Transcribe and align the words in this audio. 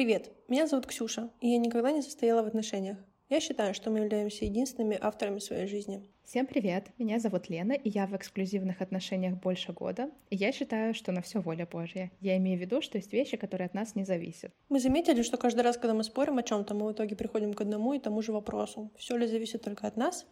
Привет, 0.00 0.30
меня 0.48 0.66
зовут 0.66 0.86
Ксюша, 0.86 1.28
и 1.42 1.50
я 1.50 1.58
никогда 1.58 1.92
не 1.92 2.00
состояла 2.00 2.42
в 2.42 2.46
отношениях. 2.46 2.96
Я 3.28 3.38
считаю, 3.38 3.74
что 3.74 3.90
мы 3.90 3.98
являемся 3.98 4.46
единственными 4.46 4.96
авторами 4.98 5.40
своей 5.40 5.66
жизни. 5.66 6.08
Всем 6.24 6.46
привет, 6.46 6.86
меня 6.96 7.18
зовут 7.18 7.50
Лена, 7.50 7.74
и 7.74 7.90
я 7.90 8.06
в 8.06 8.16
эксклюзивных 8.16 8.80
отношениях 8.80 9.34
больше 9.34 9.74
года, 9.74 10.10
и 10.30 10.36
я 10.36 10.52
считаю, 10.52 10.94
что 10.94 11.12
на 11.12 11.20
все 11.20 11.40
воля 11.40 11.68
Божья. 11.70 12.10
Я 12.22 12.38
имею 12.38 12.56
в 12.56 12.62
виду, 12.62 12.80
что 12.80 12.96
есть 12.96 13.12
вещи, 13.12 13.36
которые 13.36 13.66
от 13.66 13.74
нас 13.74 13.94
не 13.94 14.04
зависят. 14.04 14.54
Мы 14.70 14.80
заметили, 14.80 15.20
что 15.20 15.36
каждый 15.36 15.60
раз, 15.60 15.76
когда 15.76 15.92
мы 15.92 16.02
спорим 16.02 16.38
о 16.38 16.42
чем-то, 16.42 16.72
мы 16.72 16.88
в 16.88 16.92
итоге 16.92 17.14
приходим 17.14 17.52
к 17.52 17.60
одному 17.60 17.92
и 17.92 17.98
тому 17.98 18.22
же 18.22 18.32
вопросу. 18.32 18.90
Все 18.96 19.18
ли 19.18 19.26
зависит 19.26 19.60
только 19.60 19.86
от 19.86 19.98
нас, 19.98 20.24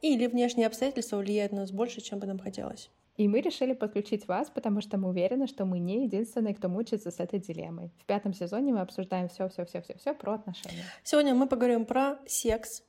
или 0.00 0.28
внешние 0.28 0.68
обстоятельства 0.68 1.16
влияют 1.16 1.50
на 1.50 1.62
нас 1.62 1.72
больше, 1.72 2.00
чем 2.00 2.20
бы 2.20 2.28
нам 2.28 2.38
хотелось. 2.38 2.88
И 3.18 3.26
мы 3.26 3.40
решили 3.40 3.74
подключить 3.74 4.28
вас, 4.28 4.48
потому 4.48 4.80
что 4.80 4.96
мы 4.96 5.08
уверены, 5.08 5.48
что 5.48 5.64
мы 5.64 5.80
не 5.80 6.04
единственные, 6.04 6.54
кто 6.54 6.68
мучается 6.68 7.10
с 7.10 7.18
этой 7.18 7.40
дилеммой. 7.40 7.90
В 7.98 8.06
пятом 8.06 8.32
сезоне 8.32 8.72
мы 8.72 8.80
обсуждаем 8.80 9.28
все, 9.28 9.48
все, 9.48 9.64
все, 9.64 9.82
все, 9.82 9.96
все 9.98 10.14
про 10.14 10.34
отношения. 10.34 10.84
Сегодня 11.02 11.34
мы 11.34 11.48
поговорим 11.48 11.84
про 11.84 12.18
секс, 12.26 12.84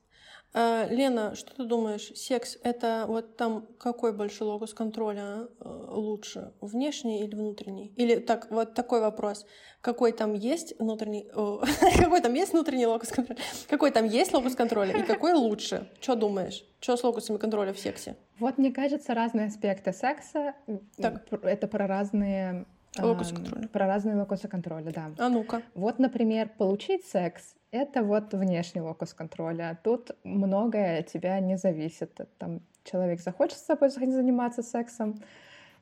а, 0.52 0.88
Лена, 0.90 1.36
что 1.36 1.56
ты 1.56 1.64
думаешь, 1.64 2.12
секс 2.16 2.58
это 2.64 3.06
вот 3.08 3.38
там 3.38 3.68
какой 3.78 4.14
большой 4.14 4.48
локус 4.48 4.74
контроля 4.74 5.48
э, 5.60 5.86
лучше, 5.92 6.54
внешний 6.60 7.24
или 7.24 7.36
внутренний? 7.36 7.94
Или 7.98 8.16
так, 8.16 8.50
вот 8.50 8.74
такой 8.74 9.00
вопрос, 9.00 9.46
какой 9.82 10.12
там 10.12 10.34
есть 10.34 10.74
внутренний, 10.80 11.30
какой 12.00 12.22
там 12.22 12.34
есть 12.34 12.54
внутренний 12.54 12.88
локус 12.88 13.10
контроля, 13.10 13.40
какой 13.70 13.92
там 13.92 14.06
есть 14.06 14.34
локус 14.34 14.56
контроля 14.56 14.98
и 14.98 15.04
какой 15.04 15.34
лучше? 15.34 15.88
Что 16.02 16.16
думаешь? 16.16 16.66
Что 16.80 16.98
с 16.98 17.04
локусами 17.04 17.38
контроля 17.38 17.72
в 17.72 17.80
сексе? 17.80 18.16
Вот 18.40 18.58
мне 18.58 18.72
кажется, 18.72 19.14
разные 19.14 19.48
аспекты 19.48 19.94
секса, 19.94 20.56
так. 20.98 21.28
это 21.44 21.68
про 21.68 21.86
разные 21.86 22.66
Локусы 22.98 23.36
контроля. 23.36 23.68
Про 23.68 23.88
разные 23.88 24.16
локусы 24.16 24.48
контроля, 24.48 24.92
да. 24.92 25.12
А 25.18 25.30
ну-ка. 25.30 25.62
Вот, 25.76 26.00
например, 26.00 26.50
получить 26.58 27.06
секс— 27.06 27.56
это 27.72 28.04
вот 28.04 28.34
внешний 28.34 28.82
локус 28.82 29.14
контроля. 29.14 29.80
Тут 29.84 30.12
многое 30.24 31.00
от 31.00 31.08
тебя 31.08 31.40
не 31.40 31.58
зависит. 31.58 32.20
Там 32.38 32.62
человек 32.84 33.22
захочет 33.22 33.58
с 33.58 33.64
тобой 33.64 33.90
заниматься 33.90 34.64
сексом, 34.64 35.22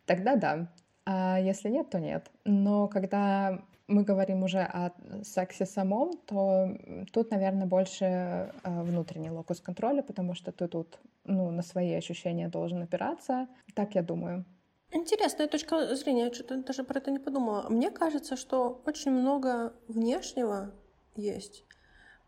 тогда 0.06 0.36
да. 0.36 0.68
А 1.06 1.40
если 1.40 1.70
нет, 1.70 1.90
то 1.90 2.00
нет. 2.00 2.30
Но 2.44 2.88
когда 2.90 3.62
мы 3.88 4.04
говорим 4.04 4.44
уже 4.44 4.60
о 4.60 4.92
сексе 5.24 5.66
самом, 5.66 6.18
то 6.26 6.70
тут, 7.14 7.32
наверное, 7.32 7.66
больше 7.66 8.06
э, 8.06 8.50
внутренний 8.64 9.30
локус 9.30 9.62
контроля, 9.62 10.04
потому 10.04 10.34
что 10.34 10.52
ты 10.52 10.68
тут 10.68 11.00
ну, 11.24 11.52
на 11.52 11.62
свои 11.62 11.94
ощущения 11.94 12.50
должен 12.50 12.82
опираться. 12.82 13.48
Так 13.74 13.96
я 13.96 14.02
думаю. 14.02 14.44
Интересная 14.92 15.48
точка 15.48 15.96
зрения, 15.96 16.26
я 16.26 16.34
что-то 16.34 16.58
даже 16.64 16.84
про 16.84 17.00
это 17.00 17.12
не 17.12 17.20
подумала. 17.20 17.68
Мне 17.70 17.92
кажется, 17.92 18.38
что 18.38 18.82
очень 18.86 19.12
много 19.12 19.74
внешнего 19.90 20.74
есть 21.16 21.66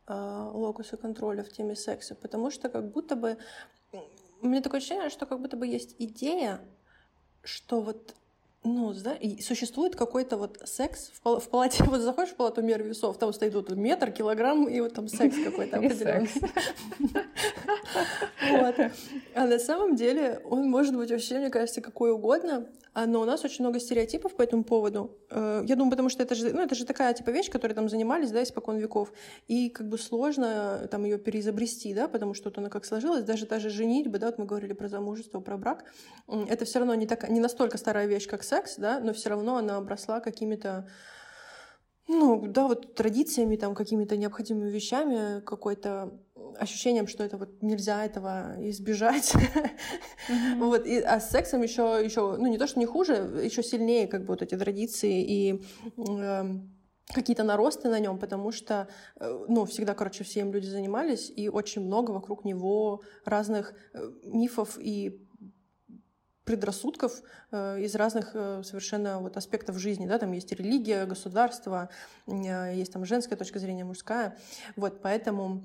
э, 0.07 0.49
локуса 0.53 0.97
контроля 0.97 1.43
в 1.43 1.49
теме 1.49 1.75
секса, 1.75 2.15
потому 2.15 2.51
что 2.51 2.69
как 2.69 2.91
будто 2.91 3.15
бы... 3.15 3.37
У 4.41 4.47
меня 4.47 4.61
такое 4.61 4.79
ощущение, 4.79 5.09
что 5.09 5.25
как 5.25 5.39
будто 5.39 5.55
бы 5.57 5.67
есть 5.67 5.95
идея, 5.99 6.61
что 7.43 7.81
вот 7.81 8.13
ну, 8.63 8.93
да, 8.93 9.13
и 9.13 9.41
существует 9.41 9.95
какой-то 9.95 10.35
вот 10.35 10.59
секс 10.65 11.11
в, 11.13 11.21
пал- 11.21 11.39
в 11.39 11.49
палате, 11.49 11.83
вот 11.85 12.01
заходишь 12.01 12.33
в 12.33 12.35
палату 12.35 12.61
мер 12.61 12.83
весов, 12.83 13.17
там 13.17 13.31
стоит 13.31 13.53
вот 13.53 13.69
метр, 13.71 14.11
килограмм, 14.11 14.67
и 14.67 14.81
вот 14.81 14.93
там 14.93 15.07
секс 15.07 15.35
какой-то 15.43 15.77
определенный. 15.77 16.29
Вот. 18.51 18.75
А 19.35 19.45
на 19.45 19.59
самом 19.59 19.95
деле 19.95 20.41
он 20.45 20.69
может 20.69 20.95
быть 20.95 21.11
вообще, 21.11 21.39
мне 21.39 21.49
кажется, 21.49 21.81
какой 21.81 22.11
угодно, 22.11 22.67
но 22.95 23.21
у 23.21 23.25
нас 23.25 23.43
очень 23.45 23.63
много 23.63 23.79
стереотипов 23.79 24.35
по 24.35 24.41
этому 24.41 24.63
поводу. 24.63 25.17
Э, 25.29 25.63
я 25.65 25.75
думаю, 25.75 25.91
потому 25.91 26.09
что 26.09 26.23
это 26.23 26.35
же, 26.35 26.51
ну, 26.51 26.61
это 26.61 26.75
же 26.75 26.85
такая 26.85 27.13
типа 27.13 27.29
вещь, 27.29 27.49
которой 27.49 27.73
там 27.73 27.89
занимались, 27.89 28.31
да, 28.31 28.43
испокон 28.43 28.77
веков, 28.77 29.11
и 29.47 29.69
как 29.69 29.87
бы 29.87 29.97
сложно 29.97 30.87
там 30.89 31.03
ее 31.03 31.17
переизобрести, 31.17 31.93
да, 31.93 32.07
потому 32.07 32.33
что 32.33 32.49
вот 32.49 32.57
она 32.57 32.69
как 32.69 32.85
сложилась, 32.85 33.23
даже 33.23 33.45
даже 33.45 33.69
женитьба, 33.69 34.19
да, 34.19 34.27
вот 34.27 34.37
мы 34.37 34.45
говорили 34.45 34.73
про 34.73 34.87
замужество, 34.87 35.39
про 35.39 35.57
брак, 35.57 35.85
это 36.27 36.65
все 36.65 36.79
равно 36.79 36.95
не, 36.95 37.07
так, 37.07 37.29
не 37.29 37.39
настолько 37.39 37.77
старая 37.77 38.07
вещь, 38.07 38.27
как 38.27 38.43
секс, 38.43 38.75
да, 38.77 38.99
но 38.99 39.13
все 39.13 39.29
равно 39.29 39.57
она 39.57 39.77
обросла 39.77 40.19
какими-то 40.19 40.87
ну, 42.11 42.41
да, 42.47 42.67
вот 42.67 42.95
традициями, 42.95 43.55
там, 43.55 43.75
какими-то 43.75 44.17
необходимыми 44.17 44.71
вещами, 44.71 45.41
какой-то 45.41 46.19
ощущением, 46.57 47.07
что 47.07 47.23
это 47.23 47.37
вот 47.37 47.61
нельзя 47.61 48.03
этого 48.03 48.55
избежать. 48.69 49.33
Mm-hmm. 50.29 50.59
вот, 50.59 50.85
и, 50.85 50.99
а 50.99 51.19
с 51.19 51.31
сексом 51.31 51.63
еще, 51.63 51.99
еще, 52.03 52.37
ну, 52.37 52.45
не 52.45 52.59
то, 52.59 52.67
что 52.67 52.77
не 52.79 52.85
хуже, 52.85 53.13
еще 53.43 53.63
сильнее, 53.63 54.05
как 54.05 54.21
бы, 54.21 54.27
вот 54.27 54.43
эти 54.43 54.55
традиции 54.55 55.23
и 55.23 55.63
э, 55.97 56.43
какие-то 57.07 57.43
наросты 57.43 57.89
на 57.89 57.99
нем, 57.99 58.19
потому 58.19 58.51
что, 58.51 58.87
э, 59.19 59.45
ну, 59.47 59.65
всегда, 59.65 59.95
короче, 59.95 60.23
все 60.23 60.41
им 60.41 60.51
люди 60.51 60.67
занимались, 60.67 61.31
и 61.35 61.49
очень 61.49 61.81
много 61.81 62.11
вокруг 62.11 62.45
него 62.45 63.01
разных 63.25 63.73
э, 63.93 64.11
мифов 64.23 64.77
и 64.79 65.19
предрассудков 66.49 67.21
э, 67.51 67.81
из 67.81 67.93
разных 67.93 68.31
э, 68.33 68.63
совершенно 68.63 69.19
вот 69.19 69.37
аспектов 69.37 69.77
жизни, 69.77 70.07
да, 70.07 70.17
там 70.17 70.31
есть 70.31 70.51
религия, 70.51 71.05
государство, 71.05 71.89
э, 72.25 72.73
есть 72.73 72.91
там 72.91 73.05
женская 73.05 73.35
точка 73.35 73.59
зрения, 73.59 73.85
мужская, 73.85 74.35
вот, 74.75 74.99
поэтому 75.03 75.61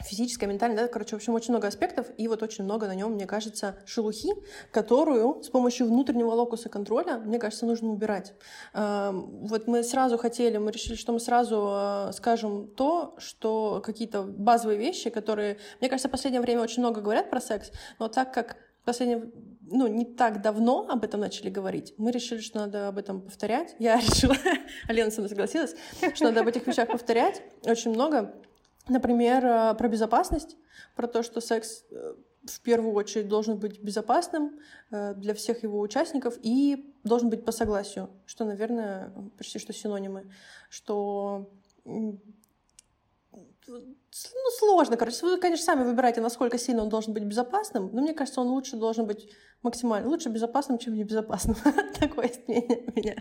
физическое, 0.00 0.46
ментальное, 0.46 0.84
да, 0.84 0.88
короче, 0.88 1.10
в 1.10 1.18
общем, 1.18 1.34
очень 1.34 1.50
много 1.50 1.68
аспектов, 1.68 2.06
и 2.16 2.26
вот 2.26 2.42
очень 2.42 2.64
много 2.64 2.86
на 2.86 2.94
нем, 2.94 3.12
мне 3.12 3.26
кажется, 3.26 3.76
шелухи, 3.84 4.30
которую 4.70 5.42
с 5.42 5.50
помощью 5.50 5.88
внутреннего 5.88 6.30
локуса 6.30 6.70
контроля, 6.70 7.18
мне 7.18 7.38
кажется, 7.38 7.66
нужно 7.66 7.90
убирать. 7.90 8.32
Эм, 8.72 9.46
вот 9.46 9.66
мы 9.66 9.84
сразу 9.84 10.16
хотели, 10.16 10.56
мы 10.56 10.72
решили, 10.72 10.96
что 10.96 11.12
мы 11.12 11.20
сразу 11.20 12.10
скажем 12.14 12.68
то, 12.68 13.14
что 13.18 13.82
какие-то 13.84 14.22
базовые 14.22 14.78
вещи, 14.78 15.10
которые, 15.10 15.58
мне 15.80 15.90
кажется, 15.90 16.08
в 16.08 16.12
последнее 16.12 16.40
время 16.40 16.62
очень 16.62 16.80
много 16.80 17.02
говорят 17.02 17.28
про 17.28 17.42
секс, 17.42 17.70
но 17.98 18.08
так 18.08 18.32
как 18.32 18.56
в 18.84 18.86
последнее 18.86 19.30
ну, 19.70 19.86
не 19.86 20.04
так 20.04 20.42
давно 20.42 20.86
об 20.88 21.04
этом 21.04 21.20
начали 21.20 21.50
говорить, 21.50 21.94
мы 21.96 22.10
решили, 22.10 22.40
что 22.40 22.60
надо 22.60 22.88
об 22.88 22.98
этом 22.98 23.20
повторять. 23.20 23.74
Я 23.78 23.96
решила, 24.00 24.36
Алена 24.88 25.10
со 25.10 25.20
мной 25.20 25.28
согласилась, 25.28 25.74
что 26.14 26.24
надо 26.24 26.40
об 26.40 26.48
этих 26.48 26.66
вещах 26.66 26.88
повторять 26.88 27.42
очень 27.64 27.92
много. 27.92 28.34
Например, 28.88 29.44
э, 29.44 29.74
про 29.74 29.88
безопасность, 29.88 30.56
про 30.94 31.06
то, 31.06 31.22
что 31.22 31.40
секс 31.40 31.84
э, 31.90 32.14
в 32.46 32.60
первую 32.60 32.94
очередь 32.94 33.28
должен 33.28 33.58
быть 33.58 33.80
безопасным 33.80 34.60
э, 34.90 35.14
для 35.14 35.34
всех 35.34 35.62
его 35.62 35.80
участников 35.80 36.38
и 36.42 36.94
должен 37.02 37.30
быть 37.30 37.44
по 37.44 37.52
согласию, 37.52 38.10
что, 38.26 38.44
наверное, 38.44 39.12
почти 39.38 39.58
что 39.58 39.72
синонимы, 39.72 40.30
что 40.68 41.50
ну, 43.66 44.50
сложно, 44.58 44.96
короче. 44.96 45.24
Вы, 45.24 45.38
конечно, 45.38 45.64
сами 45.64 45.84
выбираете, 45.84 46.20
насколько 46.20 46.58
сильно 46.58 46.82
он 46.82 46.88
должен 46.88 47.12
быть 47.12 47.24
безопасным, 47.24 47.90
но 47.92 48.02
мне 48.02 48.12
кажется, 48.12 48.40
он 48.40 48.48
лучше 48.48 48.76
должен 48.76 49.06
быть 49.06 49.30
максимально, 49.62 50.08
лучше 50.08 50.28
безопасным, 50.28 50.78
чем 50.78 50.94
небезопасным. 50.94 51.56
Такое 52.00 52.30
мнение 52.46 52.84
у 52.86 52.98
меня. 52.98 53.16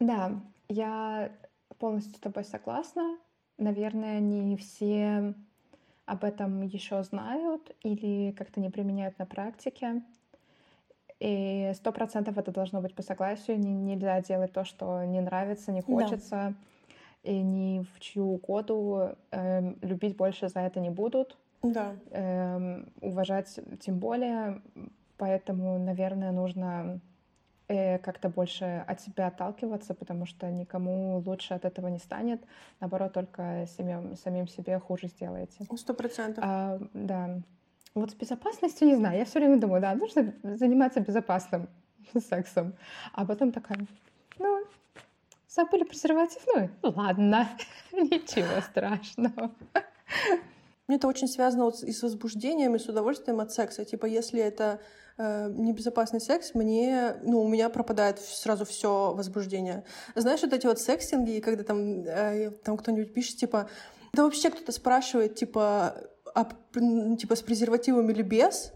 Да, 0.00 0.42
я 0.68 1.32
полностью 1.78 2.14
с 2.16 2.20
тобой 2.20 2.44
согласна. 2.44 3.18
Наверное, 3.58 4.18
не 4.20 4.56
все 4.56 5.34
об 6.04 6.24
этом 6.24 6.62
еще 6.62 7.02
знают 7.04 7.74
или 7.82 8.32
как-то 8.32 8.60
не 8.60 8.70
применяют 8.70 9.18
на 9.18 9.26
практике. 9.26 10.02
И 11.20 11.70
сто 11.74 11.92
процентов 11.92 12.36
это 12.36 12.50
должно 12.50 12.80
быть 12.80 12.94
по 12.96 13.02
согласию. 13.02 13.60
Нельзя 13.60 14.20
делать 14.22 14.52
то, 14.52 14.64
что 14.64 15.04
не 15.04 15.20
нравится, 15.20 15.70
не 15.70 15.80
хочется. 15.80 16.30
Да 16.30 16.54
и 17.22 17.42
ни 17.42 17.84
в 17.94 18.00
чью 18.00 18.24
угоду 18.24 19.16
э, 19.30 19.74
любить 19.82 20.16
больше 20.16 20.48
за 20.48 20.60
это 20.60 20.80
не 20.80 20.90
будут. 20.90 21.36
Да. 21.62 21.94
Э, 22.10 22.82
уважать 23.00 23.60
тем 23.80 23.98
более. 23.98 24.60
Поэтому, 25.16 25.78
наверное, 25.78 26.32
нужно 26.32 27.00
э, 27.68 27.98
как-то 27.98 28.28
больше 28.28 28.84
от 28.86 29.00
себя 29.00 29.28
отталкиваться, 29.28 29.94
потому 29.94 30.26
что 30.26 30.50
никому 30.50 31.22
лучше 31.24 31.54
от 31.54 31.64
этого 31.64 31.88
не 31.88 31.98
станет. 31.98 32.42
Наоборот, 32.80 33.12
только 33.12 33.66
самим, 33.76 34.16
самим 34.16 34.48
себе 34.48 34.78
хуже 34.80 35.06
сделаете. 35.06 35.64
Сто 35.76 35.94
процентов. 35.94 36.42
А, 36.44 36.80
да. 36.92 37.40
Вот 37.94 38.10
с 38.10 38.14
безопасностью 38.14 38.88
не 38.88 38.96
знаю. 38.96 39.18
Я 39.18 39.24
все 39.24 39.38
время 39.38 39.60
думаю, 39.60 39.80
да, 39.80 39.94
нужно 39.94 40.34
заниматься 40.42 41.00
безопасным 41.00 41.68
сексом. 42.28 42.74
А 43.12 43.24
потом 43.24 43.52
такая, 43.52 43.78
Забыли 45.54 45.84
презерватив? 45.84 46.46
Ну, 46.82 46.90
ладно, 46.96 47.46
ничего 47.92 48.62
страшного. 48.62 49.54
Мне 50.88 50.96
это 50.96 51.06
очень 51.08 51.28
связано 51.28 51.64
вот 51.64 51.82
и 51.82 51.92
с 51.92 52.02
возбуждением, 52.02 52.74
и 52.74 52.78
с 52.78 52.88
удовольствием 52.88 53.38
от 53.38 53.52
секса. 53.52 53.84
Типа, 53.84 54.06
если 54.06 54.40
это 54.40 54.80
э, 55.18 55.50
небезопасный 55.50 56.20
секс, 56.20 56.54
мне, 56.54 57.16
ну, 57.22 57.42
у 57.42 57.48
меня 57.48 57.68
пропадает 57.68 58.18
сразу 58.18 58.64
все 58.64 59.12
возбуждение. 59.12 59.84
Знаешь, 60.14 60.40
вот 60.40 60.54
эти 60.54 60.66
вот 60.66 60.80
секстинги, 60.80 61.40
когда 61.40 61.64
там, 61.64 62.02
э, 62.02 62.50
там 62.64 62.78
кто-нибудь 62.78 63.12
пишет, 63.12 63.36
типа, 63.36 63.68
да 64.14 64.24
вообще 64.24 64.48
кто-то 64.48 64.72
спрашивает, 64.72 65.34
типа, 65.34 65.96
а, 66.34 66.48
типа, 67.18 67.36
с 67.36 67.42
презервативом 67.42 68.10
или 68.10 68.22
без? 68.22 68.72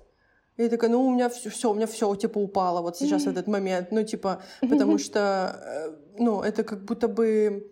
И 0.56 0.62
я 0.62 0.68
такая, 0.68 0.90
ну, 0.90 1.06
у 1.06 1.10
меня 1.10 1.28
все, 1.28 1.50
все, 1.50 1.70
у 1.70 1.74
меня 1.74 1.86
все, 1.86 2.14
типа, 2.14 2.38
упало 2.38 2.80
вот 2.80 2.96
сейчас 2.96 3.24
в 3.24 3.28
этот 3.28 3.46
момент. 3.46 3.92
Ну, 3.92 4.02
типа, 4.02 4.42
потому 4.60 4.98
что, 4.98 5.60
э, 5.64 5.90
ну, 6.18 6.40
это 6.40 6.64
как 6.64 6.84
будто 6.84 7.08
бы 7.08 7.70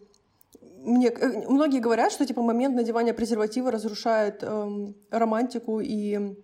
мне 0.84 1.08
э, 1.08 1.48
многие 1.48 1.80
говорят, 1.80 2.12
что 2.12 2.26
типа 2.26 2.42
момент 2.42 2.76
надевания 2.76 3.14
презерватива 3.14 3.70
разрушает 3.70 4.42
эм, 4.42 4.94
романтику 5.10 5.80
и 5.80 6.36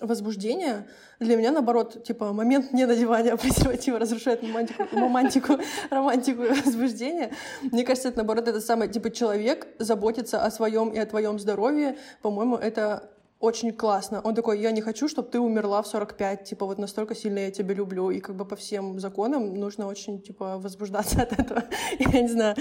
возбуждение. 0.00 0.86
Для 1.18 1.36
меня, 1.36 1.50
наоборот, 1.50 2.04
типа, 2.04 2.32
момент 2.32 2.72
ненадевания 2.72 3.36
презерватива 3.36 3.98
разрушает 3.98 4.42
романтику, 4.42 4.84
романтику, 4.92 5.58
романтику 5.90 6.42
и 6.44 6.48
возбуждение. 6.48 7.32
Мне 7.62 7.84
кажется, 7.84 8.08
это, 8.08 8.18
наоборот, 8.18 8.48
это 8.48 8.60
самое, 8.60 8.90
типа, 8.90 9.10
человек 9.10 9.66
заботится 9.78 10.42
о 10.42 10.50
своем 10.50 10.90
и 10.90 10.98
о 10.98 11.06
твоем 11.06 11.38
здоровье. 11.38 11.96
По-моему, 12.22 12.56
это 12.56 13.10
очень 13.40 13.72
классно. 13.72 14.20
Он 14.20 14.34
такой, 14.34 14.60
я 14.60 14.70
не 14.70 14.82
хочу, 14.82 15.08
чтобы 15.08 15.30
ты 15.30 15.40
умерла 15.40 15.80
в 15.80 15.86
45, 15.86 16.44
типа, 16.44 16.66
вот 16.66 16.78
настолько 16.78 17.14
сильно 17.14 17.38
я 17.38 17.50
тебя 17.50 17.74
люблю, 17.74 18.10
и 18.10 18.20
как 18.20 18.36
бы 18.36 18.44
по 18.44 18.54
всем 18.54 19.00
законам 19.00 19.54
нужно 19.54 19.86
очень, 19.86 20.20
типа, 20.20 20.58
возбуждаться 20.58 21.22
от 21.22 21.32
этого, 21.32 21.64
я 21.98 22.20
не 22.20 22.28
знаю. 22.28 22.56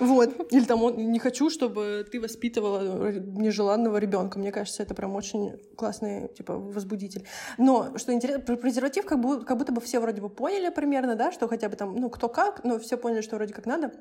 Вот. 0.00 0.52
Или 0.52 0.64
там, 0.64 0.82
он, 0.82 0.96
не 0.96 1.20
хочу, 1.20 1.50
чтобы 1.50 2.04
ты 2.10 2.20
воспитывала 2.20 3.12
нежеланного 3.12 3.98
ребенка. 3.98 4.40
Мне 4.40 4.50
кажется, 4.50 4.82
это 4.82 4.92
прям 4.94 5.14
очень 5.14 5.52
классный, 5.76 6.28
типа, 6.28 6.58
возбудитель. 6.58 7.24
Но, 7.56 7.96
что 7.96 8.12
интересно, 8.12 8.56
презерватив 8.56 9.06
как, 9.06 9.20
будто, 9.20 9.44
как 9.44 9.56
будто 9.56 9.72
бы 9.72 9.80
все 9.80 10.00
вроде 10.00 10.20
бы 10.20 10.28
поняли 10.28 10.70
примерно, 10.70 11.14
да, 11.14 11.30
что 11.30 11.46
хотя 11.46 11.68
бы 11.68 11.76
там, 11.76 11.94
ну, 11.94 12.10
кто 12.10 12.28
как, 12.28 12.64
но 12.64 12.80
все 12.80 12.96
поняли, 12.96 13.20
что 13.20 13.36
вроде 13.36 13.54
как 13.54 13.66
надо. 13.66 13.92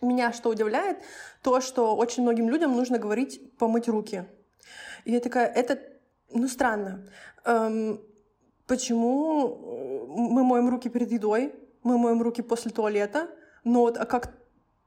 Меня 0.00 0.32
что 0.32 0.50
удивляет, 0.50 0.98
то, 1.42 1.60
что 1.60 1.96
очень 1.96 2.22
многим 2.22 2.48
людям 2.48 2.76
нужно 2.76 2.98
говорить 2.98 3.56
помыть 3.58 3.88
руки. 3.88 4.24
И 5.04 5.12
я 5.12 5.20
такая, 5.20 5.46
это, 5.46 5.78
ну, 6.30 6.48
странно. 6.48 7.06
Эм, 7.44 8.00
почему 8.66 9.48
э, 9.48 10.06
мы 10.08 10.44
моем 10.44 10.68
руки 10.68 10.88
перед 10.88 11.12
едой, 11.12 11.54
мы 11.82 11.98
моем 11.98 12.22
руки 12.22 12.42
после 12.42 12.70
туалета, 12.70 13.28
но 13.64 13.80
вот 13.80 13.98
а 13.98 14.06
как 14.06 14.32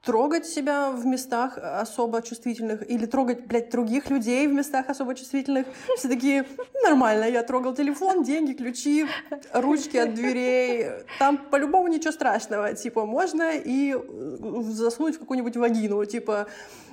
трогать 0.07 0.45
себя 0.45 0.89
в 0.89 1.06
местах 1.06 1.57
особо 1.57 2.21
чувствительных 2.21 2.89
или 2.89 3.06
трогать, 3.06 3.45
блядь, 3.45 3.69
других 3.69 4.09
людей 4.09 4.48
в 4.48 4.54
местах 4.54 4.89
особо 4.89 5.15
чувствительных. 5.15 5.68
Все 5.98 6.07
такие, 6.07 6.45
нормально, 6.81 7.25
я 7.25 7.44
трогал 7.44 7.75
телефон, 7.75 8.24
деньги, 8.24 8.54
ключи, 8.54 9.06
ручки 9.51 9.98
от 9.98 10.13
дверей. 10.13 10.86
Там 11.19 11.38
по-любому 11.38 11.89
ничего 11.89 12.13
страшного. 12.13 12.74
Типа, 12.74 13.06
можно 13.06 13.51
и 13.51 13.94
э, 13.94 14.62
засунуть 14.62 15.15
в 15.15 15.19
какую-нибудь 15.19 15.57
вагину. 15.57 16.06
Типа, 16.06 16.48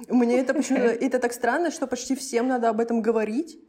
мне 0.09 0.41
это 0.41 0.53
почему-то... 0.53 0.87
Это 0.87 1.21
так 1.21 1.33
странно, 1.33 1.71
что 1.71 1.87
почти 1.87 2.17
всем 2.17 2.49
надо 2.49 2.69
об 2.69 2.81
этом 2.81 3.01
говорить 3.01 3.61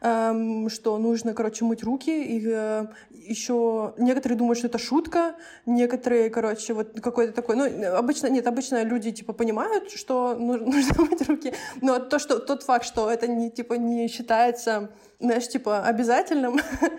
эм, 0.00 0.68
что 0.68 0.98
нужно, 0.98 1.34
короче, 1.34 1.64
мыть 1.64 1.82
руки. 1.82 2.10
И 2.10 2.42
э, 2.46 2.86
еще 3.10 3.94
некоторые 3.98 4.38
думают, 4.38 4.58
что 4.58 4.68
это 4.68 4.78
шутка, 4.78 5.34
некоторые, 5.66 6.30
короче, 6.30 6.74
вот 6.74 7.00
какой-то 7.00 7.32
такой... 7.32 7.56
Ну, 7.56 7.96
обычно, 7.96 8.28
нет, 8.28 8.46
обычно 8.46 8.82
люди, 8.82 9.10
типа, 9.12 9.32
понимают, 9.32 9.90
что 9.90 10.34
нужно, 10.34 10.66
нужно 10.76 11.04
мыть 11.04 11.28
руки, 11.28 11.54
но 11.80 11.98
то, 11.98 12.18
что, 12.18 12.38
тот 12.38 12.62
факт, 12.62 12.84
что 12.84 13.10
это, 13.10 13.26
не, 13.26 13.50
типа, 13.50 13.74
не 13.74 14.08
считается 14.08 14.90
знаешь, 15.18 15.48
типа, 15.48 15.82
обязательным, 15.82 16.58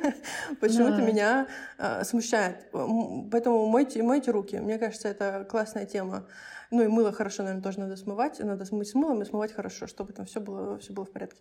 почему-то 0.60 1.02
меня 1.02 1.48
э, 1.78 2.04
смущает. 2.04 2.66
Поэтому 2.72 3.68
мойте, 3.68 4.02
мойте 4.02 4.32
руки. 4.32 4.58
Мне 4.58 4.78
кажется, 4.80 5.08
это 5.08 5.46
классная 5.50 5.86
тема. 5.86 6.26
Ну 6.72 6.84
и 6.84 6.88
мыло 6.88 7.12
хорошо, 7.12 7.44
наверное, 7.44 7.64
тоже 7.64 7.80
надо 7.80 7.96
смывать. 7.96 8.40
Надо 8.40 8.66
смыть 8.66 8.90
с 8.90 8.96
мылом 8.96 9.22
и 9.22 9.26
смывать 9.26 9.54
хорошо, 9.54 9.88
чтобы 9.88 10.14
там 10.14 10.26
все 10.26 10.40
было, 10.40 10.78
все 10.80 10.94
было 10.94 11.06
в 11.06 11.12
порядке. 11.12 11.40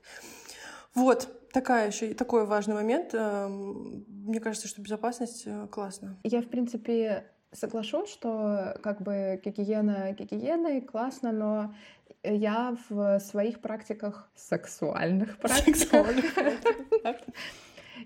Вот, 0.96 1.50
такая 1.52 1.88
еще, 1.88 2.14
такой 2.14 2.46
важный 2.46 2.74
момент. 2.74 3.14
Эм, 3.14 4.04
мне 4.08 4.40
кажется, 4.40 4.66
что 4.66 4.82
безопасность 4.82 5.44
э, 5.46 5.68
классно. 5.70 6.18
Я, 6.24 6.40
в 6.40 6.48
принципе, 6.48 7.26
соглашусь, 7.52 8.10
что 8.10 8.78
как 8.82 9.02
бы 9.02 9.40
гигиена 9.44 10.12
гигиеной 10.12 10.80
классно, 10.80 11.32
но 11.32 11.74
я 12.22 12.76
в 12.88 13.20
своих 13.20 13.60
практиках, 13.60 14.28
сексуальных 14.34 15.38
практиках, 15.38 16.06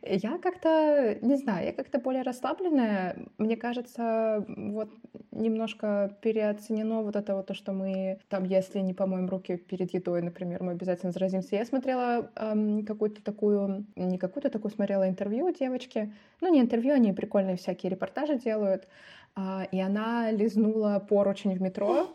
я 0.03 0.39
как-то, 0.39 1.19
не 1.21 1.37
знаю, 1.37 1.67
я 1.67 1.73
как-то 1.73 1.99
более 1.99 2.23
расслабленная. 2.23 3.27
Мне 3.39 3.57
кажется, 3.57 4.45
вот 4.49 4.91
немножко 5.31 6.17
переоценено 6.23 7.03
вот 7.03 7.17
это 7.17 7.35
вот 7.35 7.47
то, 7.47 7.55
что 7.55 7.73
мы 7.73 8.19
там, 8.29 8.45
если 8.45 8.81
не 8.81 8.95
помоем 8.95 9.29
руки 9.29 9.57
перед 9.57 9.93
едой, 9.93 10.23
например, 10.23 10.63
мы 10.63 10.73
обязательно 10.73 11.13
заразимся. 11.13 11.57
Я 11.57 11.65
смотрела 11.65 12.31
эм, 12.37 12.85
какую-то 12.85 13.23
такую, 13.23 13.87
не 13.97 14.19
какую-то 14.19 14.51
такую, 14.51 14.73
смотрела 14.73 15.09
интервью 15.09 15.53
девочки. 15.53 16.13
Ну, 16.41 16.53
не 16.53 16.61
интервью, 16.61 16.95
они 16.95 17.13
прикольные 17.13 17.57
всякие 17.57 17.91
репортажи 17.91 18.39
делают. 18.39 18.89
Э, 19.37 19.65
и 19.71 19.81
она 19.81 20.31
лизнула 20.31 21.05
поручень 21.07 21.57
в 21.57 21.61
метро 21.61 22.09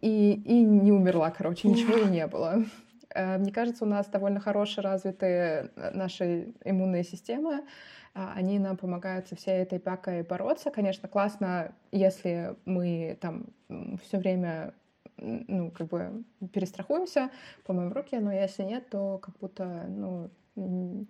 и, 0.00 0.32
и 0.32 0.62
не 0.62 0.92
умерла, 0.92 1.30
короче, 1.30 1.68
ничего 1.68 1.96
и 1.96 2.10
не 2.10 2.26
было. 2.26 2.64
Э, 3.14 3.38
мне 3.38 3.52
кажется, 3.52 3.84
у 3.84 3.88
нас 3.88 4.06
довольно 4.08 4.40
хорошо 4.40 4.82
развиты 4.82 5.26
э, 5.26 5.90
наши 5.94 6.54
иммунные 6.64 7.04
системы. 7.04 7.64
А, 8.14 8.34
они 8.34 8.58
нам 8.58 8.76
помогают 8.76 9.28
со 9.28 9.36
всей 9.36 9.62
этой 9.62 9.80
пакой 9.80 10.22
бороться. 10.22 10.70
Конечно, 10.70 11.08
классно, 11.08 11.74
если 11.92 12.56
мы 12.66 13.16
там 13.20 13.46
все 14.02 14.18
время 14.18 14.74
ну, 15.16 15.70
как 15.70 15.88
бы 15.88 16.24
перестрахуемся, 16.52 17.30
помоем 17.64 17.92
руки, 17.92 18.16
но 18.18 18.32
если 18.32 18.64
нет, 18.64 18.88
то 18.90 19.18
как 19.18 19.38
будто, 19.38 19.86
ну, 19.88 20.30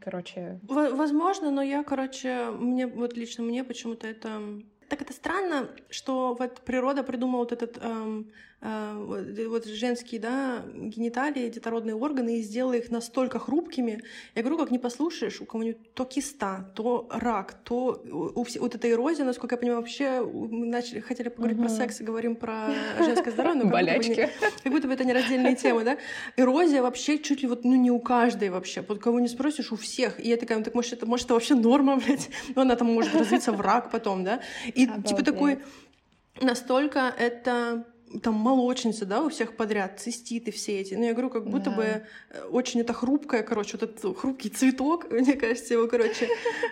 короче... 0.00 0.60
Возможно, 0.62 1.50
но 1.50 1.62
я, 1.62 1.82
короче, 1.82 2.50
мне, 2.50 2.87
вот 2.87 3.16
лично 3.16 3.43
мне 3.43 3.64
почему-то 3.64 4.06
это... 4.06 4.60
Так 4.88 5.00
это 5.00 5.12
странно, 5.12 5.70
что 5.88 6.37
вот 6.38 6.60
природа 6.60 7.02
придумала 7.02 7.40
вот 7.40 7.52
этот 7.52 7.82
эм, 7.82 8.31
вот 8.62 9.67
женские, 9.67 10.20
да, 10.20 10.62
гениталии, 10.73 11.49
детородные 11.49 11.97
органы, 11.97 12.38
и 12.38 12.43
сделала 12.43 12.75
их 12.75 12.91
настолько 12.91 13.41
хрупкими. 13.41 14.03
Я 14.37 14.43
говорю, 14.43 14.59
как 14.59 14.70
не 14.70 14.79
послушаешь, 14.79 15.41
у 15.41 15.47
кого-нибудь 15.47 15.94
то 15.94 16.05
киста, 16.05 16.70
то 16.76 17.09
рак, 17.11 17.55
то 17.64 18.00
у, 18.09 18.44
вот 18.44 18.75
эта 18.75 18.88
эрозия, 18.88 19.25
насколько 19.25 19.55
я 19.55 19.59
понимаю, 19.59 19.81
вообще 19.81 20.20
мы 20.23 20.67
начали, 20.67 21.00
хотели 21.00 21.29
поговорить 21.29 21.59
угу. 21.59 21.67
про 21.67 21.75
секс 21.75 22.00
и 22.00 22.05
говорим 22.05 22.37
про 22.37 22.69
женское 22.99 23.32
здоровье, 23.32 23.56
но 23.56 23.62
как 23.64 23.73
Болячки. 23.73 24.09
Будто 24.09 24.20
бы 24.20 24.23
не, 24.23 24.62
как 24.62 24.73
будто 24.73 24.88
бы 24.88 24.94
это 24.94 25.05
не 25.05 25.12
раздельные 25.12 25.56
темы, 25.56 25.82
да? 25.82 25.99
Эрозия 26.37 26.82
вообще 26.82 27.19
чуть 27.19 27.43
ли 27.43 27.49
вот, 27.49 27.64
ну, 27.64 27.75
не 27.75 27.91
у 27.91 27.99
каждой 27.99 28.50
вообще. 28.50 28.85
Вот 28.87 29.00
кого 29.00 29.19
не 29.19 29.29
спросишь, 29.29 29.73
у 29.73 29.76
всех. 29.76 30.25
И 30.25 30.29
я 30.29 30.37
такая, 30.37 30.59
ну, 30.59 30.64
так 30.64 30.75
может, 30.75 30.93
это, 30.93 31.06
может, 31.06 31.26
это 31.26 31.35
вообще 31.35 31.56
норма, 31.56 31.97
блядь? 32.06 32.31
Но 32.55 32.62
она 32.62 32.76
там 32.76 32.93
может 32.93 33.12
развиться 33.14 33.50
в 33.50 33.61
рак 33.61 33.91
потом, 33.91 34.23
да? 34.23 34.41
И 34.67 34.82
типа 34.82 34.93
Обалдеть. 34.93 35.09
типа 35.09 35.25
такой 35.25 35.59
настолько 36.41 37.12
это 37.19 37.87
там 38.20 38.35
молочница, 38.35 39.06
да, 39.06 39.23
у 39.23 39.29
всех 39.29 39.56
подряд, 39.56 40.00
циститы 40.00 40.50
все 40.50 40.81
эти. 40.81 40.94
Ну, 40.94 41.05
я 41.05 41.12
говорю, 41.12 41.31
как 41.31 41.49
будто 41.49 41.70
да. 41.70 41.76
бы 41.76 41.85
э, 42.31 42.42
очень 42.50 42.81
это 42.81 42.92
хрупкое, 42.92 43.42
короче, 43.42 43.78
вот 43.78 43.83
этот 43.83 44.19
хрупкий 44.19 44.50
цветок, 44.50 45.11
мне 45.11 45.35
кажется, 45.35 45.75
его, 45.75 45.87
короче, 45.88 46.28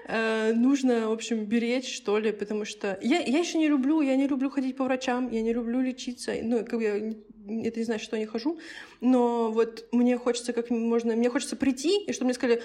э, 0.09 0.53
нужно, 0.55 1.09
в 1.09 1.13
общем, 1.13 1.45
беречь, 1.45 1.95
что 1.95 2.19
ли, 2.19 2.33
потому 2.33 2.65
что 2.65 2.99
я, 3.03 3.21
я 3.21 3.39
еще 3.39 3.59
не 3.59 3.69
люблю, 3.69 4.01
я 4.01 4.17
не 4.17 4.27
люблю 4.27 4.51
ходить 4.51 4.77
по 4.77 4.85
врачам, 4.85 5.31
я 5.31 5.43
не 5.43 5.53
люблю 5.53 5.81
лечиться, 5.81 6.33
ну, 6.43 6.65
как 6.65 6.75
бы 6.75 6.83
я 6.83 7.13
это 7.49 7.79
не 7.79 7.85
значит, 7.85 8.05
что 8.05 8.17
я 8.17 8.21
не 8.21 8.27
хожу, 8.27 8.59
но 9.01 9.51
вот 9.51 9.87
мне 9.93 10.19
хочется 10.19 10.53
как 10.53 10.71
можно, 10.71 11.17
мне 11.17 11.31
хочется 11.31 11.57
прийти, 11.57 12.05
и 12.05 12.13
чтобы 12.13 12.27
мне 12.27 12.35
сказали, 12.35 12.63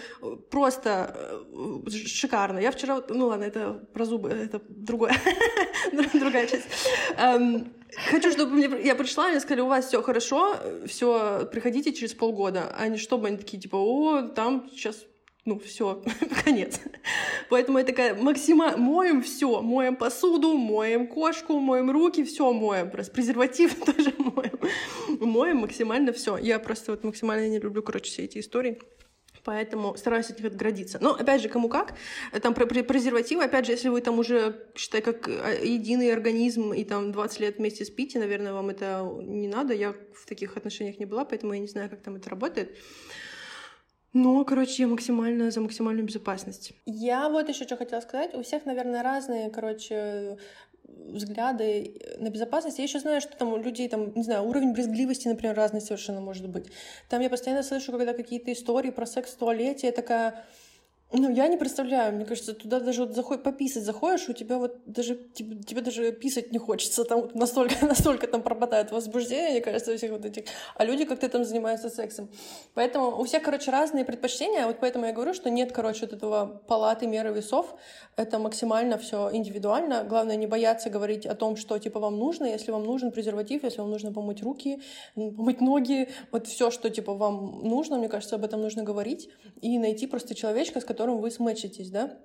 просто 0.49 1.15
э, 1.51 1.89
шикарно. 1.89 2.59
Я 2.59 2.71
вчера, 2.71 3.01
ну 3.09 3.27
ладно, 3.27 3.43
это 3.45 3.73
про 3.93 4.05
зубы, 4.05 4.29
это 4.29 4.61
другое, 4.67 5.15
другая 6.13 6.47
часть. 6.47 6.67
Хочу, 8.09 8.31
чтобы 8.31 8.51
мне, 8.55 8.69
я 8.83 8.95
пришла, 8.95 9.29
мне 9.29 9.39
сказали, 9.39 9.61
у 9.61 9.67
вас 9.67 9.87
все 9.87 10.01
хорошо, 10.01 10.57
все, 10.85 11.47
приходите 11.51 11.93
через 11.93 12.13
полгода, 12.13 12.73
а 12.77 12.87
не 12.87 12.97
чтобы 12.97 13.27
они 13.27 13.37
такие, 13.37 13.61
типа, 13.61 13.77
о, 13.77 14.23
там 14.23 14.69
сейчас 14.71 15.05
ну, 15.45 15.59
все, 15.59 16.03
конец. 16.43 16.81
Поэтому 17.49 17.77
я 17.77 17.83
такая 17.83 18.15
максимально 18.15 18.77
моем 18.77 19.21
все, 19.21 19.61
моем 19.61 19.95
посуду, 19.95 20.57
моем 20.57 21.07
кошку, 21.07 21.59
моем 21.59 21.91
руки, 21.91 22.23
все 22.23 22.51
моем, 22.51 22.89
просто 22.89 23.13
презерватив 23.13 23.75
тоже 23.85 24.13
моем, 24.17 24.59
моем 25.19 25.57
максимально 25.57 26.11
все. 26.13 26.37
Я 26.37 26.57
просто 26.59 26.91
вот 26.91 27.03
максимально 27.03 27.47
не 27.47 27.59
люблю, 27.59 27.83
короче, 27.83 28.09
все 28.11 28.23
эти 28.23 28.39
истории. 28.39 28.79
Поэтому 29.45 29.95
стараюсь 29.95 30.31
от 30.31 30.39
них 30.39 30.47
отградиться. 30.47 30.97
Но, 30.99 31.13
опять 31.13 31.41
же, 31.41 31.49
кому 31.49 31.69
как. 31.69 31.93
Там 32.41 32.55
про 32.55 32.65
презервативы, 32.65 33.43
опять 33.43 33.67
же, 33.67 33.73
если 33.73 33.89
вы 33.89 34.01
там 34.01 34.17
уже, 34.17 34.67
считай, 34.75 35.01
как 35.01 35.27
а, 35.27 35.53
единый 35.63 36.11
организм 36.11 36.73
и 36.73 36.83
там 36.83 37.11
20 37.11 37.39
лет 37.39 37.57
вместе 37.57 37.85
спите, 37.85 38.17
наверное, 38.17 38.53
вам 38.53 38.69
это 38.69 39.07
не 39.21 39.47
надо. 39.47 39.75
Я 39.75 39.93
в 40.13 40.25
таких 40.25 40.57
отношениях 40.57 40.97
не 40.97 41.05
была, 41.05 41.25
поэтому 41.25 41.53
я 41.53 41.59
не 41.59 41.67
знаю, 41.67 41.91
как 41.91 42.01
там 42.01 42.15
это 42.15 42.29
работает. 42.31 42.75
Ну, 44.13 44.43
короче, 44.45 44.83
я 44.83 44.87
максимально 44.87 45.51
за 45.51 45.61
максимальную 45.61 46.07
безопасность. 46.07 46.73
Я 46.85 47.29
вот 47.29 47.47
еще 47.47 47.65
что 47.65 47.77
хотела 47.77 48.01
сказать. 48.01 48.33
У 48.33 48.41
всех, 48.41 48.65
наверное, 48.65 49.03
разные, 49.03 49.51
короче, 49.51 50.37
взгляды 51.07 52.01
на 52.17 52.29
безопасность. 52.29 52.77
Я 52.77 52.83
еще 52.83 52.99
знаю, 52.99 53.21
что 53.21 53.35
там 53.37 53.53
у 53.53 53.57
людей, 53.57 53.87
там, 53.89 54.13
не 54.15 54.23
знаю, 54.23 54.43
уровень 54.43 54.73
брезгливости, 54.73 55.27
например, 55.27 55.55
разный 55.55 55.81
совершенно 55.81 56.21
может 56.21 56.47
быть. 56.49 56.65
Там 57.09 57.21
я 57.21 57.29
постоянно 57.29 57.63
слышу, 57.63 57.91
когда 57.91 58.13
какие-то 58.13 58.51
истории 58.51 58.91
про 58.91 59.05
секс 59.05 59.31
в 59.31 59.37
туалете, 59.37 59.87
я 59.87 59.93
такая, 59.93 60.45
Ну, 61.11 61.31
я 61.31 61.47
не 61.47 61.55
представляю, 61.55 62.13
мне 62.13 62.25
кажется, 62.25 62.53
туда 62.53 62.79
даже 62.79 63.05
вот 63.05 63.15
заход, 63.15 63.43
пописать 63.43 63.83
заходишь, 63.83 64.27
у 64.27 64.33
тебя 64.33 64.57
вот 64.57 64.77
даже, 64.87 65.15
тебе, 65.15 65.63
тебе 65.63 65.81
даже 65.81 66.11
писать 66.11 66.51
не 66.51 66.57
хочется, 66.57 67.03
там 67.03 67.29
настолько, 67.35 67.85
настолько 67.85 68.27
там 68.27 68.41
пропадает 68.41 68.91
возбуждение, 68.91 69.51
мне 69.51 69.61
кажется, 69.61 69.93
у 69.93 69.97
всех 69.97 70.11
вот 70.11 70.25
этих, 70.25 70.45
а 70.75 70.83
люди 70.83 71.05
как-то 71.05 71.29
там 71.29 71.45
занимаются 71.45 71.89
сексом. 71.89 72.27
Поэтому 72.73 73.21
у 73.21 73.23
всех, 73.23 73.43
короче, 73.43 73.69
разные 73.69 74.03
предпочтения, 74.03 74.65
вот 74.65 74.77
поэтому 74.79 75.05
я 75.05 75.13
говорю, 75.13 75.35
что 75.35 75.51
нет, 75.51 75.71
короче, 75.71 76.01
вот 76.01 76.13
этого 76.13 76.61
палаты 76.67 77.05
меры 77.05 77.31
весов, 77.31 77.75
это 78.15 78.39
максимально 78.39 78.97
все 78.97 79.29
индивидуально, 79.31 80.03
главное 80.03 80.35
не 80.35 80.47
бояться 80.47 80.89
говорить 80.89 81.27
о 81.27 81.35
том, 81.35 81.55
что, 81.55 81.77
типа, 81.77 81.99
вам 81.99 82.17
нужно, 82.17 82.45
если 82.45 82.71
вам 82.71 82.83
нужен 82.83 83.11
презерватив, 83.11 83.63
если 83.63 83.79
вам 83.79 83.91
нужно 83.91 84.11
помыть 84.11 84.41
руки, 84.41 84.81
помыть 85.13 85.61
ноги, 85.61 86.09
вот 86.31 86.47
все, 86.47 86.71
что, 86.71 86.89
типа, 86.89 87.13
вам 87.13 87.61
нужно, 87.63 87.97
мне 87.97 88.09
кажется, 88.09 88.35
об 88.35 88.43
этом 88.43 88.61
нужно 88.61 88.83
говорить. 88.83 89.29
И 89.61 89.77
найти 89.77 90.07
просто 90.07 90.33
человечка, 90.33 90.81
с 90.81 90.85
которым 90.85 90.94
которым 90.95 91.19
вы 91.19 91.29
смычитесь, 91.29 91.89
да, 91.89 92.17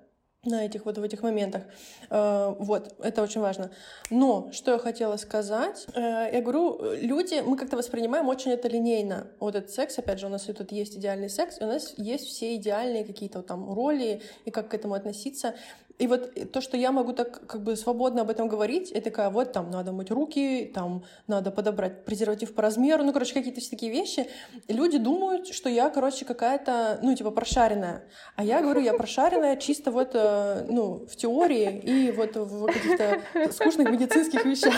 на 0.45 0.65
этих 0.65 0.85
вот 0.85 0.97
в 0.97 1.03
этих 1.03 1.21
моментах. 1.21 1.63
Э, 2.09 2.55
вот, 2.57 2.95
это 3.03 3.21
очень 3.21 3.41
важно. 3.41 3.69
Но 4.09 4.49
что 4.53 4.71
я 4.71 4.79
хотела 4.79 5.17
сказать, 5.17 5.85
э, 5.93 5.99
я 6.33 6.41
говорю, 6.41 6.79
люди, 6.93 7.41
мы 7.45 7.57
как-то 7.57 7.75
воспринимаем 7.75 8.29
очень 8.29 8.51
это 8.51 8.69
линейно. 8.69 9.27
Вот 9.39 9.55
этот 9.55 9.71
секс, 9.71 9.99
опять 9.99 10.19
же, 10.19 10.27
у 10.27 10.29
нас 10.29 10.43
тут 10.43 10.71
есть 10.71 10.95
идеальный 10.95 11.29
секс, 11.29 11.59
и 11.59 11.63
у 11.65 11.67
нас 11.67 11.93
есть 11.97 12.25
все 12.27 12.55
идеальные 12.55 13.03
какие-то 13.03 13.41
там 13.41 13.73
роли, 13.73 14.21
и 14.45 14.51
как 14.51 14.69
к 14.69 14.73
этому 14.73 14.93
относиться. 14.93 15.53
И 16.01 16.07
вот 16.07 16.51
то, 16.51 16.61
что 16.61 16.77
я 16.77 16.91
могу 16.91 17.13
так 17.13 17.45
как 17.45 17.61
бы 17.61 17.75
свободно 17.75 18.23
об 18.23 18.31
этом 18.31 18.47
говорить, 18.47 18.89
это 18.89 19.11
такая, 19.11 19.29
вот 19.29 19.51
там 19.51 19.69
надо 19.69 19.91
мыть 19.91 20.09
руки, 20.09 20.71
там 20.73 21.03
надо 21.27 21.51
подобрать 21.51 22.05
презерватив 22.05 22.55
по 22.55 22.63
размеру, 22.63 23.03
ну, 23.03 23.13
короче, 23.13 23.35
какие-то 23.35 23.61
все 23.61 23.69
такие 23.69 23.91
вещи. 23.91 24.27
Люди 24.67 24.97
думают, 24.97 25.53
что 25.53 25.69
я, 25.69 25.91
короче, 25.91 26.25
какая-то, 26.25 26.97
ну, 27.03 27.15
типа, 27.15 27.29
прошаренная. 27.29 28.05
А 28.35 28.43
я 28.43 28.63
говорю, 28.63 28.81
я 28.81 28.95
прошаренная 28.95 29.57
чисто 29.57 29.91
вот, 29.91 30.15
э, 30.15 30.65
ну, 30.67 31.05
в 31.05 31.15
теории 31.15 31.79
и 31.83 32.11
вот 32.11 32.35
в 32.35 32.65
каких-то 32.65 33.21
скучных 33.51 33.91
медицинских 33.91 34.43
вещах. 34.43 34.73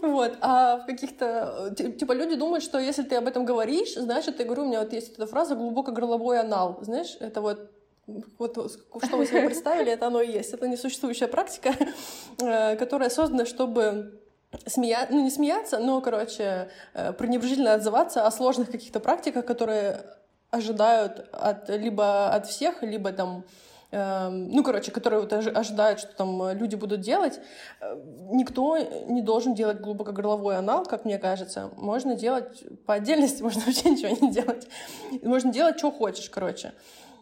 Вот, 0.00 0.36
а 0.42 0.76
в 0.76 0.86
каких-то... 0.86 1.74
Типа 1.76 2.12
люди 2.12 2.36
думают, 2.36 2.62
что 2.62 2.78
если 2.78 3.02
ты 3.02 3.16
об 3.16 3.26
этом 3.26 3.44
говоришь, 3.44 3.94
значит, 3.94 4.38
я 4.38 4.44
говорю, 4.44 4.62
у 4.62 4.66
меня 4.66 4.80
вот 4.80 4.92
есть 4.92 5.14
эта 5.14 5.26
фраза 5.26 5.56
«глубоко-горловой 5.56 6.38
анал». 6.40 6.78
Знаешь, 6.82 7.16
это 7.20 7.40
вот 7.40 7.70
вот 8.38 8.54
что 9.04 9.16
вы 9.16 9.26
себе 9.26 9.46
представили, 9.46 9.92
это 9.92 10.06
оно 10.06 10.20
и 10.20 10.30
есть. 10.30 10.52
Это 10.52 10.68
несуществующая 10.68 11.28
практика, 11.28 11.74
э, 12.38 12.76
которая 12.76 13.10
создана, 13.10 13.46
чтобы 13.46 14.20
смея... 14.66 15.06
ну 15.10 15.22
не 15.22 15.30
смеяться, 15.30 15.78
но, 15.78 16.00
короче, 16.00 16.68
э, 16.92 17.12
пренебрежительно 17.12 17.74
отзываться 17.74 18.26
о 18.26 18.30
сложных 18.30 18.70
каких-то 18.70 19.00
практиках, 19.00 19.46
которые 19.46 20.04
ожидают 20.50 21.28
от, 21.32 21.68
либо 21.70 22.28
от 22.28 22.46
всех, 22.46 22.82
либо 22.82 23.12
там 23.12 23.44
эм, 23.90 24.50
ну, 24.50 24.62
короче, 24.62 24.92
которые 24.92 25.20
вот 25.20 25.32
ожидают, 25.32 25.98
что 25.98 26.14
там 26.14 26.52
люди 26.52 26.76
будут 26.76 27.00
делать, 27.00 27.40
э, 27.80 27.96
никто 28.30 28.78
не 28.78 29.22
должен 29.22 29.54
делать 29.54 29.80
глубокогорловой 29.80 30.56
анал, 30.56 30.84
как 30.84 31.04
мне 31.04 31.18
кажется. 31.18 31.70
Можно 31.76 32.14
делать 32.14 32.64
по 32.86 32.94
отдельности, 32.94 33.42
можно 33.48 33.62
вообще 33.64 33.90
ничего 33.90 34.16
не 34.20 34.30
делать. 34.30 34.68
Можно 35.22 35.52
делать, 35.52 35.78
что 35.78 35.90
хочешь, 35.90 36.30
короче. 36.30 36.72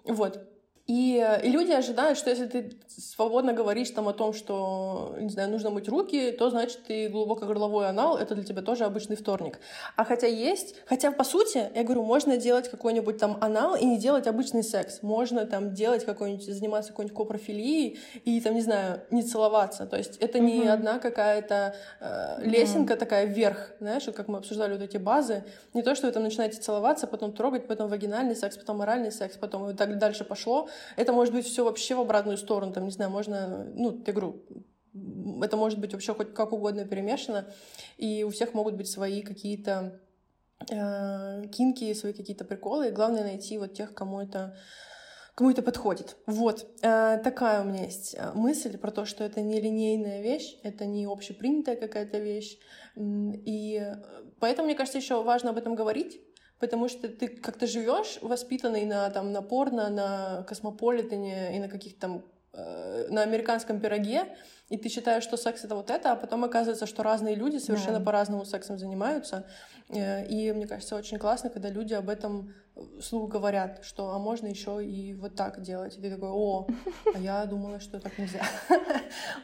Вот. 0.05 0.52
И, 0.93 1.27
и 1.43 1.49
люди 1.49 1.73
ожидают, 1.73 2.19
что 2.19 2.29
если 2.29 2.45
ты 2.45 2.71
свободно 2.87 3.55
говоришь 3.55 3.89
там 3.89 4.09
о 4.09 4.13
том, 4.13 4.35
что, 4.35 5.17
не 5.19 5.31
знаю, 5.31 5.49
нужно 5.49 5.71
мыть 5.71 5.89
руки, 5.89 6.33
то 6.33 6.51
значит 6.51 6.85
ты 6.87 7.09
глубоко 7.09 7.47
горловой 7.47 7.89
анал, 7.89 8.19
это 8.19 8.35
для 8.35 8.45
тебя 8.45 8.61
тоже 8.61 8.85
обычный 8.85 9.17
вторник. 9.17 9.59
А 9.97 10.05
хотя 10.05 10.27
есть, 10.27 10.75
хотя 10.85 11.11
по 11.11 11.25
сути, 11.25 11.71
я 11.75 11.83
говорю, 11.83 12.03
можно 12.03 12.37
делать 12.37 12.71
какой-нибудь 12.71 13.17
там 13.17 13.39
анал 13.41 13.75
и 13.75 13.87
не 13.87 13.97
делать 13.97 14.27
обычный 14.27 14.63
секс. 14.63 15.03
Можно 15.03 15.47
там 15.47 15.73
делать 15.73 16.05
какой-нибудь, 16.05 16.45
заниматься 16.45 16.91
какой-нибудь 16.91 17.17
копрофилией 17.17 17.99
и 18.27 18.39
там, 18.43 18.55
не 18.55 18.61
знаю, 18.61 19.01
не 19.11 19.23
целоваться. 19.23 19.87
То 19.87 19.97
есть 19.97 20.19
это 20.19 20.41
не 20.41 20.61
mm-hmm. 20.61 20.69
одна 20.69 20.99
какая-то 20.99 21.75
э, 22.01 22.43
лесенка 22.45 22.93
mm-hmm. 22.93 22.99
такая 22.99 23.25
вверх, 23.25 23.71
знаешь, 23.81 24.05
как 24.15 24.29
мы 24.29 24.37
обсуждали 24.37 24.75
вот 24.75 24.83
эти 24.83 24.99
базы. 24.99 25.43
Не 25.73 25.83
то, 25.83 25.95
что 25.95 26.09
вы 26.09 26.13
там 26.13 26.23
начинаете 26.23 26.61
целоваться, 26.61 27.07
потом 27.07 27.33
трогать, 27.33 27.67
потом 27.67 27.89
вагинальный 27.89 28.37
секс, 28.37 28.59
потом 28.59 28.83
оральный 28.83 29.11
секс, 29.11 29.39
потом 29.39 29.71
и 29.71 29.75
так 29.75 29.97
дальше 29.97 30.25
пошло 30.25 30.69
это 30.97 31.13
может 31.13 31.35
быть 31.35 31.47
все 31.47 31.65
вообще 31.65 31.95
в 31.95 32.01
обратную 32.01 32.37
сторону, 32.37 32.73
там, 32.73 32.85
не 32.85 32.91
знаю, 32.91 33.11
можно, 33.11 33.65
ну, 33.75 34.03
я 34.07 34.13
говорю, 34.13 34.43
это 35.43 35.57
может 35.57 35.79
быть 35.79 35.93
вообще 35.93 36.15
хоть 36.15 36.35
как 36.35 36.53
угодно 36.53 36.85
перемешано, 36.85 37.47
и 37.97 38.25
у 38.25 38.31
всех 38.31 38.55
могут 38.55 38.75
быть 38.75 38.91
свои 38.91 39.23
какие-то 39.23 40.01
э, 40.71 41.47
кинки, 41.49 41.93
свои 41.95 42.13
какие-то 42.13 42.45
приколы, 42.45 42.89
и 42.89 42.93
главное 42.93 43.23
найти 43.23 43.59
вот 43.59 43.75
тех, 43.75 43.95
кому 43.95 44.21
это 44.21 44.57
кому 45.35 45.51
это 45.51 45.63
подходит. 45.63 46.17
Вот, 46.27 46.67
э, 46.83 47.19
такая 47.25 47.63
у 47.63 47.65
меня 47.65 47.85
есть 47.85 48.15
э, 48.15 48.33
мысль 48.35 48.77
про 48.77 48.91
то, 48.91 49.07
что 49.07 49.25
это 49.25 49.41
не 49.41 49.61
линейная 49.61 50.21
вещь, 50.21 50.59
это 50.63 50.85
не 50.85 51.07
общепринятая 51.07 51.77
какая-то 51.77 52.19
вещь, 52.19 52.59
и 52.97 53.95
поэтому, 54.41 54.67
мне 54.67 54.77
кажется, 54.77 54.99
еще 54.99 55.23
важно 55.23 55.51
об 55.51 55.57
этом 55.57 55.75
говорить, 55.75 56.21
потому 56.63 56.89
что 56.89 57.09
ты 57.09 57.27
как-то 57.27 57.67
живешь 57.67 58.19
воспитанный 58.23 58.85
на 58.85 59.11
там 59.11 59.33
на 59.33 59.43
порно, 59.43 59.91
на 59.91 60.45
космополитене 60.45 61.57
и 61.57 61.59
на 61.59 61.69
каких-то 61.69 62.01
там 62.01 62.23
э, 62.53 63.09
на 63.11 63.23
американском 63.23 63.81
пироге, 63.81 64.27
и 64.73 64.79
ты 64.79 64.89
считаешь, 64.89 65.23
что 65.23 65.37
секс 65.37 65.65
это 65.65 65.75
вот 65.75 65.91
это, 65.91 66.13
а 66.13 66.17
потом 66.17 66.45
оказывается, 66.45 66.87
что 66.87 67.03
разные 67.03 67.35
люди 67.35 67.59
совершенно 67.59 67.99
да. 67.99 68.05
по-разному 68.07 68.47
сексом 68.47 68.79
занимаются. 68.79 69.45
Э, 69.91 70.25
и 70.25 70.51
мне 70.53 70.67
кажется, 70.67 70.97
очень 70.97 71.19
классно, 71.19 71.51
когда 71.51 71.69
люди 71.69 71.93
об 71.93 72.09
этом 72.09 72.55
вслух 72.99 73.29
говорят, 73.29 73.81
что 73.85 74.15
а 74.15 74.19
можно 74.19 74.47
еще 74.47 74.83
и 74.83 75.13
вот 75.13 75.35
так 75.35 75.61
делать. 75.61 75.99
И 75.99 76.01
ты 76.01 76.11
такой, 76.11 76.31
о, 76.31 76.67
а 77.15 77.19
я 77.19 77.45
думала, 77.45 77.81
что 77.81 78.01
так 78.01 78.19
нельзя. 78.19 78.41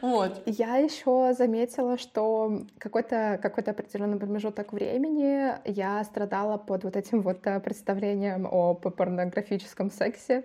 Вот. 0.01 0.41
Я 0.47 0.77
еще 0.77 1.33
заметила, 1.37 1.99
что 1.99 2.65
какой-то 2.79 3.39
какой 3.39 3.63
определенный 3.63 4.17
промежуток 4.17 4.73
времени 4.73 5.53
я 5.69 6.03
страдала 6.03 6.57
под 6.57 6.85
вот 6.85 6.95
этим 6.95 7.21
вот 7.21 7.45
э, 7.45 7.59
представлением 7.59 8.47
о 8.49 8.73
порнографическом 8.73 9.91
сексе 9.91 10.43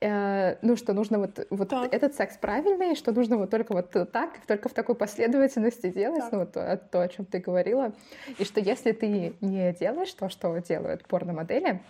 э, 0.00 0.56
ну, 0.62 0.76
что 0.76 0.92
нужно 0.92 1.18
вот, 1.18 1.46
вот 1.50 1.72
этот 1.72 2.14
секс 2.14 2.36
правильный, 2.36 2.94
что 2.94 3.12
нужно 3.12 3.36
вот 3.36 3.50
только 3.50 3.72
вот 3.72 3.90
так, 4.12 4.44
только 4.46 4.68
в 4.68 4.72
такой 4.72 4.94
последовательности 4.94 5.90
делать, 5.90 6.20
так. 6.20 6.32
ну, 6.32 6.38
вот 6.40 6.52
то, 6.52 6.80
то, 6.90 7.02
о 7.02 7.08
чем 7.08 7.24
ты 7.24 7.38
говорила, 7.38 7.92
и 8.38 8.44
что 8.44 8.60
если 8.60 8.92
ты 8.92 9.34
не 9.40 9.72
делаешь 9.72 10.12
то, 10.12 10.28
что 10.28 10.56
делают 10.58 11.06
порномодели, 11.06 11.80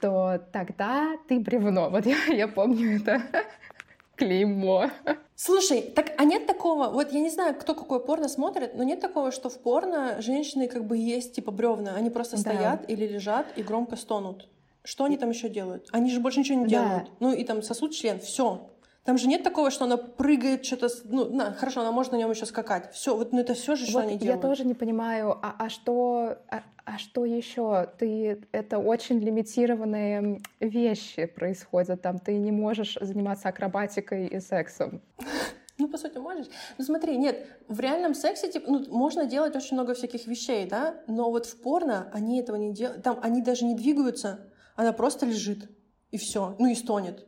то 0.00 0.40
тогда 0.52 1.16
ты 1.28 1.38
бревно. 1.40 1.90
Вот 1.90 2.06
я, 2.06 2.16
я 2.28 2.48
помню 2.48 2.96
это 2.96 3.22
клеймо. 4.16 4.90
Слушай, 5.34 5.82
так 5.82 6.12
а 6.18 6.24
нет 6.24 6.46
такого, 6.46 6.88
вот 6.88 7.12
я 7.12 7.20
не 7.20 7.30
знаю, 7.30 7.54
кто 7.54 7.74
какое 7.74 7.98
порно 7.98 8.28
смотрит, 8.28 8.74
но 8.74 8.82
нет 8.82 9.00
такого, 9.00 9.30
что 9.30 9.50
в 9.50 9.58
порно 9.58 10.22
женщины 10.22 10.66
как 10.66 10.84
бы 10.84 10.96
есть 10.96 11.34
типа 11.34 11.50
бревна, 11.50 11.94
они 11.94 12.08
просто 12.08 12.36
да. 12.36 12.42
стоят 12.42 12.90
или 12.90 13.06
лежат 13.06 13.46
и 13.56 13.62
громко 13.62 13.96
стонут. 13.96 14.48
Что 14.86 15.04
они 15.04 15.18
там 15.18 15.30
еще 15.30 15.48
делают? 15.48 15.88
Они 15.90 16.10
же 16.10 16.20
больше 16.20 16.38
ничего 16.40 16.60
не 16.60 16.68
делают. 16.68 17.04
Да. 17.04 17.10
Ну 17.18 17.32
и 17.32 17.42
там 17.42 17.60
сосуд 17.60 17.92
член, 17.92 18.20
все. 18.20 18.70
Там 19.04 19.18
же 19.18 19.26
нет 19.26 19.42
такого, 19.42 19.70
что 19.70 19.84
она 19.84 19.96
прыгает 19.96 20.64
что-то, 20.64 20.88
ну, 21.04 21.28
на, 21.28 21.52
хорошо, 21.52 21.80
она 21.80 21.92
может 21.92 22.12
на 22.12 22.16
нем 22.16 22.30
еще 22.30 22.46
скакать. 22.46 22.92
Все, 22.92 23.16
вот, 23.16 23.32
ну 23.32 23.40
это 23.40 23.54
все 23.54 23.74
же, 23.74 23.84
вот 23.84 23.90
что 23.90 23.98
они 24.00 24.16
делают. 24.16 24.42
Я 24.42 24.48
тоже 24.48 24.64
не 24.64 24.74
понимаю, 24.74 25.38
а, 25.42 25.56
а 25.58 25.68
что, 25.68 26.38
а, 26.48 26.62
а 26.84 26.98
что 26.98 27.24
еще? 27.24 27.88
Ты 27.98 28.42
это 28.52 28.78
очень 28.78 29.18
лимитированные 29.18 30.40
вещи 30.60 31.26
происходят 31.26 32.02
там. 32.02 32.18
Ты 32.18 32.36
не 32.36 32.52
можешь 32.52 32.96
заниматься 33.00 33.48
акробатикой 33.48 34.26
и 34.28 34.40
сексом. 34.40 35.00
Ну, 35.78 35.88
по 35.88 35.98
сути, 35.98 36.16
можешь. 36.16 36.46
Ну, 36.78 36.84
смотри, 36.86 37.18
нет, 37.18 37.46
в 37.68 37.78
реальном 37.80 38.14
сексе, 38.14 38.50
типа, 38.50 38.64
ну, 38.66 38.86
можно 38.88 39.26
делать 39.26 39.54
очень 39.56 39.74
много 39.74 39.92
всяких 39.92 40.26
вещей, 40.26 40.64
да, 40.64 41.02
но 41.06 41.30
вот 41.30 41.44
в 41.44 41.60
порно 41.60 42.08
они 42.14 42.40
этого 42.40 42.56
не 42.56 42.72
делают. 42.72 43.02
Там 43.02 43.18
они 43.22 43.42
даже 43.42 43.66
не 43.66 43.74
двигаются, 43.74 44.40
она 44.76 44.92
просто 44.92 45.26
лежит, 45.26 45.68
и 46.10 46.18
все, 46.18 46.54
ну 46.58 46.66
и 46.66 46.74
стонет. 46.74 47.26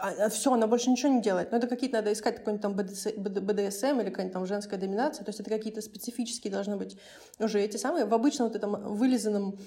А, 0.00 0.26
а 0.26 0.28
все, 0.30 0.52
она 0.52 0.66
больше 0.66 0.90
ничего 0.90 1.12
не 1.12 1.20
делает. 1.20 1.52
Но 1.52 1.58
это 1.58 1.66
какие-то 1.66 1.96
надо 1.96 2.12
искать 2.12 2.36
какой-нибудь 2.36 2.62
там 2.62 2.74
БДСМ 2.74 4.00
или 4.00 4.08
какая-нибудь 4.08 4.32
там 4.32 4.46
женская 4.46 4.78
доминация. 4.78 5.24
То 5.24 5.28
есть 5.28 5.40
это 5.40 5.50
какие-то 5.50 5.82
специфические 5.82 6.50
должны 6.50 6.76
быть 6.76 6.96
уже 7.38 7.60
эти 7.60 7.76
самые. 7.76 8.06
В 8.06 8.14
обычном 8.14 8.48
вот 8.48 8.56
этом 8.56 8.94
вылизанном 8.94 9.58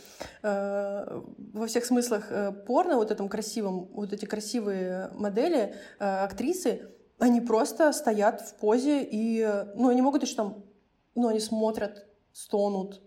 э, 0.41 1.22
во 1.53 1.67
всех 1.67 1.86
смыслах 1.86 2.31
э, 2.31 2.51
порно, 2.51 2.95
вот 2.95 3.12
этом 3.12 3.29
красивом, 3.29 3.86
вот 3.93 4.12
эти 4.12 4.25
красивые 4.25 5.10
модели, 5.13 5.75
э, 6.00 6.03
актрисы, 6.03 6.89
они 7.19 7.39
просто 7.39 7.93
стоят 7.93 8.41
в 8.41 8.55
позе 8.55 9.03
и, 9.03 9.48
ну, 9.75 9.89
они 9.89 10.01
могут 10.01 10.24
еще 10.24 10.36
там, 10.36 10.65
ну, 11.15 11.27
они 11.27 11.39
смотрят, 11.39 12.07
стонут, 12.31 13.01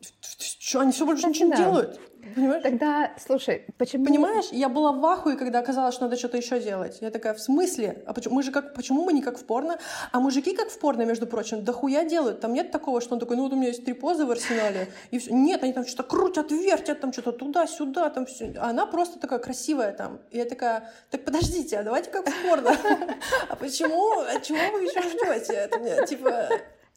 Что, 0.00 0.80
они 0.80 0.92
все 0.92 1.06
больше 1.06 1.22
Кстати, 1.22 1.42
ничего 1.42 1.50
не 1.50 1.56
делают? 1.56 2.00
Понимаешь? 2.34 2.62
Тогда, 2.62 3.12
слушай, 3.24 3.64
почему... 3.78 4.04
Понимаешь, 4.04 4.46
я 4.52 4.68
была 4.68 4.92
в 4.92 5.04
ахуе, 5.04 5.36
когда 5.36 5.60
оказалось, 5.60 5.94
что 5.94 6.04
надо 6.04 6.16
что-то 6.16 6.36
еще 6.36 6.60
делать. 6.60 6.98
Я 7.00 7.10
такая, 7.10 7.34
в 7.34 7.40
смысле? 7.40 8.02
А 8.06 8.12
почему, 8.12 8.34
мы 8.36 8.42
же 8.42 8.52
как, 8.52 8.74
почему 8.74 9.04
мы 9.04 9.12
не 9.12 9.22
как 9.22 9.38
в 9.38 9.44
порно? 9.44 9.78
А 10.12 10.20
мужики 10.20 10.54
как 10.54 10.68
в 10.68 10.78
порно, 10.78 11.02
между 11.02 11.26
прочим, 11.26 11.64
да 11.64 11.72
хуя 11.72 12.04
делают. 12.04 12.40
Там 12.40 12.52
нет 12.52 12.70
такого, 12.70 13.00
что 13.00 13.14
он 13.14 13.20
такой, 13.20 13.36
ну 13.36 13.44
вот 13.44 13.52
у 13.52 13.56
меня 13.56 13.68
есть 13.68 13.84
три 13.84 13.94
позы 13.94 14.24
в 14.26 14.30
арсенале, 14.30 14.92
и 15.10 15.18
все. 15.18 15.32
Нет, 15.32 15.62
они 15.62 15.72
там 15.72 15.86
что-то 15.86 16.02
крутят, 16.02 16.50
вертят, 16.50 17.00
там 17.00 17.12
что-то 17.12 17.32
туда-сюда, 17.32 18.10
там 18.10 18.26
все. 18.26 18.54
А 18.58 18.70
она 18.70 18.86
просто 18.86 19.18
такая 19.18 19.38
красивая 19.38 19.92
там. 19.92 20.20
И 20.30 20.38
я 20.38 20.44
такая, 20.44 20.92
так 21.10 21.24
подождите, 21.24 21.78
а 21.78 21.82
давайте 21.82 22.10
как 22.10 22.28
в 22.28 22.42
порно. 22.42 22.76
А 23.48 23.56
почему? 23.56 24.20
А 24.20 24.40
чего 24.40 24.58
вы 24.72 24.84
еще 24.84 25.02
ждете? 25.02 26.06
Типа, 26.06 26.48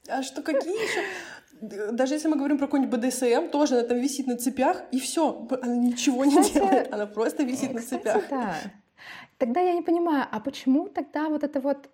а 0.07 0.23
что, 0.23 0.41
какие 0.41 0.73
еще? 0.73 1.01
Даже 1.61 2.15
если 2.15 2.27
мы 2.27 2.37
говорим 2.37 2.57
про 2.57 2.67
какой-нибудь 2.67 2.99
БДСМ, 2.99 3.49
тоже 3.51 3.77
она 3.77 3.87
там 3.87 3.97
висит 3.99 4.27
на 4.27 4.37
цепях, 4.37 4.83
и 4.91 4.99
все, 4.99 5.47
она 5.61 5.75
ничего 5.75 6.25
не 6.25 6.41
кстати, 6.41 6.53
делает, 6.53 6.93
она 6.93 7.05
просто 7.05 7.43
висит 7.43 7.75
кстати, 7.75 8.05
на 8.05 8.13
цепях. 8.13 8.29
Да. 8.29 8.55
Тогда 9.37 9.59
я 9.59 9.73
не 9.73 9.81
понимаю, 9.81 10.27
а 10.31 10.39
почему 10.39 10.87
тогда 10.87 11.27
вот 11.27 11.43
это 11.43 11.59
вот, 11.59 11.89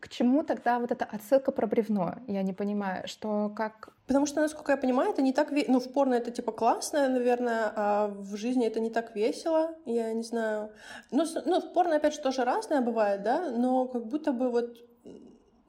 к 0.00 0.08
чему 0.08 0.42
тогда 0.42 0.80
вот 0.80 0.90
эта 0.90 1.04
отсылка 1.04 1.52
про 1.52 1.66
бревно? 1.68 2.16
Я 2.26 2.42
не 2.42 2.52
понимаю, 2.52 3.06
что 3.06 3.52
как... 3.56 3.90
Потому 4.08 4.26
что, 4.26 4.40
насколько 4.40 4.72
я 4.72 4.78
понимаю, 4.78 5.10
это 5.10 5.22
не 5.22 5.32
так... 5.32 5.52
Ве... 5.52 5.64
Ну, 5.68 5.78
в 5.78 5.92
порно 5.92 6.14
это 6.14 6.32
типа 6.32 6.50
классно, 6.50 7.08
наверное, 7.08 7.72
а 7.76 8.08
в 8.08 8.36
жизни 8.36 8.66
это 8.66 8.80
не 8.80 8.90
так 8.90 9.14
весело, 9.14 9.76
я 9.86 10.12
не 10.12 10.24
знаю. 10.24 10.70
Ну, 11.12 11.24
ну 11.46 11.60
в 11.60 11.72
порно, 11.72 11.94
опять 11.94 12.14
же, 12.14 12.20
тоже 12.20 12.44
разное 12.44 12.80
бывает, 12.80 13.22
да, 13.22 13.50
но 13.50 13.86
как 13.86 14.06
будто 14.06 14.32
бы 14.32 14.50
вот, 14.50 14.76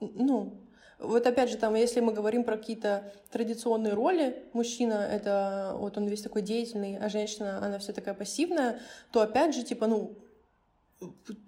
ну, 0.00 0.60
вот 1.00 1.26
опять 1.26 1.50
же, 1.50 1.56
там, 1.56 1.74
если 1.74 2.00
мы 2.00 2.12
говорим 2.12 2.44
про 2.44 2.56
какие-то 2.56 3.12
традиционные 3.30 3.94
роли, 3.94 4.44
мужчина— 4.52 4.94
это 5.12 5.74
вот 5.76 5.96
он 5.96 6.06
весь 6.06 6.22
такой 6.22 6.42
деятельный, 6.42 6.98
а 6.98 7.08
женщина, 7.08 7.58
она 7.64 7.78
вся 7.78 7.92
такая 7.92 8.14
пассивная, 8.14 8.80
то 9.10 9.20
опять 9.20 9.54
же, 9.54 9.62
типа, 9.62 9.86
ну, 9.86 10.14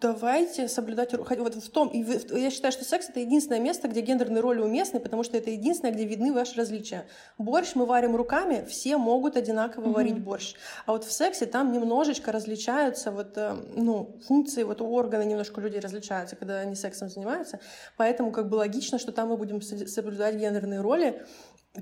давайте 0.01 0.67
соблюдать 0.67 1.13
вот 1.13 1.55
в 1.55 1.71
том 1.71 1.89
и 1.89 2.03
я 2.41 2.51
считаю 2.51 2.73
что 2.73 2.85
секс 2.85 3.11
это 3.11 3.21
единственное 3.21 3.61
место 3.61 3.87
где 3.87 4.01
гендерные 4.01 4.41
роли 4.41 4.61
уместны 4.61 4.99
потому 4.99 5.25
что 5.25 5.37
это 5.37 5.51
единственное 5.51 5.93
где 5.93 6.07
видны 6.07 6.33
ваши 6.33 6.57
различия. 6.57 7.07
Борщ 7.37 7.75
мы 7.75 7.85
варим 7.85 8.17
руками 8.17 8.65
все 8.67 8.97
могут 8.97 9.37
одинаково 9.37 9.85
mm-hmm. 9.85 9.93
варить 9.93 10.19
борщ. 10.21 10.55
А 10.87 10.93
вот 10.93 11.05
в 11.05 11.13
сексе 11.13 11.45
там 11.45 11.71
немножечко 11.73 12.33
различаются 12.33 13.11
вот 13.11 13.37
э, 13.37 13.55
ну 13.77 14.17
функции 14.27 14.63
вот 14.63 14.81
органы 14.81 15.25
немножко 15.25 15.61
людей 15.61 15.81
различаются 15.81 16.35
когда 16.35 16.61
они 16.61 16.75
сексом 16.75 17.11
занимаются. 17.11 17.61
Поэтому 17.99 18.33
как 18.33 18.49
бы 18.49 18.55
логично 18.55 18.99
что 18.99 19.13
там 19.13 19.29
мы 19.29 19.37
будем 19.37 19.61
соблюдать 19.61 20.37
гендерные 20.37 20.81
роли 20.81 21.27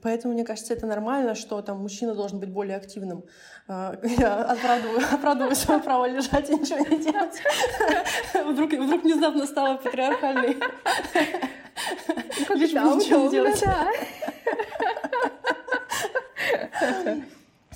Поэтому, 0.03 0.35
мне 0.35 0.45
кажется, 0.45 0.73
это 0.73 0.87
нормально, 0.87 1.35
что 1.35 1.61
там 1.63 1.79
мужчина 1.79 2.15
должен 2.15 2.39
быть 2.39 2.49
более 2.51 2.77
активным. 2.77 3.25
А, 3.67 3.99
я 4.03 4.45
оправдываю, 4.45 5.01
оправдываю 5.13 5.57
свое 5.57 5.81
право 5.81 6.07
лежать 6.09 6.49
и 6.49 6.55
ничего 6.55 6.79
не 6.79 7.03
делать. 7.03 7.43
Вдруг, 8.47 8.73
вдруг 8.73 9.03
внезапно 9.03 9.47
стала 9.47 9.77
патриархальной. 9.79 10.57
Ну, 12.49 12.57
Лишь 12.57 12.73
бы 12.73 12.81
ничего 12.81 13.25
не 13.25 13.31
делать. 13.31 13.65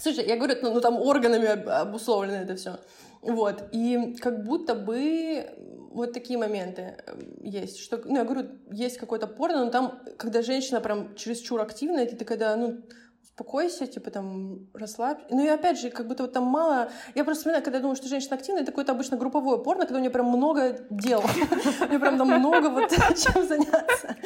Слушай, 0.00 0.26
я 0.26 0.36
говорю, 0.36 0.56
ну, 0.62 0.74
ну 0.74 0.80
там 0.80 0.96
органами 0.96 1.46
обусловлено 1.80 2.36
это 2.42 2.54
все. 2.54 2.78
Вот. 3.24 3.68
И 3.72 4.16
как 4.20 4.44
будто 4.44 4.74
бы 4.74 5.48
вот 5.90 6.12
такие 6.12 6.38
моменты 6.38 6.96
эм, 7.06 7.42
есть. 7.42 7.78
Что, 7.78 8.00
ну, 8.04 8.16
я 8.16 8.24
говорю, 8.24 8.50
есть 8.70 8.98
какой-то 8.98 9.26
порно, 9.26 9.64
но 9.64 9.70
там, 9.70 10.00
когда 10.18 10.42
женщина 10.42 10.80
прям 10.80 11.14
чересчур 11.14 11.60
активная, 11.60 12.06
ты 12.06 12.24
когда, 12.24 12.54
ну, 12.56 12.82
успокойся, 13.22 13.86
типа 13.86 14.10
там 14.10 14.68
расслабь. 14.74 15.20
Ну 15.30 15.44
и 15.44 15.48
опять 15.48 15.80
же, 15.80 15.90
как 15.90 16.06
будто 16.06 16.24
вот 16.24 16.32
там 16.32 16.44
мало... 16.44 16.90
Я 17.14 17.24
просто 17.24 17.40
вспоминаю, 17.40 17.64
когда 17.64 17.78
я 17.78 17.82
думаю, 17.82 17.96
что 17.96 18.08
женщина 18.08 18.36
активная, 18.36 18.62
это 18.62 18.72
какое-то 18.72 18.92
обычно 18.92 19.16
групповое 19.16 19.58
порно, 19.62 19.86
когда 19.86 19.98
у 19.98 20.00
нее 20.00 20.10
прям 20.10 20.26
много 20.26 20.86
дел. 20.90 21.20
У 21.80 21.88
нее 21.88 21.98
прям 21.98 22.18
там 22.18 22.28
много 22.28 22.68
вот 22.68 22.90
чем 23.16 23.46
заняться. 23.46 24.16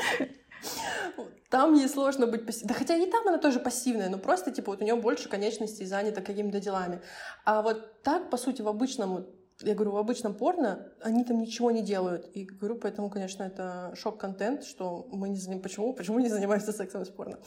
Там 1.50 1.74
ей 1.74 1.88
сложно 1.88 2.26
быть 2.26 2.44
пассивной. 2.44 2.68
Да 2.68 2.74
хотя 2.74 2.96
и 2.96 3.10
там 3.10 3.26
она 3.26 3.38
тоже 3.38 3.58
пассивная, 3.58 4.10
но 4.10 4.18
просто, 4.18 4.50
типа, 4.50 4.72
вот 4.72 4.82
у 4.82 4.84
нее 4.84 4.96
больше 4.96 5.28
конечностей 5.28 5.86
занято 5.86 6.20
какими-то 6.20 6.60
делами. 6.60 7.00
А 7.44 7.62
вот 7.62 8.02
так, 8.02 8.28
по 8.30 8.36
сути, 8.36 8.60
в 8.62 8.68
обычном 8.68 9.26
я 9.62 9.74
говорю, 9.74 9.90
в 9.90 9.96
обычном 9.96 10.34
порно 10.34 10.86
они 11.00 11.24
там 11.24 11.40
ничего 11.40 11.72
не 11.72 11.82
делают. 11.82 12.30
И 12.32 12.44
говорю, 12.44 12.76
поэтому, 12.76 13.10
конечно, 13.10 13.42
это 13.42 13.92
шок-контент, 13.96 14.64
что 14.64 15.08
мы 15.10 15.28
не 15.28 15.36
занимаемся... 15.36 15.68
Почему? 15.68 15.92
Почему 15.94 16.20
не 16.20 16.28
занимаемся 16.28 16.72
сексом 16.72 17.02
из 17.02 17.08
порно? 17.08 17.38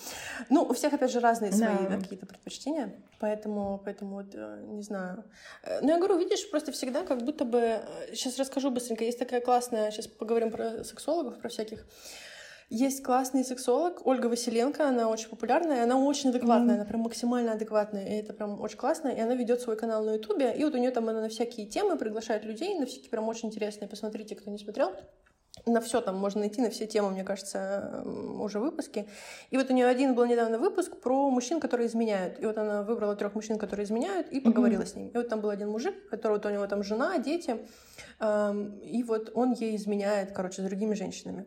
Ну, 0.50 0.64
у 0.64 0.74
всех, 0.74 0.92
опять 0.92 1.12
же, 1.12 1.22
разные 1.22 1.54
свои 1.54 1.78
да. 1.78 1.90
Да, 1.90 1.98
какие-то 2.00 2.26
предпочтения. 2.26 2.94
Поэтому, 3.20 3.82
поэтому 3.86 4.16
вот, 4.16 4.34
э, 4.34 4.62
не 4.68 4.84
знаю. 4.84 5.24
Э, 5.64 5.80
ну, 5.82 5.88
я 5.88 5.98
говорю, 6.00 6.18
видишь, 6.18 6.50
просто 6.52 6.74
всегда 6.74 7.04
как 7.04 7.24
будто 7.24 7.46
бы... 7.46 7.82
Сейчас 8.10 8.38
э, 8.38 8.42
расскажу 8.42 8.72
быстренько. 8.72 9.06
Есть 9.06 9.20
такая 9.20 9.40
классная... 9.40 9.90
Сейчас 9.92 10.08
поговорим 10.08 10.52
про 10.52 10.84
сексологов, 10.84 11.40
про 11.40 11.48
всяких. 11.48 11.86
Есть 12.74 13.04
классный 13.04 13.44
сексолог 13.44 14.08
Ольга 14.08 14.28
Василенко, 14.28 14.88
она 14.88 15.10
очень 15.10 15.28
популярная, 15.28 15.84
она 15.84 15.98
очень 15.98 16.30
адекватная, 16.30 16.76
mm-hmm. 16.76 16.80
она 16.80 16.86
прям 16.86 17.02
максимально 17.02 17.52
адекватная, 17.52 18.08
и 18.08 18.14
это 18.14 18.32
прям 18.32 18.62
очень 18.62 18.78
классно. 18.78 19.10
И 19.10 19.20
она 19.20 19.36
ведет 19.36 19.60
свой 19.60 19.76
канал 19.76 20.06
на 20.06 20.14
Ютубе, 20.14 20.54
и 20.54 20.64
вот 20.64 20.74
у 20.74 20.78
нее 20.78 20.92
там 20.92 21.10
она 21.10 21.20
на 21.20 21.28
всякие 21.28 21.68
темы 21.68 21.98
приглашает 21.98 22.46
людей, 22.46 22.80
на 22.80 22.86
всякие 22.86 23.10
прям 23.10 23.28
очень 23.28 23.50
интересные. 23.50 23.90
Посмотрите, 23.90 24.38
кто 24.38 24.50
не 24.50 24.58
смотрел. 24.58 24.94
На 25.66 25.82
все 25.82 26.00
там 26.00 26.16
можно 26.16 26.40
найти, 26.40 26.62
на 26.62 26.70
все 26.70 26.88
темы, 26.88 27.12
мне 27.12 27.26
кажется, 27.26 28.06
уже 28.40 28.60
выпуски. 28.60 29.06
И 29.50 29.58
вот 29.58 29.70
у 29.70 29.74
нее 29.74 29.88
один 29.88 30.16
был 30.16 30.24
недавно 30.24 30.58
выпуск 30.58 30.96
про 31.02 31.30
мужчин, 31.30 31.60
которые 31.60 31.90
изменяют. 31.90 32.40
И 32.40 32.46
вот 32.46 32.58
она 32.58 32.84
выбрала 32.84 33.18
трех 33.18 33.36
мужчин, 33.36 33.58
которые 33.58 33.86
изменяют, 33.86 34.32
и 34.32 34.40
поговорила 34.40 34.84
mm-hmm. 34.84 34.86
с 34.86 34.96
ними. 34.96 35.10
И 35.10 35.18
вот 35.18 35.28
там 35.28 35.42
был 35.42 35.50
один 35.50 35.70
мужик, 35.70 36.08
который 36.10 36.38
вот 36.38 36.46
у 36.46 36.50
него 36.50 36.66
там 36.68 36.84
жена, 36.84 37.18
дети, 37.18 37.68
эм, 38.22 38.80
и 38.80 39.04
вот 39.04 39.30
он 39.36 39.52
ей 39.52 39.76
изменяет, 39.76 40.32
короче, 40.32 40.62
с 40.62 40.66
другими 40.66 40.94
женщинами. 40.94 41.46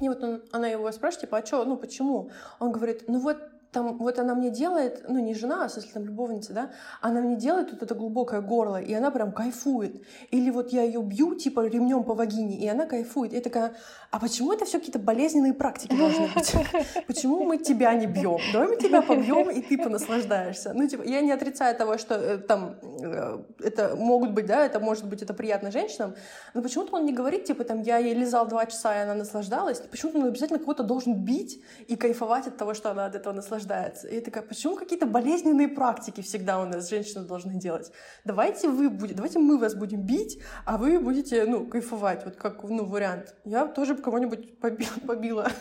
И 0.00 0.08
вот 0.08 0.22
он, 0.22 0.42
она 0.52 0.68
его 0.68 0.92
спрашивает, 0.92 1.22
типа, 1.22 1.38
а 1.38 1.46
что, 1.46 1.64
ну 1.64 1.76
почему? 1.76 2.30
Он 2.58 2.70
говорит, 2.70 3.04
ну 3.08 3.18
вот 3.18 3.38
там, 3.76 3.98
вот 3.98 4.18
она 4.18 4.34
мне 4.34 4.48
делает, 4.48 5.04
ну 5.06 5.18
не 5.18 5.34
жена, 5.34 5.64
а 5.64 5.64
если 5.64 5.92
там 5.92 6.06
любовница, 6.06 6.54
да, 6.54 6.70
она 7.02 7.20
мне 7.20 7.36
делает 7.36 7.72
вот 7.72 7.82
это 7.82 7.94
глубокое 7.94 8.40
горло, 8.40 8.80
и 8.80 8.94
она 8.94 9.10
прям 9.10 9.32
кайфует. 9.32 10.02
Или 10.30 10.48
вот 10.48 10.72
я 10.72 10.82
ее 10.82 11.02
бью, 11.02 11.34
типа, 11.34 11.66
ремнем 11.66 12.02
по 12.02 12.14
вагине, 12.14 12.56
и 12.56 12.66
она 12.66 12.86
кайфует. 12.86 13.34
И 13.34 13.40
такая, 13.40 13.74
а 14.10 14.18
почему 14.18 14.54
это 14.54 14.64
все 14.64 14.78
какие-то 14.78 14.98
болезненные 14.98 15.52
практики 15.52 15.94
должны 15.94 16.28
быть? 16.34 16.54
Почему 17.06 17.44
мы 17.44 17.58
тебя 17.58 17.92
не 17.92 18.06
бьем? 18.06 18.38
Давай 18.50 18.68
мы 18.68 18.76
тебя 18.76 19.02
побьем, 19.02 19.50
и 19.50 19.60
ты 19.60 19.76
понаслаждаешься. 19.76 20.72
Ну, 20.72 20.88
типа, 20.88 21.02
я 21.02 21.20
не 21.20 21.32
отрицаю 21.32 21.76
того, 21.76 21.98
что 21.98 22.14
э, 22.14 22.38
там 22.38 22.76
э, 23.02 23.42
это 23.62 23.94
могут 23.94 24.32
быть, 24.32 24.46
да, 24.46 24.64
это 24.64 24.80
может 24.80 25.06
быть 25.06 25.20
это 25.20 25.34
приятно 25.34 25.70
женщинам, 25.70 26.14
но 26.54 26.62
почему-то 26.62 26.96
он 26.96 27.04
не 27.04 27.12
говорит, 27.12 27.44
типа, 27.44 27.64
там, 27.64 27.82
я 27.82 27.98
ей 27.98 28.14
лизал 28.14 28.48
два 28.48 28.64
часа, 28.64 28.96
и 28.96 29.02
она 29.02 29.14
наслаждалась. 29.14 29.80
Почему-то 29.90 30.18
он 30.18 30.24
обязательно 30.24 30.58
кого-то 30.58 30.82
должен 30.82 31.14
бить 31.14 31.60
и 31.88 31.96
кайфовать 31.96 32.46
от 32.46 32.56
того, 32.56 32.72
что 32.72 32.90
она 32.90 33.04
от 33.04 33.14
этого 33.14 33.34
наслаждается. 33.34 33.65
И 34.10 34.14
я 34.14 34.20
такая, 34.20 34.42
почему 34.42 34.76
какие-то 34.76 35.06
болезненные 35.06 35.68
практики 35.68 36.20
всегда 36.20 36.60
у 36.60 36.64
нас 36.64 36.88
женщины 36.88 37.24
должны 37.24 37.54
делать? 37.54 37.90
Давайте 38.24 38.68
вы 38.68 38.88
будете, 38.90 39.14
давайте 39.14 39.38
мы 39.38 39.58
вас 39.58 39.74
будем 39.74 40.02
бить, 40.02 40.38
а 40.64 40.78
вы 40.78 40.98
будете, 40.98 41.44
ну, 41.44 41.66
кайфовать, 41.66 42.24
вот 42.24 42.36
как, 42.36 42.62
ну, 42.64 42.84
вариант. 42.84 43.34
Я 43.44 43.66
тоже 43.66 43.94
кого-нибудь 43.96 44.58
побила, 44.60 44.90
побила, 45.06 45.52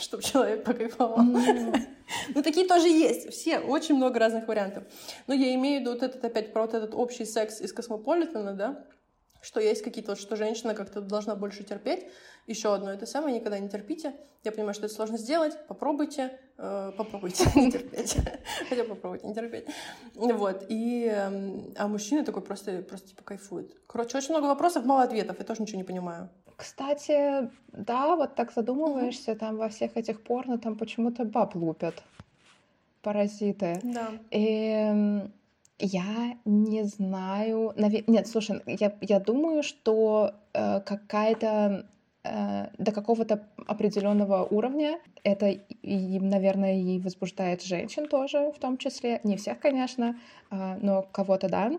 чтобы 0.00 0.22
человек 0.22 0.64
покайфовал. 0.64 1.22
Ну, 2.34 2.42
такие 2.42 2.66
тоже 2.66 2.88
есть. 2.88 3.30
Все, 3.30 3.60
очень 3.60 3.94
много 3.94 4.18
разных 4.18 4.48
вариантов. 4.48 4.84
Но 5.26 5.34
я 5.34 5.54
имею 5.54 5.78
в 5.78 5.80
виду 5.82 5.92
вот 5.92 6.02
этот 6.02 6.24
опять 6.24 6.52
про 6.52 6.62
вот 6.62 6.74
этот 6.74 6.94
общий 6.94 7.24
секс 7.24 7.60
из 7.60 7.72
Космополитена, 7.72 8.54
да, 8.54 8.84
что 9.40 9.60
есть 9.60 9.82
какие-то, 9.82 10.16
что 10.16 10.36
женщина 10.36 10.74
как-то 10.74 11.00
должна 11.00 11.34
больше 11.34 11.64
терпеть. 11.64 12.06
Еще 12.50 12.74
одно 12.74 12.90
это 12.90 13.06
самое, 13.06 13.36
никогда 13.36 13.60
не 13.60 13.68
терпите. 13.68 14.12
Я 14.42 14.50
понимаю, 14.50 14.74
что 14.74 14.86
это 14.86 14.94
сложно 14.96 15.18
сделать, 15.18 15.56
попробуйте, 15.68 16.36
э, 16.58 16.90
попробуйте 16.96 17.44
не 17.54 17.70
терпеть. 17.70 18.16
Хотя 18.68 18.82
попробуйте 18.82 19.28
не 19.28 19.34
терпеть. 19.34 19.66
Вот, 20.16 20.64
и, 20.68 21.08
э, 21.14 21.72
а 21.76 21.86
мужчина 21.86 22.24
такой 22.24 22.42
просто, 22.42 22.82
просто 22.82 23.10
типа 23.10 23.22
кайфует. 23.22 23.76
Короче, 23.86 24.18
очень 24.18 24.30
много 24.30 24.46
вопросов, 24.46 24.84
мало 24.84 25.04
ответов, 25.04 25.38
я 25.38 25.44
тоже 25.44 25.62
ничего 25.62 25.78
не 25.78 25.84
понимаю. 25.84 26.28
Кстати, 26.56 27.48
да, 27.68 28.16
вот 28.16 28.34
так 28.34 28.52
задумываешься, 28.52 29.36
там 29.36 29.56
во 29.56 29.68
всех 29.68 29.96
этих 29.96 30.20
порно 30.20 30.58
там 30.58 30.76
почему-то 30.76 31.24
баб 31.24 31.54
лупят. 31.54 32.02
Паразиты. 33.02 33.78
Да. 33.84 34.08
И 34.32 35.22
я 35.78 36.36
не 36.44 36.82
знаю. 36.82 37.74
Нет, 37.76 38.26
слушай, 38.26 38.60
я, 38.66 38.92
я 39.00 39.20
думаю, 39.20 39.62
что 39.62 40.34
э, 40.52 40.80
какая-то 40.80 41.86
до 42.22 42.92
какого-то 42.92 43.48
определенного 43.66 44.44
уровня 44.44 44.98
это, 45.24 45.46
и, 45.48 46.20
наверное, 46.20 46.74
и 46.74 46.98
возбуждает 46.98 47.62
женщин 47.62 48.08
тоже, 48.08 48.52
в 48.54 48.58
том 48.58 48.76
числе. 48.76 49.20
Не 49.24 49.36
всех, 49.36 49.58
конечно, 49.58 50.16
э, 50.50 50.78
но 50.82 51.02
кого-то 51.12 51.48
да. 51.48 51.72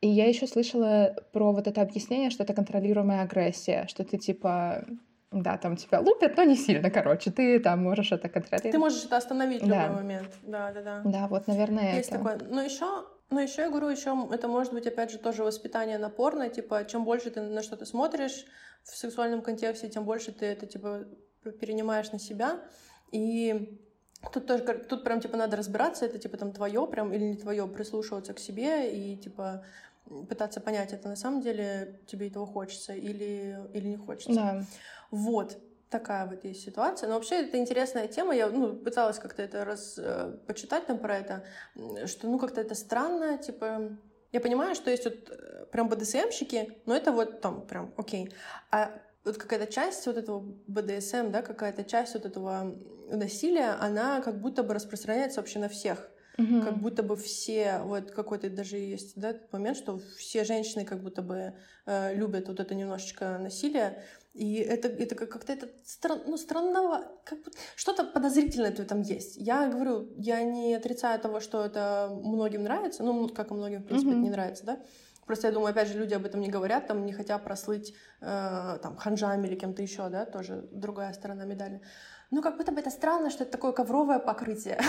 И 0.00 0.08
я 0.08 0.26
еще 0.26 0.46
слышала 0.46 1.14
про 1.32 1.52
вот 1.52 1.66
это 1.66 1.82
объяснение, 1.82 2.30
что 2.30 2.44
это 2.44 2.54
контролируемая 2.54 3.22
агрессия, 3.22 3.86
что 3.88 4.04
ты 4.04 4.18
типа 4.18 4.84
Да, 5.30 5.56
там 5.58 5.76
тебя 5.76 6.00
лупят, 6.00 6.36
но 6.36 6.44
не 6.44 6.56
сильно, 6.56 6.90
короче. 6.90 7.30
Ты 7.30 7.58
там 7.58 7.82
можешь 7.82 8.12
это 8.12 8.28
контролировать. 8.28 8.72
Ты 8.72 8.78
можешь 8.78 9.04
это 9.04 9.16
остановить 9.16 9.62
в 9.62 9.66
да. 9.66 9.86
любой 9.86 10.02
момент. 10.02 10.30
Да, 10.42 10.72
да, 10.72 10.82
да. 10.82 11.02
Да, 11.04 11.26
вот, 11.26 11.46
наверное, 11.48 11.96
Есть 11.96 12.10
это... 12.10 12.18
такое. 12.18 12.38
Но 12.48 12.62
еще 12.62 12.86
но 13.30 13.40
еще 13.40 13.62
я 13.62 13.70
говорю, 13.70 13.88
еще 13.88 14.28
это 14.30 14.48
может 14.48 14.72
быть, 14.72 14.86
опять 14.86 15.10
же, 15.10 15.18
тоже 15.18 15.44
воспитание 15.44 15.98
напорное, 15.98 16.48
типа, 16.48 16.84
чем 16.84 17.04
больше 17.04 17.30
ты 17.30 17.40
на 17.40 17.62
что-то 17.62 17.86
смотришь 17.86 18.46
в 18.82 18.96
сексуальном 18.96 19.42
контексте, 19.42 19.88
тем 19.88 20.04
больше 20.04 20.32
ты 20.32 20.46
это, 20.46 20.66
типа, 20.66 21.04
перенимаешь 21.60 22.12
на 22.12 22.18
себя. 22.18 22.60
И 23.10 23.80
тут 24.32 24.46
тоже, 24.46 24.62
тут 24.62 25.04
прям, 25.04 25.20
типа, 25.20 25.36
надо 25.36 25.56
разбираться, 25.56 26.04
это, 26.04 26.18
типа, 26.18 26.36
там, 26.36 26.52
твое 26.52 26.86
прям 26.86 27.12
или 27.12 27.24
не 27.24 27.36
твое, 27.36 27.66
прислушиваться 27.66 28.34
к 28.34 28.38
себе 28.38 28.94
и, 28.94 29.16
типа, 29.16 29.64
пытаться 30.28 30.60
понять, 30.60 30.92
это 30.92 31.08
на 31.08 31.16
самом 31.16 31.40
деле 31.40 32.00
тебе 32.06 32.28
этого 32.28 32.46
хочется 32.46 32.92
или, 32.92 33.58
или 33.72 33.88
не 33.88 33.96
хочется. 33.96 34.34
Да. 34.34 34.64
Вот 35.10 35.58
такая 35.94 36.26
вот 36.26 36.44
есть 36.44 36.64
ситуация. 36.64 37.08
Но 37.08 37.14
вообще 37.14 37.46
это 37.46 37.56
интересная 37.56 38.08
тема. 38.08 38.34
Я 38.34 38.48
ну, 38.48 38.74
пыталась 38.74 39.20
как-то 39.20 39.42
это 39.42 39.64
раз 39.64 39.94
э, 39.96 40.36
почитать 40.48 40.86
там 40.86 40.98
про 40.98 41.18
это, 41.18 41.44
что 42.06 42.26
ну 42.26 42.38
как-то 42.40 42.60
это 42.60 42.74
странно, 42.74 43.38
типа 43.38 43.96
я 44.32 44.40
понимаю, 44.40 44.74
что 44.74 44.90
есть 44.90 45.04
вот 45.04 45.30
э, 45.30 45.66
прям 45.70 45.88
БДСМщики, 45.88 46.78
но 46.86 46.96
это 46.96 47.12
вот 47.12 47.40
там 47.40 47.64
прям 47.66 47.94
окей. 47.96 48.32
А 48.72 48.90
вот 49.24 49.38
какая-то 49.38 49.72
часть 49.72 50.04
вот 50.06 50.16
этого 50.16 50.40
БДСМ, 50.66 51.30
да, 51.30 51.42
какая-то 51.42 51.84
часть 51.84 52.14
вот 52.14 52.26
этого 52.26 52.74
насилия, 53.08 53.76
она 53.80 54.20
как 54.20 54.40
будто 54.40 54.64
бы 54.64 54.74
распространяется 54.74 55.40
вообще 55.40 55.60
на 55.60 55.68
всех. 55.68 56.10
Угу. 56.36 56.62
Как 56.62 56.78
будто 56.78 57.04
бы 57.04 57.14
все, 57.14 57.78
вот 57.84 58.10
какой-то 58.10 58.50
даже 58.50 58.76
есть 58.76 59.12
да, 59.14 59.36
момент, 59.52 59.76
что 59.76 60.00
все 60.18 60.42
женщины 60.42 60.84
как 60.84 61.00
будто 61.00 61.22
бы 61.22 61.54
э, 61.86 62.14
любят 62.16 62.48
вот 62.48 62.58
это 62.58 62.74
немножечко 62.74 63.38
насилие. 63.38 64.02
И 64.34 64.56
это, 64.56 64.88
это 64.88 65.14
как-то 65.14 65.52
это 65.52 65.68
стран, 65.84 66.22
ну, 66.26 66.36
странного, 66.36 67.04
как 67.24 67.40
бы, 67.42 67.52
что-то 67.76 68.02
подозрительное 68.02 68.72
в 68.72 68.80
этом 68.80 69.00
есть. 69.00 69.36
Я 69.36 69.68
говорю, 69.68 70.12
я 70.16 70.42
не 70.42 70.74
отрицаю 70.74 71.20
того, 71.20 71.38
что 71.38 71.64
это 71.64 72.10
многим 72.10 72.64
нравится, 72.64 73.04
ну, 73.04 73.28
как 73.28 73.52
и 73.52 73.54
многим, 73.54 73.82
в 73.82 73.86
принципе, 73.86 74.10
mm-hmm. 74.10 74.14
это 74.14 74.22
не 74.22 74.30
нравится, 74.30 74.66
да. 74.66 74.80
Просто 75.24 75.46
я 75.46 75.52
думаю, 75.52 75.70
опять 75.70 75.88
же, 75.88 75.98
люди 75.98 76.14
об 76.14 76.26
этом 76.26 76.40
не 76.40 76.48
говорят, 76.48 76.88
там 76.88 77.06
не 77.06 77.12
хотят 77.12 77.44
прослыть 77.44 77.94
э, 78.20 78.78
там 78.82 78.96
ханжами 78.96 79.46
или 79.46 79.54
кем-то 79.54 79.82
еще, 79.82 80.08
да, 80.08 80.26
тоже 80.26 80.68
другая 80.72 81.12
сторона 81.12 81.44
медали. 81.44 81.80
Ну, 82.30 82.42
как 82.42 82.56
будто 82.56 82.72
бы 82.72 82.80
это 82.80 82.90
странно, 82.90 83.30
что 83.30 83.44
это 83.44 83.52
такое 83.52 83.70
ковровое 83.70 84.18
покрытие. 84.18 84.80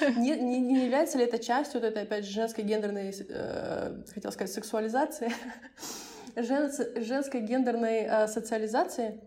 не, 0.16 0.32
не, 0.32 0.58
не 0.58 0.84
является 0.84 1.16
ли 1.16 1.24
это 1.24 1.38
частью 1.38 1.80
вот 1.80 1.86
этой, 1.86 2.02
опять 2.02 2.24
же, 2.24 2.32
женской 2.32 2.64
гендерной, 2.64 3.14
э, 3.16 4.02
хотел 4.12 4.32
сказать, 4.32 4.52
сексуализации? 4.52 5.32
женс, 6.36 6.80
женской 6.96 7.40
гендерной 7.40 8.02
э, 8.02 8.28
социализации, 8.28 9.20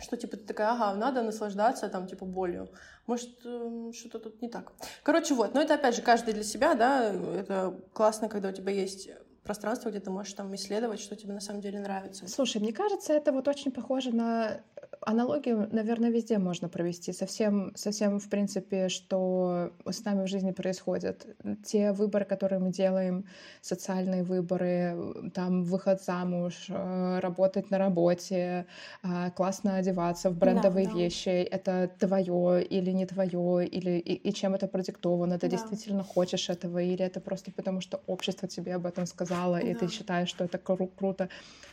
что 0.00 0.16
типа 0.16 0.36
ты 0.36 0.44
такая, 0.44 0.72
ага, 0.72 0.94
надо 0.94 1.22
наслаждаться 1.22 1.88
там 1.88 2.06
типа 2.06 2.24
болью. 2.24 2.68
Может, 3.06 3.40
э, 3.44 3.92
что-то 3.94 4.18
тут 4.18 4.42
не 4.42 4.48
так. 4.48 4.72
Короче, 5.02 5.34
вот. 5.34 5.54
Но 5.54 5.60
это 5.60 5.74
опять 5.74 5.96
же 5.96 6.02
каждый 6.02 6.34
для 6.34 6.44
себя, 6.44 6.74
да. 6.74 7.12
Это 7.12 7.78
классно, 7.92 8.28
когда 8.28 8.48
у 8.48 8.52
тебя 8.52 8.72
есть 8.72 9.08
пространство, 9.44 9.90
где 9.90 10.00
ты 10.00 10.10
можешь 10.10 10.32
там 10.34 10.54
исследовать, 10.54 11.00
что 11.00 11.16
тебе 11.16 11.32
на 11.32 11.40
самом 11.40 11.60
деле 11.60 11.80
нравится. 11.80 12.28
Слушай, 12.28 12.60
мне 12.60 12.72
кажется, 12.72 13.12
это 13.12 13.32
вот 13.32 13.48
очень 13.48 13.72
похоже 13.72 14.14
на 14.14 14.60
аналогию, 15.06 15.68
наверное, 15.72 16.10
везде 16.10 16.38
можно 16.38 16.68
провести. 16.68 17.12
Совсем, 17.12 17.72
совсем, 17.74 18.18
в 18.18 18.28
принципе, 18.28 18.88
что 18.88 19.72
с 19.88 20.04
нами 20.04 20.24
в 20.24 20.28
жизни 20.28 20.52
происходит. 20.52 21.26
Те 21.64 21.92
выборы, 21.92 22.24
которые 22.24 22.58
мы 22.58 22.70
делаем, 22.70 23.24
социальные 23.60 24.22
выборы, 24.22 25.30
там 25.34 25.64
выход 25.64 26.02
замуж, 26.02 26.66
э, 26.68 27.18
работать 27.20 27.70
на 27.70 27.78
работе, 27.78 28.66
а, 29.02 29.30
классно 29.30 29.76
одеваться 29.76 30.30
в 30.30 30.38
брендовые 30.38 30.86
да, 30.86 30.92
да. 30.92 30.98
вещи, 30.98 31.28
это 31.28 31.90
твое 31.98 32.64
или 32.64 32.90
не 32.90 33.06
твое, 33.06 33.66
или 33.66 33.98
и, 33.98 34.14
и 34.14 34.32
чем 34.32 34.54
это 34.54 34.66
продиктовано, 34.66 35.38
ты 35.38 35.48
да. 35.48 35.56
действительно 35.56 36.02
хочешь 36.02 36.50
этого, 36.50 36.78
или 36.78 37.04
это 37.04 37.20
просто 37.20 37.50
потому, 37.50 37.80
что 37.80 38.00
общество 38.06 38.48
тебе 38.48 38.74
об 38.74 38.86
этом 38.86 39.06
сказало, 39.06 39.60
да. 39.60 39.66
и 39.66 39.74
ты 39.74 39.88
считаешь, 39.88 40.28
что 40.28 40.44
это 40.44 40.58
кру- 40.58 40.90
круто. 40.96 41.28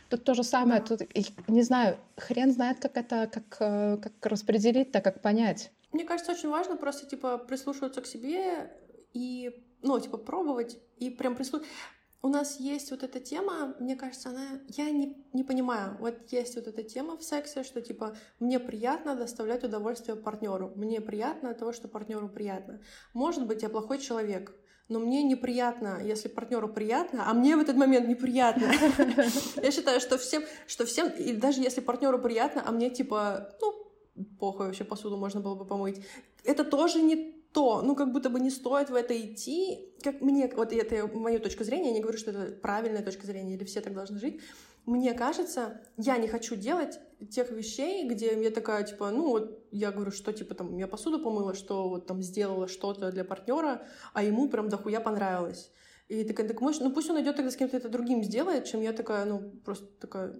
Тут 0.08 0.24
то 0.24 0.34
же 0.34 0.42
самое, 0.42 0.80
тут, 0.80 1.02
не 1.48 1.62
знаю, 1.62 1.96
хрен 2.16 2.52
знает, 2.52 2.80
как 2.80 2.96
это, 2.96 3.19
как, 3.26 3.56
э, 3.60 3.98
как 3.98 4.26
распределить, 4.26 4.92
так 4.92 5.04
как 5.04 5.22
понять. 5.22 5.70
Мне 5.92 6.04
кажется, 6.04 6.32
очень 6.32 6.48
важно 6.48 6.76
просто, 6.76 7.06
типа, 7.06 7.38
прислушиваться 7.38 8.00
к 8.00 8.06
себе 8.06 8.70
и, 9.12 9.64
ну, 9.82 9.98
типа, 9.98 10.18
пробовать 10.18 10.78
и 10.98 11.10
прям 11.10 11.34
прислушиваться. 11.34 11.74
У 12.22 12.28
нас 12.28 12.60
есть 12.60 12.90
вот 12.90 13.02
эта 13.02 13.18
тема, 13.18 13.74
мне 13.80 13.96
кажется, 13.96 14.28
она... 14.28 14.60
Я 14.68 14.90
не, 14.90 15.16
не 15.32 15.42
понимаю. 15.42 15.96
Вот 16.00 16.30
есть 16.32 16.54
вот 16.54 16.66
эта 16.66 16.82
тема 16.82 17.16
в 17.16 17.22
сексе, 17.22 17.64
что, 17.64 17.80
типа, 17.80 18.14
мне 18.38 18.60
приятно 18.60 19.14
доставлять 19.14 19.64
удовольствие 19.64 20.16
партнеру. 20.16 20.70
Мне 20.76 21.00
приятно 21.00 21.50
от 21.50 21.58
того, 21.58 21.72
что 21.72 21.88
партнеру 21.88 22.28
приятно. 22.28 22.80
Может 23.14 23.46
быть, 23.46 23.62
я 23.62 23.70
плохой 23.70 23.98
человек 23.98 24.54
но 24.90 24.98
мне 24.98 25.22
неприятно, 25.22 26.00
если 26.04 26.28
партнеру 26.28 26.68
приятно, 26.68 27.30
а 27.30 27.32
мне 27.32 27.56
в 27.56 27.60
этот 27.60 27.76
момент 27.76 28.08
неприятно. 28.08 28.70
Я 29.62 29.70
считаю, 29.70 30.00
что 30.00 30.18
всем, 30.18 30.42
что 30.66 30.84
всем, 30.84 31.08
и 31.08 31.32
даже 31.32 31.62
если 31.62 31.80
партнеру 31.80 32.18
приятно, 32.18 32.62
а 32.66 32.72
мне 32.72 32.90
типа, 32.90 33.54
ну, 33.60 34.26
похуй, 34.38 34.66
вообще 34.66 34.84
посуду 34.84 35.16
можно 35.16 35.40
было 35.40 35.54
бы 35.54 35.64
помыть, 35.64 36.02
это 36.44 36.64
тоже 36.64 37.00
не 37.00 37.40
то, 37.52 37.82
ну, 37.82 37.94
как 37.94 38.12
будто 38.12 38.30
бы 38.30 38.40
не 38.40 38.50
стоит 38.50 38.90
в 38.90 38.94
это 38.94 39.18
идти, 39.18 39.94
как 40.02 40.20
мне, 40.20 40.52
вот 40.54 40.72
это 40.72 41.06
мою 41.06 41.40
точку 41.40 41.64
зрения, 41.64 41.88
я 41.88 41.94
не 41.94 42.00
говорю, 42.00 42.18
что 42.18 42.30
это 42.30 42.52
правильная 42.52 43.02
точка 43.02 43.26
зрения, 43.26 43.54
или 43.54 43.64
все 43.64 43.80
так 43.80 43.94
должны 43.94 44.18
жить, 44.18 44.40
мне 44.86 45.14
кажется, 45.14 45.80
я 45.96 46.16
не 46.16 46.28
хочу 46.28 46.56
делать 46.56 46.98
тех 47.30 47.50
вещей, 47.50 48.08
где 48.08 48.40
я 48.42 48.50
такая, 48.50 48.82
типа, 48.84 49.10
ну 49.10 49.28
вот 49.28 49.66
я 49.70 49.92
говорю, 49.92 50.10
что 50.10 50.32
типа 50.32 50.54
там 50.54 50.76
я 50.78 50.86
посуду 50.86 51.22
помыла, 51.22 51.54
что 51.54 51.88
вот 51.88 52.06
там 52.06 52.22
сделала 52.22 52.66
что-то 52.66 53.12
для 53.12 53.24
партнера, 53.24 53.82
а 54.14 54.22
ему 54.22 54.48
прям 54.48 54.68
дохуя 54.68 55.00
понравилось. 55.00 55.70
И 56.08 56.24
такая, 56.24 56.48
так 56.48 56.60
может, 56.60 56.82
ну 56.82 56.90
пусть 56.90 57.08
он 57.10 57.20
идет 57.20 57.36
тогда 57.36 57.50
с 57.50 57.56
кем-то 57.56 57.76
это 57.76 57.88
другим 57.88 58.24
сделает, 58.24 58.64
чем 58.64 58.80
я 58.80 58.92
такая, 58.92 59.24
ну 59.26 59.50
просто 59.64 59.86
такая 60.00 60.34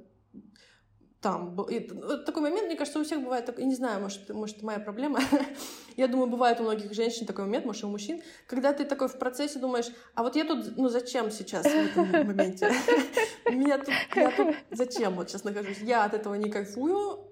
там. 1.20 1.61
И 1.68 1.80
такой 2.24 2.42
момент, 2.42 2.66
мне 2.66 2.76
кажется, 2.76 2.98
у 2.98 3.04
всех 3.04 3.22
бывает, 3.22 3.52
я 3.56 3.64
не 3.64 3.74
знаю, 3.74 4.00
может, 4.00 4.28
может, 4.30 4.56
это 4.56 4.66
моя 4.66 4.80
проблема. 4.80 5.20
я 5.96 6.09
думаю, 6.09 6.30
бывает 6.30 6.61
у 6.61 6.62
многих 6.62 6.92
женщин 6.94 7.26
такой 7.26 7.44
момент, 7.44 7.66
может, 7.66 7.83
и 7.83 7.87
у 7.87 7.90
мужчин, 7.90 8.22
когда 8.46 8.72
ты 8.72 8.85
такой 8.85 9.09
в 9.09 9.18
процессе 9.18 9.59
думаешь, 9.59 9.87
а 10.14 10.22
вот 10.22 10.37
я 10.37 10.44
тут, 10.44 10.76
ну 10.76 10.88
зачем 10.88 11.30
сейчас 11.30 11.64
в 11.64 11.68
этом 11.68 12.11
моменте? 12.26 12.72
Меня 13.50 13.78
тут, 13.78 13.94
я 14.14 14.30
тут 14.30 14.56
зачем 14.70 15.14
вот 15.14 15.28
сейчас 15.28 15.44
нахожусь? 15.44 15.78
Я 15.83 16.04
от 16.04 16.14
этого 16.14 16.35
не 16.35 16.50
кайфую, 16.50 17.26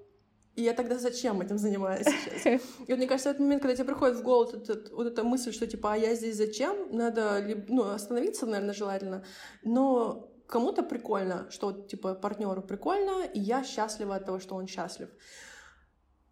и 0.54 0.62
я 0.62 0.74
тогда 0.74 0.98
зачем 0.98 1.40
этим 1.40 1.56
занимаюсь 1.56 2.06
сейчас? 2.06 2.46
И 2.46 2.90
вот 2.90 2.98
мне 2.98 3.06
кажется, 3.06 3.30
в 3.30 3.32
этот 3.32 3.40
момент, 3.40 3.62
когда 3.62 3.76
тебе 3.76 3.84
приходит 3.84 4.16
в 4.16 4.22
голову 4.22 4.50
вот, 4.50 4.68
этот, 4.68 4.90
вот 4.90 5.06
эта 5.06 5.22
мысль, 5.22 5.52
что 5.52 5.66
типа, 5.66 5.94
а 5.94 5.96
я 5.96 6.14
здесь 6.14 6.36
зачем? 6.36 6.88
Надо 6.90 7.42
ну, 7.68 7.88
остановиться, 7.88 8.44
наверное, 8.44 8.74
желательно. 8.74 9.24
Но 9.62 10.27
кому-то 10.48 10.82
прикольно, 10.82 11.46
что 11.50 11.72
типа 11.72 12.14
партнеру 12.14 12.62
прикольно, 12.62 13.24
и 13.24 13.38
я 13.38 13.62
счастлива 13.62 14.16
от 14.16 14.24
того, 14.24 14.40
что 14.40 14.56
он 14.56 14.66
счастлив. 14.66 15.10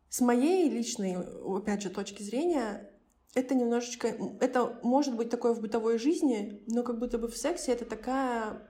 С 0.09 0.21
моей 0.21 0.71
личной, 0.71 1.17
опять 1.45 1.83
же, 1.83 1.91
точки 1.91 2.23
зрения, 2.23 2.91
это 3.35 3.55
немножечко, 3.55 4.09
это 4.41 4.81
может 4.83 5.15
быть 5.15 5.29
такое 5.29 5.53
в 5.53 5.61
бытовой 5.61 5.99
жизни, 5.99 6.63
но 6.67 6.83
как 6.83 6.99
будто 6.99 7.19
бы 7.19 7.29
в 7.29 7.37
сексе 7.37 7.73
это 7.73 7.85
такая 7.85 8.67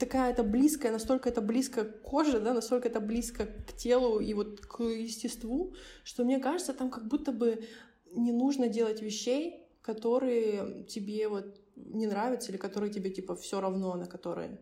такая 0.00 0.32
это 0.32 0.42
близкая, 0.42 0.90
настолько 0.90 1.28
это 1.28 1.40
близко 1.40 1.84
к 1.84 2.02
коже, 2.02 2.40
да, 2.40 2.54
настолько 2.54 2.88
это 2.88 3.00
близко 3.00 3.46
к 3.46 3.72
телу 3.76 4.18
и 4.18 4.34
вот 4.34 4.60
к 4.60 4.82
естеству, 4.82 5.74
что 6.02 6.24
мне 6.24 6.40
кажется, 6.40 6.72
там 6.72 6.90
как 6.90 7.06
будто 7.06 7.30
бы 7.30 7.64
не 8.12 8.32
нужно 8.32 8.68
делать 8.68 9.02
вещей, 9.02 9.68
которые 9.82 10.84
тебе 10.84 11.28
вот 11.28 11.60
не 11.86 12.06
нравятся 12.06 12.50
или 12.50 12.58
которые 12.58 12.92
тебе 12.92 13.10
типа 13.10 13.36
все 13.36 13.60
равно, 13.60 13.94
на 13.94 14.06
которые. 14.06 14.58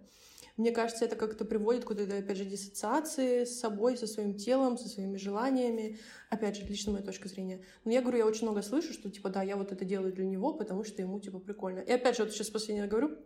Мне 0.58 0.72
кажется, 0.72 1.04
это 1.04 1.14
как-то 1.14 1.44
приводит 1.44 1.84
к 1.84 1.92
этой, 1.92 2.18
опять 2.18 2.36
же, 2.36 2.44
диссоциации 2.44 3.44
с 3.44 3.60
собой, 3.60 3.96
со 3.96 4.08
своим 4.08 4.34
телом, 4.34 4.76
со 4.76 4.88
своими 4.88 5.16
желаниями. 5.16 5.98
Опять 6.30 6.56
же, 6.56 6.66
лично 6.66 6.90
моя 6.92 7.04
точка 7.04 7.28
зрения. 7.28 7.64
Но 7.84 7.92
я 7.92 8.02
говорю, 8.02 8.18
я 8.18 8.26
очень 8.26 8.42
много 8.42 8.62
слышу, 8.62 8.92
что, 8.92 9.08
типа, 9.08 9.28
да, 9.28 9.42
я 9.42 9.56
вот 9.56 9.70
это 9.70 9.84
делаю 9.84 10.12
для 10.12 10.24
него, 10.24 10.52
потому 10.52 10.82
что 10.82 11.00
ему, 11.00 11.20
типа, 11.20 11.38
прикольно. 11.38 11.78
И 11.78 11.92
опять 11.92 12.16
же, 12.16 12.24
вот 12.24 12.32
сейчас 12.32 12.50
последнее 12.50 12.88
говорю, 12.88 13.18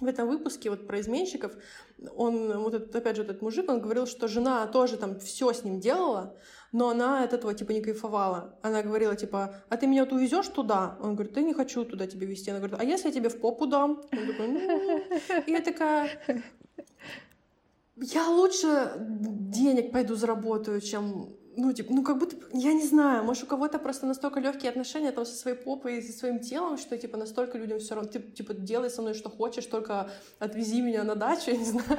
в 0.00 0.06
этом 0.06 0.28
выпуске 0.28 0.70
вот 0.70 0.86
про 0.86 1.00
изменщиков, 1.00 1.56
он, 2.14 2.56
вот 2.58 2.74
этот, 2.74 2.94
опять 2.94 3.16
же, 3.16 3.22
этот 3.22 3.42
мужик, 3.42 3.68
он 3.68 3.80
говорил, 3.80 4.06
что 4.06 4.28
жена 4.28 4.64
тоже 4.68 4.96
там 4.96 5.18
все 5.18 5.52
с 5.52 5.64
ним 5.64 5.80
делала, 5.80 6.36
но 6.72 6.88
она 6.88 7.24
от 7.24 7.32
этого 7.32 7.54
типа 7.54 7.72
не 7.72 7.80
кайфовала. 7.80 8.58
Она 8.62 8.82
говорила 8.82 9.16
типа, 9.16 9.54
а 9.68 9.76
ты 9.76 9.86
меня 9.86 10.04
вот 10.04 10.12
увезешь 10.12 10.48
туда? 10.48 10.96
Он 11.00 11.14
говорит, 11.14 11.34
да 11.34 11.42
не 11.42 11.54
хочу 11.54 11.84
туда 11.84 12.06
тебя 12.06 12.26
везти. 12.26 12.50
Она 12.50 12.60
говорит, 12.60 12.78
а 12.80 12.84
если 12.84 13.08
я 13.08 13.14
тебе 13.14 13.28
в 13.28 13.40
попу 13.40 13.66
дам? 13.66 14.02
Он 14.12 14.26
такой, 14.26 14.48
ну... 14.48 15.42
И 15.46 15.50
я 15.50 15.60
такая, 15.60 16.10
я 17.96 18.28
лучше 18.28 18.92
денег 18.98 19.92
пойду 19.92 20.14
заработаю, 20.14 20.80
чем 20.80 21.30
ну, 21.56 21.72
типа, 21.72 21.92
ну, 21.92 22.02
как 22.02 22.18
будто, 22.18 22.36
я 22.52 22.72
не 22.74 22.84
знаю, 22.84 23.24
может, 23.24 23.44
у 23.44 23.46
кого-то 23.46 23.78
просто 23.78 24.06
настолько 24.06 24.40
легкие 24.40 24.70
отношения 24.70 25.10
там 25.10 25.24
со 25.24 25.34
своей 25.34 25.56
попой 25.56 25.98
и 25.98 26.02
со 26.02 26.12
своим 26.16 26.38
телом, 26.38 26.76
что, 26.76 26.96
типа, 26.98 27.16
настолько 27.16 27.58
людям 27.58 27.78
все 27.78 27.94
равно, 27.94 28.10
ты, 28.10 28.20
типа, 28.20 28.54
делай 28.54 28.90
со 28.90 29.02
мной 29.02 29.14
что 29.14 29.30
хочешь, 29.30 29.64
только 29.66 30.10
отвези 30.38 30.82
меня 30.82 31.02
на 31.04 31.14
дачу, 31.14 31.50
я 31.50 31.56
не 31.56 31.64
знаю. 31.64 31.98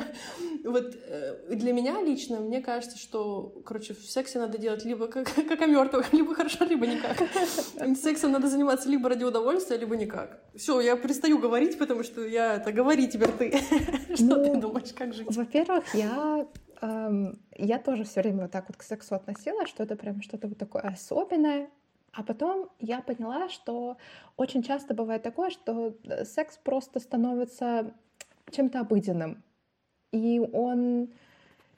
Вот 0.64 0.96
э, 1.08 1.56
для 1.56 1.74
меня 1.74 2.02
лично, 2.02 2.40
мне 2.40 2.62
кажется, 2.62 2.98
что, 2.98 3.62
короче, 3.66 3.94
в 3.94 4.06
сексе 4.06 4.40
надо 4.40 4.58
делать 4.58 4.86
либо 4.86 5.08
как, 5.08 5.34
как 5.48 5.62
о 5.62 5.66
мертвых, 5.66 6.14
либо 6.14 6.36
хорошо, 6.36 6.66
либо 6.66 6.86
никак. 6.86 7.18
Сексом 8.02 8.32
надо 8.32 8.48
заниматься 8.48 8.90
либо 8.90 9.10
ради 9.10 9.24
удовольствия, 9.24 9.78
либо 9.78 9.96
никак. 9.96 10.40
Все, 10.56 10.80
я 10.82 10.96
перестаю 10.96 11.40
говорить, 11.40 11.78
потому 11.78 12.04
что 12.04 12.24
я 12.26 12.56
это 12.56 12.72
говори 12.72 13.08
теперь 13.08 13.32
ты. 13.32 13.58
Что 14.16 14.36
ты 14.36 14.52
ну, 14.54 14.62
думаешь, 14.62 14.94
как 14.94 15.14
жить? 15.14 15.28
Во-первых, 15.30 15.84
я 15.94 16.48
я 16.82 17.80
тоже 17.80 18.04
все 18.04 18.22
время 18.22 18.44
вот 18.44 18.52
так 18.52 18.68
вот 18.68 18.78
к 18.78 18.84
сексу 18.84 19.16
относилась, 19.16 19.70
что 19.70 19.84
это 19.84 19.96
прям 19.96 20.22
что-то 20.22 20.48
вот 20.48 20.58
такое 20.58 20.84
особенное. 20.84 21.70
А 22.14 22.24
потом 22.24 22.70
я 22.80 23.02
поняла, 23.02 23.50
что 23.50 23.98
очень 24.38 24.64
часто 24.64 24.94
бывает 24.94 25.22
такое, 25.22 25.52
что 25.52 25.96
э, 26.04 26.26
секс 26.26 26.58
просто 26.58 27.00
становится 27.00 27.94
чем-то 28.50 28.80
обыденным. 28.80 29.44
И 30.12 30.40
он, 30.40 31.10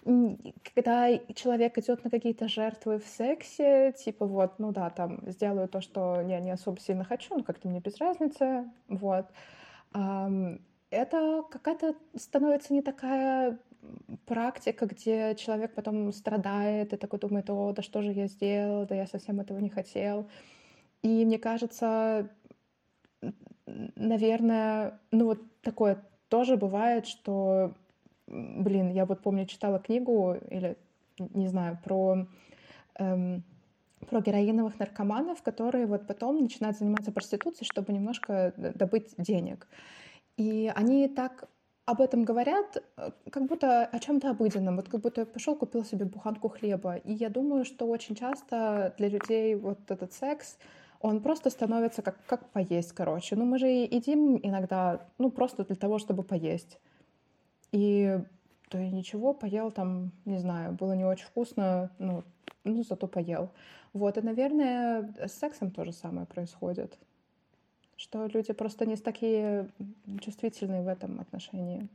когда 0.05 1.17
человек 1.33 1.77
идет 1.77 2.03
на 2.05 2.09
какие-то 2.09 2.47
жертвы 2.47 2.99
в 2.99 3.07
сексе, 3.07 3.93
типа 3.97 4.25
вот, 4.25 4.59
ну 4.59 4.71
да, 4.71 4.89
там 4.91 5.19
сделаю 5.29 5.67
то, 5.67 5.81
что 5.81 6.21
я 6.21 6.39
не 6.39 6.51
особо 6.51 6.79
сильно 6.79 7.03
хочу, 7.03 7.35
но 7.35 7.43
как-то 7.43 7.67
мне 7.67 7.79
без 7.79 7.97
разницы, 7.97 8.69
вот. 8.87 9.25
Это 9.91 11.43
какая-то 11.51 11.95
становится 12.15 12.73
не 12.73 12.81
такая 12.81 13.57
практика, 14.25 14.85
где 14.85 15.35
человек 15.35 15.73
потом 15.73 16.11
страдает 16.11 16.93
и 16.93 16.97
такой 16.97 17.19
думает, 17.19 17.49
о, 17.49 17.73
да 17.73 17.81
что 17.81 18.01
же 18.01 18.11
я 18.11 18.27
сделал, 18.27 18.85
да 18.85 18.95
я 18.95 19.07
совсем 19.07 19.39
этого 19.39 19.59
не 19.59 19.69
хотел. 19.69 20.29
И 21.01 21.25
мне 21.25 21.39
кажется, 21.39 22.29
наверное, 23.65 24.99
ну 25.11 25.25
вот 25.25 25.39
такое 25.61 26.03
тоже 26.27 26.57
бывает, 26.57 27.07
что, 27.07 27.73
блин, 28.27 28.89
я 28.89 29.05
вот 29.05 29.21
помню, 29.21 29.45
читала 29.45 29.79
книгу 29.79 30.35
или, 30.49 30.77
не 31.17 31.47
знаю, 31.47 31.79
про 31.83 32.27
эм, 32.95 33.43
про 34.09 34.21
героиновых 34.21 34.79
наркоманов, 34.79 35.41
которые 35.41 35.85
вот 35.85 36.07
потом 36.07 36.41
начинают 36.41 36.77
заниматься 36.77 37.11
проституцией, 37.11 37.65
чтобы 37.65 37.93
немножко 37.93 38.53
добыть 38.57 39.13
денег. 39.17 39.67
И 40.37 40.71
они 40.73 41.07
так 41.07 41.49
об 41.89 42.01
этом 42.01 42.23
говорят, 42.23 42.77
э, 42.97 43.11
как 43.31 43.47
будто 43.47 43.85
о 43.85 43.99
чем-то 43.99 44.29
обыденном, 44.29 44.75
вот 44.75 44.89
как 44.89 45.01
будто 45.01 45.25
пошел 45.25 45.55
купил 45.55 45.83
себе 45.83 46.05
буханку 46.05 46.47
хлеба. 46.49 46.97
И 46.97 47.13
я 47.13 47.29
думаю, 47.29 47.65
что 47.65 47.87
очень 47.87 48.15
часто 48.15 48.93
для 48.97 49.09
людей 49.09 49.55
вот 49.55 49.79
этот 49.89 50.13
секс, 50.13 50.57
он 51.01 51.21
просто 51.21 51.49
становится 51.49 52.01
как, 52.01 52.23
как 52.27 52.49
поесть, 52.49 52.91
короче. 52.91 53.35
Ну, 53.35 53.45
мы 53.45 53.57
же 53.57 53.67
едим 53.67 54.39
иногда, 54.43 55.07
ну, 55.17 55.31
просто 55.31 55.65
для 55.65 55.75
того, 55.75 55.97
чтобы 55.97 56.23
поесть. 56.23 56.79
И 57.71 58.19
то 58.69 58.77
и 58.77 58.89
ничего, 58.89 59.33
поел 59.33 59.71
там, 59.71 60.11
не 60.25 60.37
знаю, 60.37 60.73
было 60.73 60.93
не 60.93 61.05
очень 61.05 61.25
вкусно, 61.25 61.89
ну, 61.97 62.23
ну 62.63 62.83
зато 62.83 63.07
поел. 63.07 63.49
Вот, 63.93 64.17
и, 64.17 64.21
наверное, 64.21 65.11
с 65.25 65.33
сексом 65.39 65.71
то 65.71 65.85
же 65.85 65.91
самое 65.91 66.27
происходит 66.27 66.99
что 67.99 68.25
люди 68.27 68.53
просто 68.53 68.85
не 68.85 68.95
такие 68.95 69.69
чувствительные 70.21 70.81
в 70.81 70.87
этом 70.87 71.19
отношении. 71.19 71.89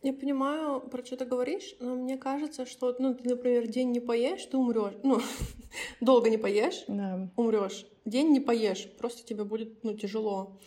Я 0.00 0.12
понимаю, 0.12 0.80
про 0.80 1.04
что 1.04 1.16
ты 1.16 1.24
говоришь, 1.24 1.74
но 1.80 1.96
мне 1.96 2.16
кажется, 2.16 2.66
что, 2.66 2.94
ну, 2.98 3.14
ты, 3.14 3.28
например, 3.28 3.66
день 3.66 3.90
не 3.90 4.00
поешь, 4.00 4.44
ты 4.46 4.56
умрешь. 4.56 4.94
Ну, 5.02 5.20
долго 6.00 6.30
не 6.30 6.38
поешь, 6.38 6.84
да. 6.86 7.28
умрешь. 7.36 7.86
День 8.04 8.30
не 8.30 8.40
поешь, 8.40 8.88
просто 8.98 9.24
тебе 9.24 9.44
будет, 9.44 9.82
ну, 9.82 9.94
тяжело. 9.94 10.60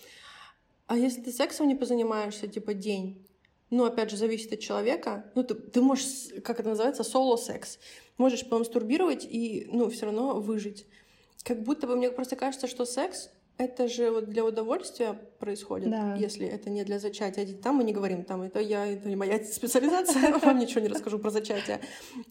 А 0.87 0.97
если 0.97 1.21
ты 1.21 1.31
сексом 1.31 1.67
не 1.67 1.75
позанимаешься, 1.75 2.47
типа, 2.47 2.73
день, 2.73 3.25
ну, 3.69 3.85
опять 3.85 4.09
же, 4.09 4.17
зависит 4.17 4.51
от 4.51 4.59
человека. 4.59 5.31
Ну, 5.35 5.43
ты, 5.43 5.55
ты 5.55 5.81
можешь, 5.81 6.27
как 6.43 6.59
это 6.59 6.69
называется, 6.69 7.03
соло-секс. 7.03 7.79
Можешь 8.17 8.47
помастурбировать 8.47 9.25
и, 9.25 9.67
ну, 9.71 9.89
все 9.89 10.05
равно 10.05 10.39
выжить. 10.39 10.87
Как 11.43 11.61
будто 11.61 11.87
бы 11.87 11.95
мне 11.95 12.09
просто 12.11 12.35
кажется, 12.35 12.67
что 12.67 12.85
секс 12.85 13.29
это 13.57 13.87
же 13.87 14.11
вот 14.11 14.25
для 14.25 14.43
удовольствия 14.43 15.13
происходит, 15.39 15.89
да. 15.89 16.15
если 16.15 16.45
это 16.45 16.69
не 16.69 16.83
для 16.83 16.99
зачатия. 16.99 17.47
Там 17.57 17.75
мы 17.77 17.85
не 17.85 17.93
говорим, 17.93 18.25
там 18.25 18.41
это 18.41 18.59
я, 18.59 18.85
это 18.85 19.07
не 19.07 19.15
моя 19.15 19.43
специализация, 19.43 20.37
вам 20.43 20.59
ничего 20.59 20.81
не 20.81 20.89
расскажу 20.89 21.19
про 21.19 21.29
зачатие. 21.29 21.79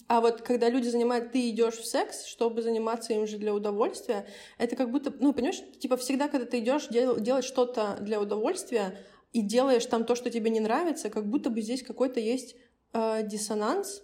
А 0.07 0.21
вот 0.21 0.43
когда 0.43 0.69
люди 0.69 0.89
занимают, 0.89 1.33
ты 1.33 1.49
идешь 1.49 1.77
в 1.77 1.87
секс, 1.87 2.27
чтобы 2.27 2.61
заниматься 2.61 3.15
им 3.15 3.27
же 3.27 3.39
для 3.39 3.55
удовольствия, 3.55 4.27
это 4.59 4.77
как 4.77 4.91
будто, 4.91 5.15
ну, 5.19 5.33
понимаешь, 5.33 5.63
типа 5.79 5.97
всегда, 5.97 6.29
когда 6.29 6.47
ты 6.47 6.59
идешь 6.59 6.89
дел, 6.89 7.19
делать 7.19 7.45
что-то 7.45 7.97
для 8.01 8.21
удовольствия 8.21 8.99
и 9.33 9.41
делаешь 9.41 9.87
там 9.87 10.05
то, 10.05 10.15
что 10.15 10.31
тебе 10.31 10.51
не 10.51 10.61
нравится, 10.61 11.09
как 11.09 11.27
будто 11.27 11.49
бы 11.49 11.63
здесь 11.63 11.83
какой-то 11.83 12.21
есть 12.21 12.55
э, 12.93 13.27
диссонанс, 13.27 14.03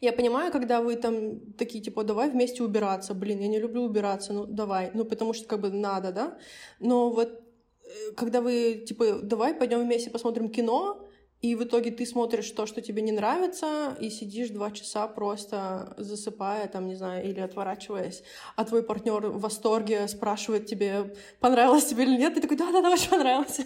я 0.00 0.12
понимаю, 0.12 0.52
когда 0.52 0.80
вы 0.80 0.96
там 0.96 1.40
такие, 1.52 1.82
типа, 1.82 2.04
давай 2.04 2.30
вместе 2.30 2.62
убираться. 2.62 3.14
Блин, 3.14 3.40
я 3.40 3.48
не 3.48 3.58
люблю 3.58 3.82
убираться, 3.82 4.32
ну 4.32 4.46
давай. 4.46 4.90
Ну, 4.94 5.04
потому 5.04 5.32
что 5.32 5.46
как 5.46 5.60
бы 5.60 5.70
надо, 5.70 6.12
да? 6.12 6.38
Но 6.80 7.10
вот 7.10 7.42
э, 7.84 8.12
когда 8.16 8.40
вы, 8.40 8.84
типа, 8.86 9.20
давай 9.22 9.54
пойдем 9.54 9.80
вместе 9.80 10.10
посмотрим 10.10 10.48
кино, 10.48 11.04
и 11.44 11.56
в 11.56 11.64
итоге 11.64 11.90
ты 11.90 12.06
смотришь 12.06 12.50
то, 12.52 12.64
что 12.64 12.80
тебе 12.80 13.02
не 13.02 13.12
нравится, 13.12 13.94
и 14.00 14.08
сидишь 14.08 14.48
два 14.48 14.70
часа 14.70 15.06
просто 15.06 15.92
засыпая, 15.98 16.66
там, 16.68 16.86
не 16.86 16.94
знаю, 16.94 17.28
или 17.28 17.38
отворачиваясь, 17.38 18.22
а 18.56 18.64
твой 18.64 18.82
партнер 18.82 19.26
в 19.26 19.40
восторге 19.40 20.08
спрашивает 20.08 20.64
тебе, 20.64 21.14
понравилось 21.40 21.84
тебе 21.84 22.04
или 22.04 22.16
нет, 22.16 22.34
ты 22.34 22.40
такой, 22.40 22.56
да-да-да, 22.56 22.90
очень 22.90 23.10
понравилось. 23.10 23.60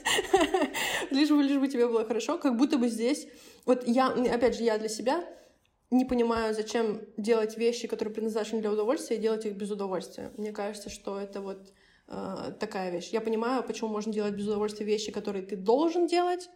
лишь 1.12 1.30
бы, 1.30 1.68
тебе 1.68 1.86
было 1.86 2.04
хорошо, 2.04 2.38
как 2.38 2.56
будто 2.56 2.78
бы 2.78 2.88
здесь... 2.88 3.28
Вот 3.64 3.86
я, 3.86 4.08
опять 4.08 4.56
же, 4.56 4.64
я 4.64 4.76
для 4.78 4.88
себя 4.88 5.24
не 5.90 6.04
понимаю, 6.04 6.54
зачем 6.54 7.00
делать 7.16 7.56
вещи, 7.56 7.88
которые 7.88 8.14
предназначены 8.14 8.60
для 8.60 8.72
удовольствия, 8.72 9.16
и 9.16 9.20
делать 9.20 9.46
их 9.46 9.54
без 9.54 9.70
удовольствия. 9.70 10.32
Мне 10.36 10.52
кажется, 10.52 10.90
что 10.90 11.18
это 11.18 11.40
вот 11.40 11.72
э, 12.08 12.52
такая 12.60 12.90
вещь. 12.90 13.08
Я 13.10 13.20
понимаю, 13.20 13.62
почему 13.62 13.90
можно 13.90 14.12
делать 14.12 14.34
без 14.34 14.46
удовольствия 14.46 14.84
вещи, 14.84 15.12
которые 15.12 15.46
ты 15.46 15.56
должен 15.56 16.06
делать, 16.06 16.50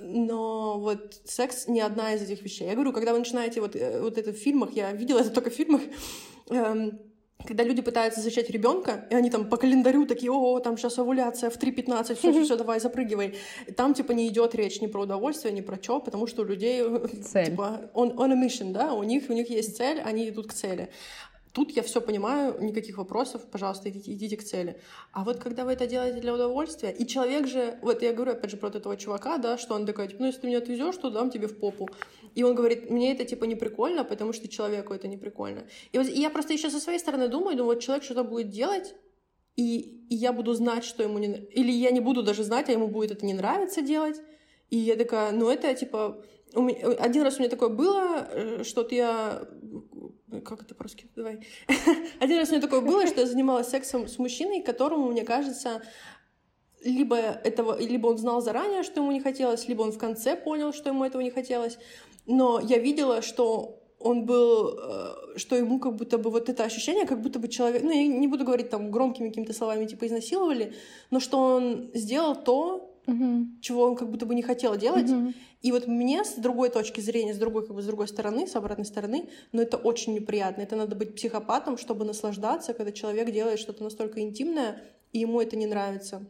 но 0.00 0.80
вот 0.80 1.20
секс 1.24 1.68
не 1.68 1.80
одна 1.80 2.14
из 2.14 2.22
этих 2.22 2.42
вещей. 2.42 2.66
Я 2.66 2.74
говорю, 2.74 2.92
когда 2.92 3.12
вы 3.12 3.20
начинаете 3.20 3.60
вот, 3.60 3.76
э, 3.76 4.00
вот 4.00 4.18
это 4.18 4.32
в 4.32 4.36
фильмах, 4.36 4.72
я 4.72 4.92
видела 4.92 5.20
это 5.20 5.30
только 5.30 5.50
в 5.50 5.54
фильмах, 5.54 5.82
эм, 6.50 6.98
когда 7.44 7.64
люди 7.64 7.82
пытаются 7.82 8.20
зачать 8.20 8.50
ребенка, 8.50 9.06
и 9.10 9.14
они 9.14 9.30
там 9.30 9.48
по 9.48 9.56
календарю 9.56 10.06
такие, 10.06 10.32
о, 10.32 10.58
там 10.60 10.76
сейчас 10.76 10.98
овуляция 10.98 11.50
в 11.50 11.58
3.15, 11.58 12.14
все, 12.14 12.32
все, 12.32 12.44
все, 12.44 12.56
давай, 12.56 12.80
запрыгивай. 12.80 13.36
И 13.66 13.72
там, 13.72 13.94
типа, 13.94 14.12
не 14.12 14.28
идет 14.28 14.54
речь 14.54 14.80
ни 14.80 14.86
про 14.86 15.02
удовольствие, 15.02 15.52
ни 15.52 15.60
про 15.60 15.80
что, 15.80 16.00
потому 16.00 16.26
что 16.26 16.42
у 16.42 16.44
людей, 16.44 16.82
цель. 17.24 17.50
типа, 17.50 17.90
on, 17.94 18.14
on 18.16 18.32
a 18.32 18.46
mission, 18.46 18.72
да, 18.72 18.94
у 18.94 19.02
них, 19.02 19.28
у 19.28 19.32
них 19.32 19.50
есть 19.50 19.76
цель, 19.76 20.00
они 20.00 20.28
идут 20.28 20.48
к 20.48 20.54
цели. 20.54 20.90
Тут 21.56 21.70
я 21.70 21.82
все 21.82 22.02
понимаю, 22.02 22.54
никаких 22.60 22.98
вопросов, 22.98 23.46
пожалуйста, 23.50 23.88
идите, 23.88 24.12
идите 24.12 24.36
к 24.36 24.44
цели. 24.44 24.78
А 25.12 25.24
вот 25.24 25.38
когда 25.38 25.64
вы 25.64 25.72
это 25.72 25.86
делаете 25.86 26.20
для 26.20 26.34
удовольствия, 26.34 26.90
и 26.90 27.06
человек 27.06 27.46
же, 27.46 27.78
вот 27.80 28.02
я 28.02 28.12
говорю 28.12 28.32
опять 28.32 28.50
же 28.50 28.58
про 28.58 28.68
этого 28.68 28.94
чувака, 28.98 29.38
да, 29.38 29.56
что 29.56 29.74
он 29.74 29.86
такой, 29.86 30.08
типа, 30.08 30.20
ну 30.20 30.26
если 30.26 30.40
ты 30.40 30.46
меня 30.48 30.58
отвезешь, 30.58 30.96
то 30.96 31.08
дам 31.08 31.30
тебе 31.30 31.46
в 31.46 31.58
попу. 31.58 31.88
И 32.36 32.42
он 32.42 32.54
говорит, 32.54 32.90
мне 32.90 33.12
это 33.12 33.24
типа 33.24 33.44
не 33.44 33.54
прикольно, 33.54 34.04
потому 34.04 34.34
что 34.34 34.46
человеку 34.46 34.92
это 34.92 35.08
не 35.08 35.16
прикольно. 35.16 35.64
И, 35.92 35.98
вот, 35.98 36.06
и 36.06 36.20
я 36.20 36.28
просто 36.28 36.52
еще 36.52 36.68
со 36.68 36.78
своей 36.80 36.98
стороны 36.98 37.28
думаю, 37.28 37.56
думаю, 37.56 37.76
вот 37.76 37.82
человек 37.82 38.04
что-то 38.04 38.24
будет 38.24 38.50
делать, 38.50 38.94
и, 39.56 40.04
и 40.10 40.14
я 40.14 40.34
буду 40.34 40.52
знать, 40.52 40.84
что 40.84 41.02
ему 41.02 41.18
не... 41.18 41.28
Или 41.28 41.72
я 41.72 41.90
не 41.90 42.00
буду 42.00 42.22
даже 42.22 42.44
знать, 42.44 42.68
а 42.68 42.72
ему 42.72 42.88
будет 42.88 43.10
это 43.10 43.24
не 43.24 43.32
нравиться 43.32 43.80
делать. 43.80 44.20
И 44.68 44.76
я 44.76 44.96
такая, 44.96 45.32
ну 45.32 45.48
это 45.48 45.74
типа... 45.74 46.22
Меня... 46.54 46.88
Один 46.98 47.22
раз 47.22 47.36
у 47.36 47.38
меня 47.38 47.48
такое 47.48 47.70
было, 47.70 48.28
э, 48.30 48.64
что-то 48.64 48.94
я 48.94 49.48
как 50.44 50.62
это 50.62 50.74
по-русски? 50.74 51.08
Давай. 51.16 51.46
Один 52.20 52.38
раз 52.38 52.48
у 52.48 52.52
меня 52.52 52.60
такое 52.60 52.80
было, 52.80 53.06
что 53.06 53.20
я 53.20 53.26
занималась 53.26 53.68
сексом 53.68 54.08
с 54.08 54.18
мужчиной, 54.18 54.60
которому, 54.60 55.08
мне 55.10 55.24
кажется, 55.24 55.82
либо 56.86 57.16
этого, 57.16 57.78
либо 57.78 58.06
он 58.06 58.18
знал 58.18 58.40
заранее, 58.40 58.82
что 58.82 59.00
ему 59.00 59.12
не 59.12 59.20
хотелось, 59.20 59.68
либо 59.68 59.82
он 59.82 59.92
в 59.92 59.98
конце 59.98 60.36
понял, 60.36 60.72
что 60.72 60.90
ему 60.90 61.04
этого 61.04 61.20
не 61.22 61.30
хотелось. 61.30 61.78
Но 62.26 62.60
я 62.60 62.78
видела, 62.78 63.22
что 63.22 63.82
он 63.98 64.24
был, 64.24 64.78
э, 64.78 65.38
что 65.38 65.56
ему 65.56 65.78
как 65.78 65.96
будто 65.96 66.18
бы 66.18 66.30
вот 66.30 66.48
это 66.48 66.64
ощущение, 66.64 67.06
как 67.06 67.20
будто 67.20 67.38
бы 67.38 67.48
человек, 67.48 67.82
ну, 67.82 67.90
я 67.90 68.06
не 68.06 68.28
буду 68.28 68.44
говорить 68.44 68.70
там 68.70 68.90
громкими 68.90 69.28
какими-то 69.28 69.52
словами, 69.52 69.86
типа 69.86 70.06
изнасиловали, 70.06 70.74
но 71.10 71.20
что 71.20 71.38
он 71.38 71.90
сделал 71.94 72.36
то, 72.36 72.94
угу. 73.06 73.46
чего 73.60 73.82
он 73.84 73.96
как 73.96 74.10
будто 74.10 74.26
бы 74.26 74.34
не 74.34 74.42
хотел 74.42 74.76
делать. 74.76 75.10
Угу. 75.10 75.32
И 75.62 75.72
вот 75.72 75.86
мне 75.86 76.24
с 76.24 76.34
другой 76.34 76.68
точки 76.68 77.00
зрения, 77.00 77.34
с 77.34 77.38
другой, 77.38 77.66
как 77.66 77.74
бы 77.74 77.82
с 77.82 77.86
другой 77.86 78.08
стороны, 78.08 78.46
с 78.46 78.54
обратной 78.54 78.84
стороны, 78.84 79.28
но 79.52 79.62
это 79.62 79.76
очень 79.76 80.14
неприятно. 80.14 80.62
Это 80.62 80.76
надо 80.76 80.94
быть 80.94 81.14
психопатом, 81.14 81.78
чтобы 81.78 82.04
наслаждаться, 82.04 82.74
когда 82.74 82.92
человек 82.92 83.30
делает 83.30 83.58
что-то 83.58 83.82
настолько 83.82 84.20
интимное, 84.20 84.82
и 85.12 85.20
ему 85.20 85.40
это 85.40 85.56
не 85.56 85.66
нравится. 85.66 86.24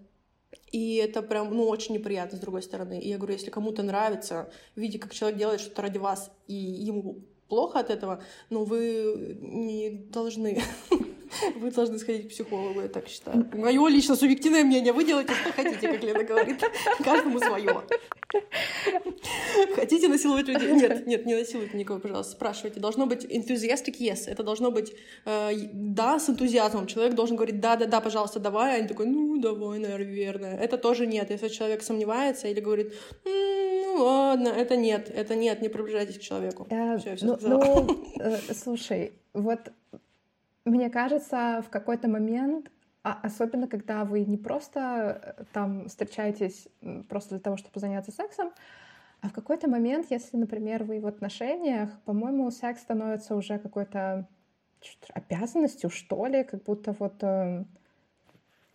И 0.73 0.97
это 0.97 1.23
прям, 1.23 1.55
ну, 1.55 1.69
очень 1.69 1.95
неприятно, 1.95 2.37
с 2.37 2.41
другой 2.41 2.63
стороны. 2.63 3.01
И 3.01 3.09
я 3.09 3.17
говорю, 3.17 3.35
если 3.35 3.51
кому-то 3.51 3.83
нравится, 3.83 4.51
видя, 4.75 4.99
как 4.99 5.15
человек 5.15 5.39
делает 5.39 5.61
что-то 5.61 5.83
ради 5.83 5.99
вас, 5.99 6.31
и 6.47 6.55
ему 6.55 7.25
плохо 7.49 7.79
от 7.79 7.91
этого, 7.91 8.23
но 8.51 8.65
вы 8.65 9.39
не 9.41 9.91
должны 9.91 10.63
Вы 11.57 11.71
должны 11.71 11.99
сходить 11.99 12.27
к 12.27 12.31
психологу, 12.31 12.81
я 12.81 12.89
так 12.89 13.09
считаю. 13.09 13.49
Мое 13.55 13.89
лично 13.89 14.17
субъективное 14.17 14.65
мнение. 14.65 14.93
Вы 14.93 15.05
делаете, 15.05 15.33
что 15.35 15.53
хотите, 15.53 15.89
как 15.89 16.03
Лена 16.03 16.25
говорит. 16.25 16.63
Каждому 17.05 17.39
свое. 17.39 17.83
Хотите 19.75 20.09
насиловать 20.09 20.49
людей? 20.49 20.73
Нет, 20.73 21.07
нет, 21.07 21.27
не 21.27 21.35
насилуйте 21.35 21.77
никого, 21.77 22.01
пожалуйста. 22.01 22.33
Спрашивайте. 22.33 22.81
Должно 22.81 23.07
быть 23.07 23.25
enthusiastic 23.25 23.99
yes. 23.99 24.27
Это 24.27 24.43
должно 24.43 24.71
быть 24.71 24.93
э, 25.25 25.53
да 25.73 26.19
с 26.19 26.29
энтузиазмом. 26.29 26.87
Человек 26.87 27.15
должен 27.15 27.37
говорить 27.37 27.61
да, 27.61 27.77
да, 27.77 27.87
да, 27.87 28.01
пожалуйста, 28.01 28.41
давай. 28.41 28.75
А 28.75 28.79
они 28.79 28.89
такой, 28.89 29.07
ну, 29.07 29.41
давай, 29.41 29.79
наверное. 29.79 30.57
Это 30.57 30.79
тоже 30.79 31.07
нет. 31.07 31.31
Если 31.31 31.49
человек 31.49 31.83
сомневается 31.83 32.49
или 32.49 32.61
говорит, 32.61 32.95
ну, 33.25 33.97
ладно, 33.99 34.49
это 34.49 34.77
нет, 34.77 35.11
это 35.15 35.35
нет, 35.35 35.63
не 35.63 35.69
приближайтесь 35.69 36.19
к 36.19 36.21
человеку. 36.21 36.65
Все, 36.65 37.11
я 37.11 37.17
все 37.17 37.27
ну, 37.27 37.39
ну 37.41 38.07
э, 38.21 38.39
слушай, 38.55 39.13
вот 39.33 39.61
мне 40.71 40.91
кажется, 40.91 41.63
в 41.67 41.71
какой-то 41.71 42.09
момент, 42.09 42.71
а 43.03 43.19
особенно 43.23 43.69
когда 43.69 44.05
вы 44.05 44.25
не 44.25 44.37
просто 44.37 45.37
э, 45.39 45.45
там 45.53 45.89
встречаетесь 45.89 46.69
просто 47.09 47.31
для 47.31 47.41
того, 47.41 47.57
чтобы 47.57 47.79
заняться 47.79 48.11
сексом, 48.11 48.53
а 49.21 49.29
в 49.29 49.33
какой-то 49.33 49.69
момент, 49.69 50.07
если, 50.11 50.37
например, 50.37 50.85
вы 50.85 51.01
в 51.01 51.07
отношениях, 51.07 51.91
по-моему, 52.05 52.51
секс 52.51 52.81
становится 52.81 53.35
уже 53.37 53.59
какой-то 53.59 54.29
обязанностью, 55.15 55.91
что 55.91 56.27
ли, 56.27 56.45
как 56.45 56.65
будто 56.65 56.93
вот 56.99 57.23
э, 57.23 57.65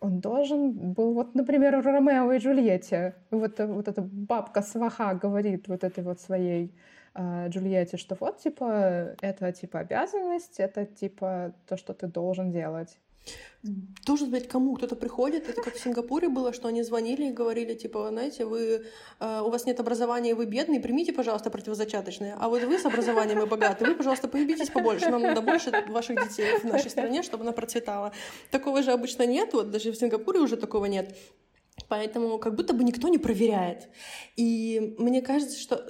он 0.00 0.20
должен 0.20 0.92
был, 0.92 1.14
вот, 1.14 1.34
например, 1.34 1.76
у 1.76 1.82
Ромео 1.82 2.32
и 2.32 2.38
Джульетте, 2.38 3.14
вот, 3.30 3.60
э, 3.60 3.66
вот 3.66 3.88
эта 3.88 4.02
бабка 4.02 4.62
сваха 4.62 5.14
говорит 5.14 5.68
вот 5.68 5.84
этой 5.84 6.02
вот 6.02 6.20
своей 6.20 6.74
Джульетте, 7.18 7.96
что 7.96 8.16
вот, 8.18 8.38
типа, 8.38 9.16
это, 9.20 9.52
типа, 9.52 9.80
обязанность, 9.80 10.58
это, 10.60 10.86
типа, 10.86 11.54
то, 11.66 11.76
что 11.76 11.92
ты 11.92 12.06
должен 12.06 12.50
делать. 12.50 12.98
Должен 14.04 14.30
быть 14.30 14.48
кому 14.48 14.74
кто-то 14.74 14.96
приходит, 14.96 15.48
это 15.48 15.62
как 15.62 15.74
в 15.74 15.80
Сингапуре 15.80 16.28
было, 16.28 16.52
что 16.52 16.66
они 16.66 16.82
звонили 16.82 17.28
и 17.28 17.32
говорили, 17.32 17.74
типа, 17.74 18.08
знаете, 18.08 18.44
вы, 18.44 18.84
э, 19.20 19.40
у 19.40 19.50
вас 19.50 19.64
нет 19.66 19.78
образования, 19.78 20.34
вы 20.34 20.46
бедные, 20.46 20.80
примите, 20.80 21.12
пожалуйста, 21.12 21.48
противозачаточные, 21.48 22.34
а 22.40 22.48
вот 22.48 22.64
вы 22.64 22.76
с 22.76 22.84
образованием 22.84 23.40
и 23.40 23.46
богатые, 23.46 23.90
вы, 23.90 23.94
пожалуйста, 23.94 24.26
поебитесь 24.26 24.70
побольше, 24.70 25.08
нам 25.10 25.22
надо 25.22 25.40
больше 25.42 25.70
ваших 25.88 26.28
детей 26.28 26.58
в 26.58 26.64
нашей 26.64 26.90
стране, 26.90 27.22
чтобы 27.22 27.44
она 27.44 27.52
процветала. 27.52 28.12
Такого 28.50 28.82
же 28.82 28.90
обычно 28.90 29.24
нет, 29.24 29.52
вот 29.52 29.70
даже 29.70 29.92
в 29.92 29.96
Сингапуре 29.96 30.40
уже 30.40 30.56
такого 30.56 30.86
нет. 30.86 31.14
Поэтому 31.88 32.38
как 32.38 32.56
будто 32.56 32.74
бы 32.74 32.82
никто 32.82 33.08
не 33.08 33.18
проверяет. 33.18 33.88
И 34.36 34.96
мне 34.98 35.22
кажется, 35.22 35.58
что 35.58 35.84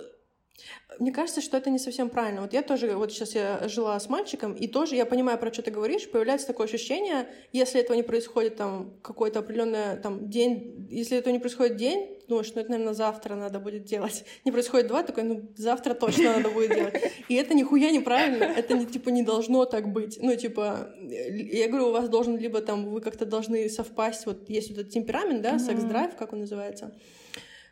мне 0.98 1.12
кажется, 1.12 1.40
что 1.40 1.56
это 1.56 1.70
не 1.70 1.78
совсем 1.78 2.10
правильно. 2.10 2.42
Вот 2.42 2.52
я 2.52 2.62
тоже, 2.62 2.94
вот 2.96 3.12
сейчас 3.12 3.34
я 3.34 3.66
жила 3.68 3.98
с 3.98 4.08
мальчиком, 4.08 4.54
и 4.54 4.66
тоже 4.66 4.94
я 4.94 5.06
понимаю, 5.06 5.38
про 5.38 5.52
что 5.52 5.62
ты 5.62 5.70
говоришь, 5.70 6.08
появляется 6.10 6.46
такое 6.46 6.66
ощущение, 6.66 7.28
если 7.52 7.80
этого 7.80 7.96
не 7.96 8.02
происходит 8.02 8.56
там 8.56 8.94
какой-то 9.02 9.40
определенный 9.40 9.96
там 9.96 10.28
день, 10.28 10.86
если 10.90 11.16
этого 11.16 11.32
не 11.32 11.38
происходит 11.38 11.76
день, 11.76 12.18
думаешь, 12.28 12.52
ну 12.54 12.60
это, 12.60 12.70
наверное, 12.70 12.94
завтра 12.94 13.34
надо 13.34 13.58
будет 13.58 13.84
делать. 13.84 14.24
Не 14.44 14.52
происходит 14.52 14.86
два, 14.86 15.02
такой, 15.02 15.24
ну 15.24 15.52
завтра 15.56 15.94
точно 15.94 16.36
надо 16.36 16.50
будет 16.50 16.74
делать. 16.74 16.94
И 17.28 17.34
это 17.34 17.54
нихуя 17.54 17.90
неправильно, 17.90 18.44
это 18.44 18.74
не, 18.74 18.86
типа 18.86 19.08
не 19.08 19.22
должно 19.22 19.64
так 19.64 19.92
быть. 19.92 20.18
Ну, 20.20 20.34
типа, 20.36 20.94
я 21.00 21.68
говорю, 21.68 21.88
у 21.88 21.92
вас 21.92 22.08
должен 22.08 22.36
либо 22.36 22.60
там, 22.60 22.90
вы 22.90 23.00
как-то 23.00 23.24
должны 23.24 23.68
совпасть, 23.68 24.26
вот 24.26 24.48
есть 24.48 24.70
вот 24.70 24.78
этот 24.78 24.92
темперамент, 24.92 25.42
да, 25.42 25.58
секс-драйв, 25.58 26.16
как 26.16 26.32
он 26.32 26.40
называется. 26.40 26.94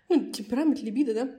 Ну, 0.09 0.33
темперамент, 0.33 0.83
либидо, 0.83 1.15
да, 1.15 1.31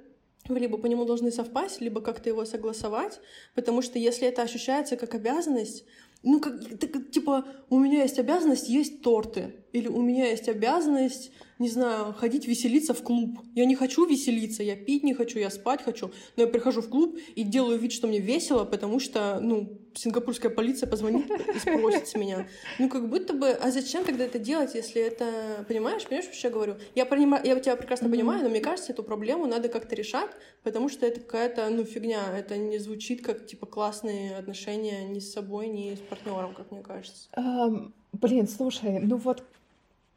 вы 0.48 0.60
либо 0.60 0.78
по 0.78 0.88
нему 0.88 1.06
должны 1.06 1.32
совпасть, 1.32 1.82
либо 1.82 2.02
как-то 2.02 2.30
его 2.30 2.46
согласовать, 2.46 3.20
потому 3.56 3.82
что 3.82 4.00
если 4.00 4.28
это 4.28 4.42
ощущается 4.42 4.98
как 4.98 5.14
обязанность, 5.16 5.86
ну, 6.24 6.40
как, 6.40 6.60
так, 6.80 7.12
типа, 7.12 7.46
у 7.70 7.80
меня 7.80 8.04
есть 8.04 8.20
обязанность 8.20 8.70
есть 8.70 9.02
торты, 9.02 9.61
или 9.74 9.88
у 9.88 10.02
меня 10.02 10.30
есть 10.30 10.50
обязанность, 10.50 11.32
не 11.60 11.70
знаю, 11.70 12.14
ходить 12.14 12.48
веселиться 12.48 12.94
в 12.94 13.04
клуб. 13.04 13.40
Я 13.54 13.66
не 13.66 13.76
хочу 13.76 14.06
веселиться, 14.06 14.64
я 14.64 14.76
пить 14.76 15.04
не 15.04 15.14
хочу, 15.14 15.38
я 15.38 15.50
спать 15.50 15.84
хочу, 15.84 16.12
но 16.36 16.44
я 16.44 16.50
прихожу 16.50 16.82
в 16.82 16.90
клуб 16.90 17.18
и 17.36 17.44
делаю 17.44 17.78
вид, 17.78 17.92
что 17.92 18.08
мне 18.08 18.20
весело, 18.20 18.66
потому 18.66 19.00
что, 19.00 19.40
ну, 19.40 19.80
сингапурская 19.94 20.52
полиция 20.52 20.90
позвонит 20.90 21.30
и 21.30 21.60
спросит 21.60 22.08
с 22.08 22.16
меня. 22.16 22.48
Ну, 22.80 22.90
как 22.90 23.10
будто 23.10 23.34
бы, 23.34 23.50
а 23.50 23.70
зачем 23.72 24.04
тогда 24.04 24.26
это 24.26 24.40
делать, 24.40 24.74
если 24.74 25.02
это, 25.02 25.66
понимаешь, 25.68 26.04
понимаешь, 26.06 26.34
что 26.34 26.48
я 26.48 26.54
говорю? 26.54 26.76
Я, 26.96 27.06
понимаю, 27.06 27.46
я 27.46 27.60
тебя 27.60 27.76
прекрасно 27.76 28.08
mm-hmm. 28.08 28.12
понимаю, 28.12 28.44
но 28.44 28.50
мне 28.50 28.62
кажется, 28.62 28.92
эту 28.92 29.04
проблему 29.04 29.46
надо 29.46 29.70
как-то 29.70 29.96
решать, 29.96 30.32
потому 30.64 30.90
что 30.90 31.06
это 31.06 31.20
какая-то, 31.20 31.70
ну, 31.70 31.84
фигня, 31.84 32.22
это 32.36 32.58
не 32.58 32.80
звучит 32.80 33.24
как, 33.24 33.46
типа, 33.46 33.68
классные 33.68 34.36
отношения 34.36 35.04
ни 35.04 35.20
с 35.20 35.32
собой, 35.32 35.68
ни 35.68 35.94
с 35.94 36.00
партнером, 36.00 36.54
как 36.56 36.72
мне 36.72 36.82
кажется. 36.82 37.30
Um, 37.38 37.92
блин, 38.14 38.48
слушай, 38.48 39.00
ну 39.00 39.18
вот 39.18 39.44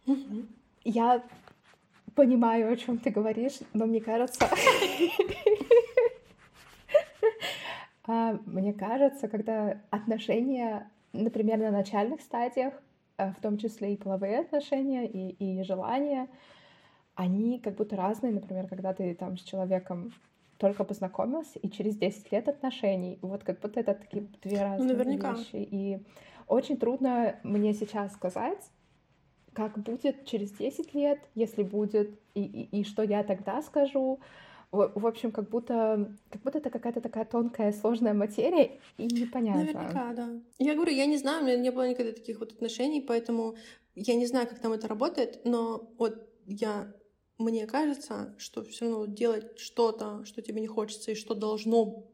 угу. 0.06 0.46
я 0.84 1.22
понимаю, 2.14 2.72
о 2.72 2.76
чем 2.76 2.98
ты 2.98 3.10
говоришь, 3.10 3.58
но 3.72 3.86
мне 3.86 4.00
кажется, 4.00 4.48
а, 8.06 8.38
мне 8.46 8.72
кажется, 8.72 9.28
когда 9.28 9.80
отношения, 9.90 10.90
например, 11.12 11.58
на 11.58 11.70
начальных 11.70 12.20
стадиях, 12.20 12.74
э, 13.18 13.32
в 13.32 13.40
том 13.40 13.58
числе 13.58 13.94
и 13.94 13.96
половые 13.96 14.40
отношения, 14.40 15.06
и, 15.06 15.30
и 15.30 15.62
желания, 15.64 16.28
они 17.14 17.58
как 17.58 17.74
будто 17.74 17.96
разные. 17.96 18.32
Например, 18.32 18.66
когда 18.68 18.92
ты 18.92 19.14
там 19.14 19.36
с 19.36 19.42
человеком 19.42 20.12
только 20.58 20.84
познакомился, 20.84 21.58
и 21.58 21.70
через 21.70 21.96
10 21.96 22.30
лет 22.32 22.48
отношений, 22.48 23.18
вот 23.22 23.42
как 23.42 23.60
будто 23.60 23.80
это 23.80 23.94
такие 23.94 24.26
две 24.42 24.58
ну, 24.58 24.62
разные 24.62 24.88
ну, 24.88 24.98
наверняка. 24.98 25.32
вещи. 25.32 25.56
И 25.56 25.98
очень 26.46 26.76
трудно 26.76 27.36
мне 27.42 27.74
сейчас 27.74 28.12
сказать, 28.12 28.70
как 29.54 29.78
будет 29.78 30.26
через 30.26 30.50
10 30.52 30.94
лет, 30.94 31.18
если 31.34 31.62
будет, 31.62 32.18
и, 32.34 32.42
и, 32.42 32.80
и 32.80 32.84
что 32.84 33.02
я 33.02 33.22
тогда 33.24 33.62
скажу. 33.62 34.20
В, 34.72 34.92
в 34.94 35.06
общем, 35.06 35.30
как 35.30 35.48
будто, 35.48 36.12
как 36.30 36.42
будто 36.42 36.58
это 36.58 36.70
какая-то 36.70 37.00
такая 37.00 37.24
тонкая, 37.24 37.72
сложная 37.72 38.14
материя, 38.14 38.80
и 38.98 39.04
непонятно. 39.04 39.62
Наверняка, 39.62 40.12
да. 40.14 40.28
Я 40.58 40.74
говорю, 40.74 40.92
я 40.92 41.06
не 41.06 41.16
знаю, 41.16 41.42
у 41.42 41.46
меня 41.46 41.56
не 41.56 41.70
было 41.70 41.88
никогда 41.88 42.12
таких 42.12 42.40
вот 42.40 42.52
отношений, 42.52 43.00
поэтому 43.00 43.54
я 43.94 44.14
не 44.16 44.26
знаю, 44.26 44.48
как 44.48 44.58
там 44.58 44.72
это 44.72 44.88
работает, 44.88 45.42
но 45.44 45.88
вот 45.98 46.28
я 46.46 46.92
мне 47.38 47.66
кажется, 47.66 48.34
что 48.38 48.64
все 48.64 48.88
равно 48.88 49.06
делать 49.06 49.58
что-то, 49.58 50.24
что 50.24 50.40
тебе 50.40 50.60
не 50.60 50.66
хочется, 50.66 51.12
и 51.12 51.14
что 51.16 51.34
должно 51.34 52.04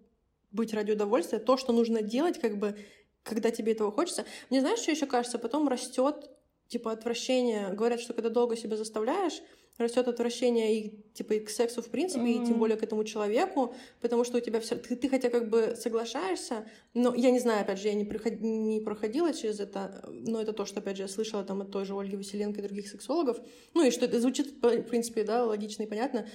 быть 0.50 0.72
ради 0.72 0.92
удовольствия, 0.92 1.38
то, 1.38 1.56
что 1.56 1.72
нужно 1.72 2.02
делать, 2.02 2.40
как 2.40 2.58
бы, 2.58 2.76
когда 3.22 3.50
тебе 3.50 3.72
этого 3.72 3.92
хочется. 3.92 4.24
Мне 4.48 4.60
знаешь, 4.60 4.80
что 4.80 4.90
еще 4.90 5.06
кажется? 5.06 5.38
Потом 5.38 5.68
растет 5.68 6.30
типа 6.70 6.92
отвращение. 6.92 7.68
Говорят, 7.72 8.00
что 8.00 8.14
когда 8.14 8.30
долго 8.30 8.56
себя 8.56 8.76
заставляешь, 8.76 9.42
растет 9.76 10.08
отвращение 10.08 10.78
и 10.78 11.12
типа 11.14 11.34
и 11.34 11.40
к 11.40 11.50
сексу 11.50 11.82
в 11.82 11.88
принципе, 11.88 12.22
mm-hmm. 12.22 12.42
и 12.42 12.46
тем 12.46 12.58
более 12.58 12.76
к 12.76 12.82
этому 12.82 13.02
человеку, 13.04 13.74
потому 14.00 14.24
что 14.24 14.38
у 14.38 14.40
тебя 14.40 14.60
все, 14.60 14.76
ты, 14.76 14.94
ты 14.94 15.08
хотя 15.08 15.30
как 15.30 15.48
бы 15.48 15.74
соглашаешься, 15.76 16.66
но 16.94 17.14
я 17.14 17.30
не 17.30 17.38
знаю, 17.38 17.62
опять 17.62 17.80
же, 17.80 17.88
я 17.88 17.94
не, 17.94 18.04
приход... 18.04 18.40
не 18.40 18.80
проходила 18.80 19.32
через 19.32 19.58
это, 19.58 20.08
но 20.10 20.40
это 20.40 20.52
то, 20.52 20.64
что 20.64 20.80
опять 20.80 20.96
же 20.96 21.02
я 21.02 21.08
слышала 21.08 21.44
там 21.44 21.62
от 21.62 21.70
той 21.70 21.84
же 21.84 21.98
Ольги 21.98 22.16
Василенко 22.16 22.60
и 22.60 22.62
других 22.62 22.88
сексологов, 22.88 23.40
ну 23.74 23.84
и 23.84 23.90
что 23.90 24.04
это 24.04 24.20
звучит 24.20 24.52
в 24.62 24.82
принципе, 24.82 25.24
да, 25.24 25.44
логично 25.44 25.84
и 25.84 25.86
понятно, 25.86 26.26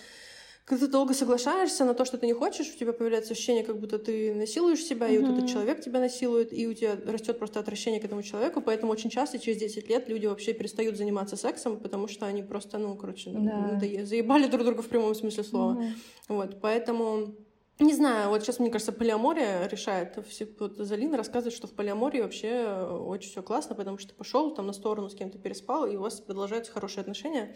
когда 0.65 0.87
ты 0.87 0.91
долго 0.91 1.13
соглашаешься 1.13 1.85
на 1.85 1.93
то, 1.93 2.05
что 2.05 2.17
ты 2.17 2.25
не 2.25 2.33
хочешь, 2.33 2.67
у 2.73 2.77
тебя 2.77 2.91
появляется 2.91 3.33
ощущение, 3.33 3.63
как 3.63 3.79
будто 3.79 3.99
ты 3.99 4.33
насилуешь 4.33 4.83
себя, 4.83 5.07
mm-hmm. 5.07 5.15
и 5.15 5.19
вот 5.19 5.37
этот 5.37 5.49
человек 5.49 5.81
тебя 5.81 5.99
насилует, 5.99 6.51
и 6.51 6.67
у 6.67 6.73
тебя 6.73 6.97
растет 7.05 7.37
просто 7.37 7.59
отвращение 7.59 8.01
к 8.01 8.05
этому 8.05 8.23
человеку, 8.23 8.61
поэтому 8.61 8.91
очень 8.91 9.11
часто 9.11 9.37
через 9.37 9.59
10 9.59 9.87
лет 9.87 10.09
люди 10.09 10.25
вообще 10.25 10.53
перестают 10.53 10.97
заниматься 10.97 11.35
сексом, 11.35 11.79
потому 11.79 12.07
что 12.07 12.25
они 12.25 12.41
просто, 12.41 12.79
ну, 12.79 12.95
короче, 12.95 13.29
да. 13.29 13.39
надо... 13.39 14.05
заебали 14.05 14.47
друг 14.47 14.65
друга 14.65 14.81
в 14.81 14.87
прямом 14.87 15.13
смысле 15.13 15.43
слова. 15.43 15.79
Mm-hmm. 15.79 15.93
Вот, 16.29 16.61
поэтому... 16.61 17.35
Не 17.77 17.93
знаю, 17.93 18.29
вот 18.29 18.41
сейчас, 18.41 18.59
мне 18.59 18.71
кажется, 18.71 18.93
полиамория 18.93 19.67
решает. 19.67 20.17
Вот 20.59 20.77
Залина 20.77 21.17
рассказывает, 21.17 21.53
что 21.53 21.67
в 21.67 21.73
полиамории 21.73 22.21
вообще 22.21 22.87
очень 22.89 23.29
все 23.29 23.43
классно, 23.43 23.75
потому 23.75 23.97
что 23.97 24.13
ты 24.13 24.15
пошел 24.15 24.55
там 24.55 24.65
на 24.65 24.71
сторону 24.73 25.09
с 25.09 25.13
кем-то 25.13 25.37
переспал, 25.37 25.85
и 25.85 25.97
у 25.97 26.01
вас 26.01 26.21
продолжаются 26.21 26.71
хорошие 26.71 27.01
отношения, 27.01 27.53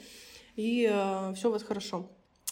и 0.58 0.90
э, 0.92 1.34
все 1.36 1.48
у 1.48 1.54
вас 1.54 1.64
хорошо. 1.64 2.10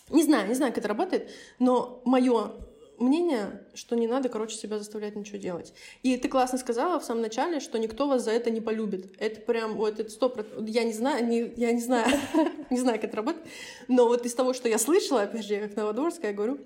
Не 0.10 0.24
знаю, 0.24 0.48
не 0.48 0.54
знаю, 0.54 0.72
как 0.72 0.80
это 0.80 0.88
работает, 0.88 1.30
но 1.60 2.02
мое 2.06 2.52
мнение, 3.00 3.63
что 3.74 3.96
не 3.96 4.08
надо, 4.08 4.30
короче, 4.30 4.56
себя 4.56 4.78
заставлять 4.78 5.15
ничего 5.15 5.38
делать. 5.38 5.74
И 6.04 6.17
ты 6.17 6.30
классно 6.30 6.58
сказала 6.58 7.00
в 7.00 7.04
самом 7.04 7.22
начале, 7.22 7.60
что 7.60 7.78
никто 7.78 8.08
вас 8.08 8.24
за 8.24 8.32
это 8.32 8.50
не 8.50 8.62
полюбит. 8.62 9.13
Это 9.20 9.39
прям, 9.41 9.76
вот 9.76 10.00
это 10.00 10.10
сто 10.10 10.34
Я 10.65 10.84
не 10.84 10.93
знаю, 10.93 11.26
не, 11.26 11.54
я 11.56 11.72
не 11.72 11.82
знаю, 11.82 12.08
не 12.70 12.80
знаю, 12.80 13.00
как 13.00 13.10
это 13.10 13.17
работает, 13.17 13.46
но 13.88 14.08
вот 14.08 14.26
из 14.26 14.34
того, 14.34 14.54
что 14.54 14.67
я 14.67 14.78
слышала, 14.78 15.24
опять 15.24 15.46
же, 15.46 15.54
я 15.54 15.67
как 15.67 15.76
Новодворская 15.76 16.34
говорю, 16.34 16.60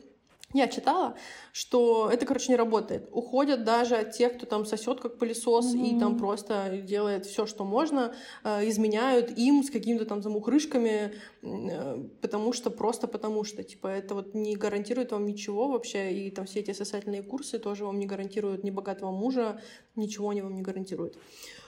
Я 0.53 0.67
читала, 0.67 1.15
что 1.53 2.09
это, 2.11 2.25
короче, 2.25 2.51
не 2.51 2.57
работает. 2.57 3.07
Уходят 3.11 3.63
даже 3.63 3.95
от 3.95 4.11
тех, 4.11 4.35
кто 4.37 4.45
там 4.45 4.65
сосет 4.65 4.99
как 4.99 5.17
пылесос 5.17 5.73
mm-hmm. 5.73 5.97
и 5.97 5.99
там 5.99 6.17
просто 6.17 6.81
делает 6.83 7.25
все, 7.25 7.45
что 7.45 7.63
можно, 7.63 8.13
э, 8.43 8.67
изменяют 8.67 9.37
им 9.37 9.63
с 9.63 9.69
какими-то 9.69 10.05
там 10.05 10.21
замухрышками, 10.21 11.13
э, 11.41 12.03
потому 12.21 12.51
что 12.51 12.69
просто 12.69 13.07
потому 13.07 13.43
что, 13.43 13.63
типа, 13.63 13.87
это 13.87 14.13
вот 14.15 14.33
не 14.33 14.55
гарантирует 14.55 15.11
вам 15.11 15.25
ничего 15.25 15.69
вообще, 15.69 16.11
и 16.11 16.31
там 16.31 16.45
все 16.45 16.59
эти 16.59 16.73
сосательные 16.73 17.23
курсы 17.23 17.57
тоже 17.57 17.85
вам 17.85 17.99
не 17.99 18.05
гарантируют 18.05 18.63
ни 18.63 18.71
богатого 18.71 19.11
мужа, 19.11 19.61
ничего 19.95 20.29
они 20.29 20.41
вам 20.41 20.55
не 20.55 20.61
гарантируют. 20.61 21.17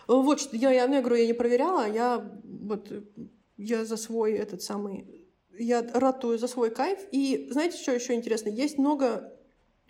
Вот, 0.08 0.42
что 0.42 0.58
я, 0.58 0.72
я, 0.72 0.88
ну, 0.88 0.96
я 0.96 1.02
говорю, 1.02 1.16
я 1.16 1.28
не 1.28 1.34
проверяла, 1.34 1.90
я 1.90 2.30
вот 2.44 2.92
я 3.58 3.86
за 3.86 3.98
свой 3.98 4.34
этот 4.34 4.62
самый 4.62 5.23
я 5.58 5.82
ратую 5.94 6.38
за 6.38 6.48
свой 6.48 6.72
кайф. 6.72 7.00
И 7.12 7.48
знаете, 7.52 7.78
что 7.78 7.92
еще 7.92 8.14
интересно? 8.14 8.50
Есть 8.50 8.78
много, 8.78 9.34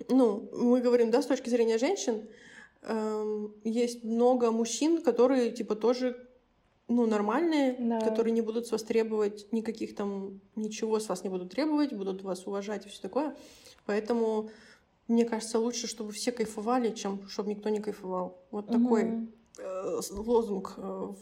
ну, 0.10 0.50
мы 0.54 0.82
говорим, 0.82 1.12
да, 1.12 1.22
с 1.22 1.26
точки 1.26 1.50
зрения 1.50 1.78
женщин, 1.78 2.28
эм, 2.82 3.54
есть 3.64 4.04
много 4.04 4.52
мужчин, 4.52 5.02
которые, 5.02 5.52
типа, 5.52 5.76
тоже, 5.76 6.28
ну, 6.88 7.06
нормальные, 7.06 7.76
да. 7.80 8.02
которые 8.02 8.34
не 8.34 8.42
будут 8.42 8.68
с 8.68 8.72
вас 8.72 8.84
требовать 8.84 9.52
никаких 9.52 9.96
там, 9.96 10.42
ничего 10.56 11.00
с 11.00 11.08
вас 11.08 11.24
не 11.24 11.30
будут 11.30 11.52
требовать, 11.52 11.94
будут 11.94 12.24
вас 12.24 12.46
уважать 12.46 12.86
и 12.86 12.90
все 12.90 13.02
такое. 13.02 13.36
Поэтому, 13.86 14.50
мне 15.08 15.26
кажется, 15.26 15.60
лучше, 15.60 15.88
чтобы 15.88 16.12
все 16.12 16.32
кайфовали, 16.32 16.92
чем 16.92 17.28
чтобы 17.28 17.50
никто 17.50 17.70
не 17.70 17.80
кайфовал. 17.80 18.42
Вот 18.52 18.70
угу. 18.70 18.84
такой 18.84 19.28
э, 19.58 20.00
лозунг 20.12 20.74
э, 20.78 21.14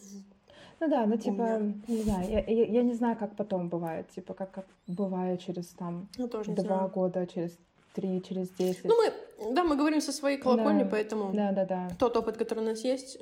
ну 0.82 0.90
да, 0.90 1.06
ну 1.06 1.16
типа, 1.16 1.62
не 1.88 2.02
знаю, 2.02 2.30
я, 2.30 2.40
я, 2.40 2.66
я 2.66 2.84
не 2.84 2.94
знаю, 2.94 3.16
как 3.16 3.36
потом 3.36 3.70
бывает, 3.70 4.10
типа, 4.10 4.34
как, 4.34 4.52
как 4.52 4.66
бывает 4.88 5.40
через 5.40 5.68
там 5.68 6.10
два 6.18 6.44
знаю. 6.44 6.90
года, 6.90 7.28
через 7.28 7.56
три, 7.94 8.22
через 8.24 8.50
десять. 8.50 8.86
Ну 8.86 8.96
мы, 8.98 9.54
да, 9.54 9.64
мы 9.64 9.76
говорим 9.76 10.02
со 10.02 10.12
своей 10.12 10.38
колокольни, 10.38 10.84
да. 10.84 10.90
поэтому 10.90 11.32
да, 11.34 11.52
да, 11.52 11.66
да. 11.66 11.90
тот 12.00 12.18
опыт, 12.18 12.38
который 12.38 12.60
у 12.60 12.66
нас 12.66 12.84
есть, 12.84 13.20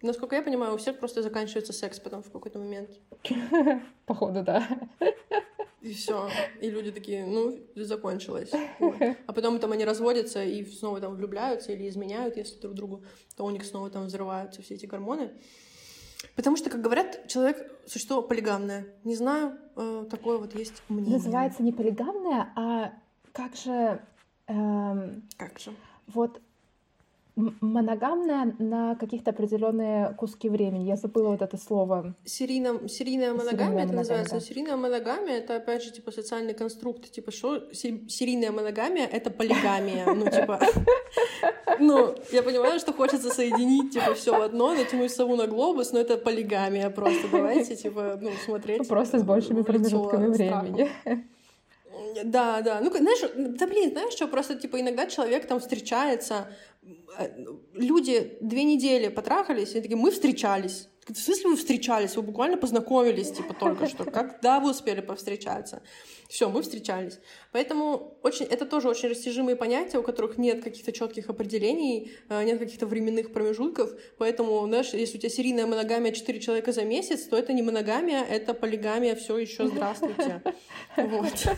насколько 0.00 0.36
я 0.36 0.42
понимаю, 0.42 0.74
у 0.74 0.76
всех 0.76 1.00
просто 1.00 1.22
заканчивается 1.22 1.72
секс 1.72 1.98
потом 1.98 2.22
в 2.22 2.30
какой-то 2.30 2.60
момент. 2.60 2.90
Походу, 4.06 4.42
да. 4.44 4.64
И 5.80 5.92
все. 5.94 6.28
И 6.60 6.70
люди 6.70 6.92
такие, 6.92 7.26
ну, 7.26 7.58
закончилось. 7.74 8.52
Вот. 8.78 8.96
А 9.26 9.32
потом 9.32 9.58
там 9.58 9.72
они 9.72 9.84
разводятся 9.84 10.44
и 10.44 10.64
снова 10.64 11.00
там 11.00 11.16
влюбляются 11.16 11.72
или 11.72 11.88
изменяют, 11.88 12.36
если 12.36 12.60
друг 12.60 12.74
другу, 12.74 13.04
то 13.36 13.44
у 13.44 13.50
них 13.50 13.64
снова 13.64 13.90
там 13.90 14.04
взрываются 14.06 14.62
все 14.62 14.74
эти 14.74 14.86
гормоны. 14.86 15.30
Потому 16.36 16.56
что, 16.56 16.70
как 16.70 16.80
говорят, 16.80 17.26
человек— 17.28 17.70
существо 17.86 18.22
полигамное. 18.22 18.86
Не 19.04 19.16
знаю, 19.16 19.58
э, 19.76 20.06
такое 20.10 20.38
вот 20.38 20.54
есть 20.54 20.82
мнение. 20.88 21.16
Называется 21.16 21.62
не 21.62 21.72
полигамное, 21.72 22.52
а 22.56 22.92
как 23.32 23.56
же... 23.56 24.00
Эм, 24.46 25.28
как 25.36 25.58
же? 25.58 25.72
Вот 26.06 26.40
моногамная 27.60 28.54
на 28.58 28.94
каких-то 28.96 29.30
определенные 29.30 30.14
куски 30.14 30.48
времени. 30.48 30.84
Я 30.84 30.96
забыла 30.96 31.30
вот 31.30 31.42
это 31.42 31.56
слово. 31.56 32.14
Серийно, 32.24 32.88
серийная 32.88 33.32
моногамия 33.32 33.58
серийная 33.58 33.84
это 33.84 33.92
называется. 33.94 34.34
Да. 34.34 34.40
Серийная 34.40 34.76
моногамия 34.76 35.38
это 35.38 35.56
опять 35.56 35.82
же 35.82 35.90
типа 35.90 36.10
социальный 36.10 36.54
конструкт. 36.54 37.10
Типа 37.10 37.30
что 37.30 37.72
серийная 37.72 38.52
моногамия 38.52 39.06
это 39.06 39.30
полигамия. 39.30 40.06
Ну 40.06 40.30
типа, 40.30 40.60
ну 41.78 42.14
я 42.32 42.42
понимаю, 42.42 42.78
что 42.80 42.92
хочется 42.92 43.30
соединить 43.30 43.92
типа 43.92 44.14
все 44.14 44.38
в 44.38 44.42
одно, 44.42 44.74
натянуть 44.74 45.12
сову 45.12 45.36
на 45.36 45.46
глобус, 45.46 45.92
но 45.92 46.00
это 46.00 46.16
полигамия 46.16 46.90
просто. 46.90 47.28
Давайте 47.30 47.76
типа 47.76 48.18
ну 48.20 48.30
смотреть. 48.44 48.88
Просто 48.88 49.18
с 49.18 49.22
большими 49.22 49.62
промежутками 49.62 50.28
времени. 50.28 50.90
Да, 52.24 52.60
да. 52.62 52.80
Ну, 52.80 52.90
знаешь, 52.90 53.20
да 53.36 53.66
блин, 53.66 53.90
знаешь 53.90 54.12
что, 54.12 54.26
просто, 54.26 54.54
типа, 54.54 54.80
иногда 54.80 55.06
человек 55.06 55.46
там 55.46 55.60
встречается, 55.60 56.34
э, 56.34 56.44
люди 57.74 58.38
две 58.40 58.64
недели 58.64 59.08
потрахались, 59.08 59.74
и 59.74 59.80
такие, 59.80 59.96
мы 59.96 60.10
встречались. 60.10 60.88
В 61.06 61.16
смысле 61.16 61.50
вы 61.50 61.56
встречались? 61.56 62.16
Вы 62.16 62.22
буквально 62.22 62.56
познакомились, 62.56 63.32
типа, 63.32 63.54
только 63.54 63.88
что. 63.88 64.04
Когда 64.10 64.60
вы 64.60 64.70
успели 64.70 65.00
повстречаться? 65.00 65.82
Все, 66.28 66.48
мы 66.48 66.62
встречались. 66.62 67.18
Поэтому 67.52 68.16
очень, 68.22 68.46
это 68.46 68.64
тоже 68.64 68.88
очень 68.88 69.08
растяжимые 69.08 69.56
понятия, 69.56 69.98
у 69.98 70.02
которых 70.02 70.38
нет 70.38 70.62
каких-то 70.62 70.92
четких 70.92 71.30
определений, 71.30 72.12
э, 72.28 72.44
нет 72.44 72.58
каких-то 72.58 72.86
временных 72.86 73.32
промежутков. 73.32 73.90
Поэтому, 74.18 74.64
знаешь, 74.66 74.90
если 74.92 75.18
у 75.18 75.20
тебя 75.20 75.30
серийная 75.30 75.66
моногамия 75.66 76.12
4 76.12 76.38
человека 76.40 76.72
за 76.72 76.84
месяц, 76.84 77.24
то 77.24 77.36
это 77.36 77.52
не 77.52 77.62
моногамия, 77.62 78.22
это 78.22 78.54
полигамия, 78.54 79.16
все 79.16 79.36
еще 79.38 79.66
здравствуйте. 79.66 80.42
Вот. 80.96 81.56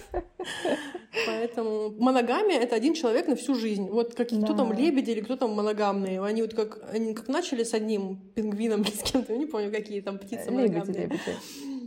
Поэтому 1.26 1.90
моногамия— 1.98 2.60
это 2.60 2.76
один 2.76 2.94
человек 2.94 3.28
на 3.28 3.36
всю 3.36 3.54
жизнь. 3.54 3.88
Вот 3.88 4.14
как, 4.14 4.28
кто 4.28 4.54
там 4.54 4.72
лебеди 4.72 5.10
или 5.10 5.20
кто 5.20 5.36
там 5.36 5.52
моногамные. 5.52 6.22
Они 6.22 6.42
вот 6.42 6.54
как, 6.54 6.82
они 6.92 7.14
как 7.14 7.28
начали 7.28 7.64
с 7.64 7.72
одним 7.72 8.18
пингвином 8.34 8.82
или 8.82 8.90
с 8.90 9.02
кем-то, 9.02 9.32
я 9.32 9.38
не 9.38 9.46
помню, 9.46 9.70
какие 9.70 10.00
там 10.00 10.18
птицы 10.18 10.50
моногамные. 10.50 11.04
Лебеди, 11.04 11.12
лебеди. 11.14 11.81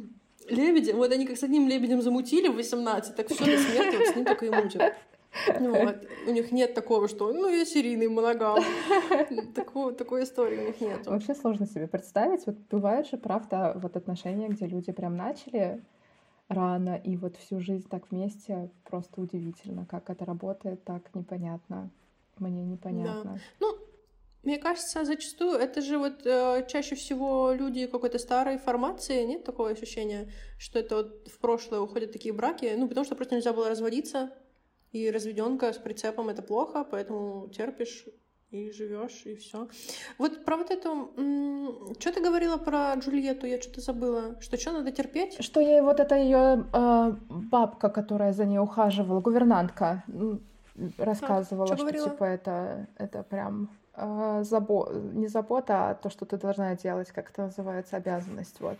Лебеди, 0.49 0.91
вот 0.91 1.11
они 1.11 1.25
как 1.25 1.37
с 1.37 1.43
одним 1.43 1.67
лебедем 1.67 2.01
замутили 2.01 2.47
в 2.47 2.55
18, 2.55 3.15
так 3.15 3.27
все 3.27 3.45
до 3.45 3.57
смерти 3.57 3.97
вот 3.97 4.07
с 4.07 4.15
ним 4.15 4.25
только 4.25 4.45
и 4.45 4.49
мутят. 4.49 4.93
Вот. 5.59 6.07
У 6.27 6.31
них 6.31 6.51
нет 6.51 6.73
такого, 6.73 7.07
что 7.07 7.33
ну 7.33 7.49
я 7.49 7.65
серийный 7.65 8.07
моногам. 8.07 8.63
Такого, 9.53 9.91
такой 9.91 10.23
истории 10.23 10.59
у 10.59 10.67
них 10.67 10.81
нет. 10.81 11.05
Вообще 11.07 11.35
сложно 11.35 11.65
себе 11.65 11.87
представить. 11.87 12.45
Вот 12.45 12.55
бывает 12.71 13.07
же, 13.07 13.17
правда, 13.17 13.73
вот 13.75 13.95
отношения, 13.97 14.47
где 14.47 14.65
люди 14.65 14.91
прям 14.91 15.17
начали 15.17 15.81
рано 16.47 16.95
и 16.95 17.17
вот 17.17 17.35
всю 17.37 17.59
жизнь 17.59 17.87
так 17.89 18.03
вместе, 18.11 18.69
просто 18.83 19.19
удивительно, 19.19 19.85
как 19.85 20.09
это 20.09 20.25
работает, 20.25 20.83
так 20.83 21.01
непонятно. 21.13 21.89
Мне 22.37 22.63
непонятно. 22.63 23.33
Да. 23.33 23.39
Ну, 23.59 23.77
мне 24.45 24.57
кажется, 24.57 25.05
зачастую 25.05 25.57
это 25.57 25.81
же 25.81 25.97
вот 25.97 26.25
э, 26.25 26.65
чаще 26.67 26.95
всего 26.95 27.51
люди 27.51 27.87
какой-то 27.87 28.19
старой 28.19 28.57
формации, 28.57 29.23
нет 29.25 29.43
такого 29.43 29.69
ощущения, 29.69 30.31
что 30.57 30.79
это 30.79 30.95
вот 30.95 31.27
в 31.27 31.39
прошлое 31.39 31.79
уходят 31.79 32.11
такие 32.11 32.33
браки, 32.33 32.73
ну, 32.77 32.87
потому 32.87 33.05
что 33.05 33.15
просто 33.15 33.35
нельзя 33.35 33.53
было 33.53 33.69
разводиться, 33.69 34.31
и 34.91 35.11
разведенка 35.11 35.73
с 35.73 35.77
прицепом 35.77 36.29
это 36.29 36.41
плохо, 36.41 36.87
поэтому 36.89 37.49
терпишь 37.49 38.05
и 38.51 38.71
живешь, 38.71 39.23
и 39.25 39.35
все. 39.35 39.67
Вот 40.17 40.45
про 40.45 40.57
вот 40.57 40.71
эту... 40.71 41.09
Что 41.99 42.13
ты 42.13 42.21
говорила 42.21 42.57
про 42.57 42.93
Джульетту? 42.95 43.47
Я 43.47 43.61
что-то 43.61 43.81
забыла. 43.81 44.39
Что 44.39 44.57
что, 44.57 44.71
надо 44.71 44.91
терпеть? 44.91 45.43
Что 45.43 45.59
ей 45.59 45.81
вот 45.81 45.99
это 45.99 46.15
ее 46.15 46.65
э, 46.73 47.11
бабка, 47.29 47.89
которая 47.89 48.31
за 48.31 48.45
ней 48.45 48.59
ухаживала, 48.59 49.19
гувернантка, 49.19 50.05
рассказывала, 50.97 51.73
а, 51.73 51.77
что, 51.77 51.89
что 51.89 52.09
типа 52.09 52.23
это, 52.23 52.87
это 52.97 53.23
прям 53.23 53.69
э, 53.95 54.43
забо... 54.43 54.91
не 54.93 55.27
забота, 55.27 55.89
а 55.89 55.95
то, 55.95 56.09
что 56.09 56.25
ты 56.25 56.37
должна 56.37 56.75
делать, 56.75 57.11
как 57.11 57.29
это 57.31 57.43
называется, 57.43 57.97
обязанность, 57.97 58.59
вот. 58.59 58.77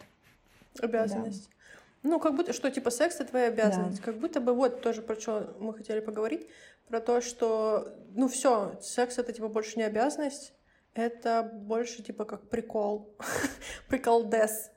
Обязанность. 0.80 1.50
Да. 1.50 2.10
Ну, 2.10 2.20
как 2.20 2.36
будто, 2.36 2.54
что, 2.54 2.70
типа, 2.70 2.92
секс— 2.92 3.16
это 3.20 3.30
твоя 3.30 3.48
обязанность. 3.48 3.98
Да. 3.98 4.04
Как 4.04 4.20
будто 4.20 4.40
бы, 4.40 4.54
вот, 4.54 4.82
тоже 4.82 5.02
про 5.02 5.20
что 5.20 5.56
мы 5.60 5.74
хотели 5.74 6.00
поговорить, 6.00 6.48
про 6.88 7.00
то, 7.00 7.22
что, 7.22 7.96
ну, 8.14 8.28
все, 8.28 8.78
секс— 8.82 9.18
это, 9.20 9.34
типа, 9.34 9.48
больше 9.48 9.78
не 9.78 9.84
обязанность, 9.84 10.54
это 10.94 11.44
больше, 11.52 12.04
типа, 12.04 12.26
как 12.26 12.50
прикол. 12.50 13.16
прикол 13.90 14.30
дес. 14.30 14.72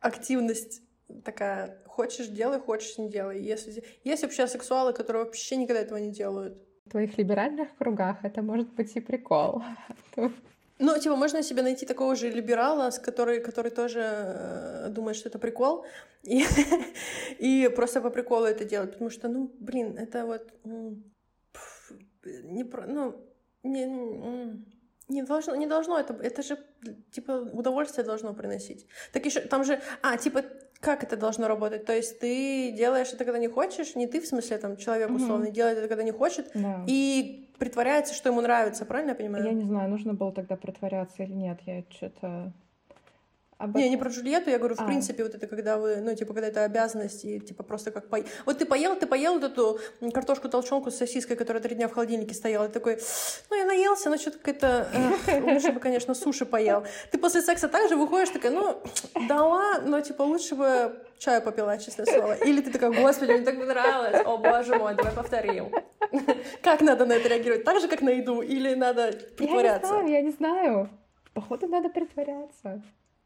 Активность 0.00 0.82
такая. 1.24 1.82
Хочешь— 1.86 2.26
делай, 2.28 2.58
хочешь— 2.58 2.96
не 2.98 3.10
делай. 3.10 3.40
Если... 3.42 3.84
Есть 4.02 4.22
вообще 4.22 4.46
сексуалы, 4.46 4.92
которые 4.92 5.24
вообще 5.24 5.56
никогда 5.56 5.82
этого 5.82 5.98
не 5.98 6.10
делают 6.10 6.58
твоих 6.90 7.18
либеральных 7.18 7.68
кругах 7.78 8.24
это 8.24 8.42
может 8.42 8.68
быть 8.74 8.96
и 8.96 9.00
прикол. 9.00 9.62
Ну, 10.82 10.98
типа, 10.98 11.16
можно 11.16 11.42
себе 11.42 11.62
найти 11.62 11.86
такого 11.86 12.16
же 12.16 12.30
либерала, 12.30 12.90
с 12.90 12.98
который, 12.98 13.40
который 13.40 13.70
тоже 13.70 14.00
э, 14.00 14.88
думает, 14.88 15.16
что 15.16 15.28
это 15.28 15.38
прикол, 15.38 15.84
и, 16.22 16.42
и 17.38 17.68
просто 17.76 18.00
по 18.00 18.10
приколу 18.10 18.46
это 18.46 18.64
делать, 18.64 18.92
потому 18.92 19.10
что, 19.10 19.28
ну, 19.28 19.50
блин, 19.60 19.98
это 19.98 20.24
вот 20.24 20.50
не 22.24 22.64
ну, 22.64 23.14
не, 23.62 23.86
не 25.08 25.22
должно, 25.22 25.54
не 25.54 25.66
должно 25.66 25.98
это, 25.98 26.14
это 26.14 26.42
же, 26.42 26.58
типа, 27.10 27.32
удовольствие 27.52 28.06
должно 28.06 28.34
приносить. 28.34 28.86
Так 29.12 29.26
еще, 29.26 29.40
там 29.40 29.64
же, 29.64 29.80
а, 30.02 30.16
типа, 30.16 30.44
как 30.80 31.04
это 31.04 31.16
должно 31.16 31.46
работать? 31.46 31.84
То 31.84 31.94
есть 31.94 32.18
ты 32.18 32.72
делаешь 32.72 33.12
это, 33.12 33.24
когда 33.24 33.38
не 33.38 33.48
хочешь, 33.48 33.94
не 33.94 34.06
ты, 34.06 34.20
в 34.20 34.26
смысле, 34.26 34.58
там, 34.58 34.76
человек 34.76 35.10
условно, 35.10 35.46
угу. 35.46 35.52
делает 35.52 35.78
это, 35.78 35.88
когда 35.88 36.02
не 36.02 36.12
хочет, 36.12 36.50
да. 36.54 36.84
и 36.86 37.48
притворяется, 37.58 38.14
что 38.14 38.30
ему 38.30 38.40
нравится, 38.40 38.86
правильно 38.86 39.10
я 39.10 39.14
понимаю? 39.14 39.44
Я 39.44 39.52
не 39.52 39.64
знаю, 39.64 39.90
нужно 39.90 40.14
было 40.14 40.32
тогда 40.32 40.56
притворяться 40.56 41.22
или 41.22 41.32
нет, 41.32 41.58
я 41.66 41.84
что-то... 41.90 42.52
об 43.60 43.76
Не, 43.76 43.82
не 43.90 43.96
этом- 43.96 44.00
про 44.00 44.10
Джульетту, 44.10 44.48
я 44.50 44.58
говорю, 44.58 44.74
в 44.74 44.80
А. 44.80 44.86
принципе, 44.86 45.22
вот 45.22 45.34
это 45.34 45.46
когда 45.46 45.76
вы, 45.76 45.96
ну, 45.96 46.14
типа, 46.14 46.32
когда 46.32 46.48
это 46.48 46.64
обязанность, 46.64 47.24
и, 47.26 47.38
типа, 47.40 47.62
просто 47.62 47.90
как 47.90 48.08
по... 48.08 48.18
Вот 48.46 48.58
ты 48.58 48.64
поел, 48.64 48.96
ты 48.96 49.06
поел 49.06 49.34
вот 49.38 49.44
эту 49.44 49.78
картошку-толчонку 50.12 50.90
с 50.90 50.96
сосиской, 50.96 51.36
которая 51.36 51.62
три 51.62 51.74
дня 51.76 51.86
в 51.86 51.92
холодильнике 51.92 52.34
стояла, 52.34 52.66
и 52.66 52.68
такой, 52.72 52.98
ну, 53.50 53.56
я 53.56 53.64
наелся, 53.66 54.08
но 54.08 54.16
что-то 54.16 54.38
какая-то... 54.38 54.88
эх, 55.26 55.44
лучше 55.44 55.72
бы, 55.72 55.80
конечно, 55.80 56.14
суши 56.14 56.46
поел. 56.46 56.84
Ты 57.10 57.18
после 57.18 57.42
секса 57.42 57.68
также 57.68 57.96
выходишь, 57.96 58.30
такая, 58.30 58.52
ну, 58.52 58.82
да 59.28 59.44
ладно, 59.44 59.90
но, 59.90 60.00
типа, 60.00 60.22
лучше 60.22 60.54
бы 60.54 60.92
чаю 61.18 61.42
попила, 61.42 61.76
честное 61.76 62.06
слово. 62.06 62.32
Или 62.44 62.62
ты 62.62 62.70
такая, 62.72 62.90
господи, 62.92 63.32
мне 63.32 63.42
так 63.44 63.58
понравилось, 63.58 64.22
о, 64.24 64.38
боже 64.38 64.76
мой, 64.78 64.94
давай 64.94 65.12
повторим. 65.12 65.70
Как 66.62 66.80
надо 66.80 67.04
на 67.04 67.12
это 67.12 67.28
реагировать? 67.28 67.64
Так 67.64 67.78
же, 67.80 67.88
как 67.88 68.00
на 68.00 68.08
еду? 68.10 68.40
Или 68.40 68.74
надо 68.74 69.02
Я 69.02 69.12
не 69.12 69.36
притворяться? 69.36 69.88
знаю, 69.88 70.08
я 70.08 70.22
не 70.22 70.30
знаю. 70.30 70.88
Походу, 71.34 71.68
надо 71.68 71.88
притворяться. 71.90 72.82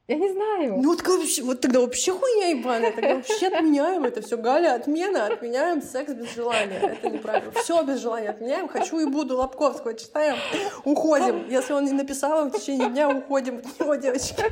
Я 0.07 0.17
не 0.17 0.31
знаю. 0.33 0.77
Ну, 0.83 0.97
так 0.97 1.09
вообще, 1.09 1.43
вот 1.43 1.63
тогда 1.63 1.81
вообще 1.81 2.13
хуйня 2.13 2.49
ебаная, 2.49 2.93
тогда 2.93 3.15
вообще 3.15 3.47
отменяем 3.47 4.05
это 4.05 4.21
все. 4.21 4.37
Галя, 4.37 4.75
отмена, 4.75 5.27
отменяем 5.27 5.81
секс 5.81 6.13
без 6.13 6.35
желания. 6.35 6.79
Это 6.79 7.09
неправильно. 7.09 7.51
Все 7.53 7.83
без 7.83 8.01
желания 8.01 8.29
отменяем. 8.29 8.69
Хочу 8.69 9.01
и 9.01 9.07
буду 9.07 9.39
Лобковского 9.39 9.95
читаем. 9.95 10.37
Уходим. 10.85 11.49
Если 11.49 11.73
он 11.73 11.87
не 11.87 11.93
написал 11.93 12.33
вам 12.33 12.51
в 12.51 12.59
течение 12.59 12.91
дня, 12.91 13.09
уходим 13.09 13.59
от 13.59 13.81
него, 13.81 13.95
девочки. 13.95 14.45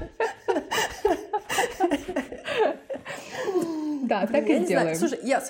Да, 4.05 4.27
так 4.27 4.49
и 4.49 4.59
сделаем. 4.65 4.97
Слушай, 4.97 5.21
я 5.23 5.43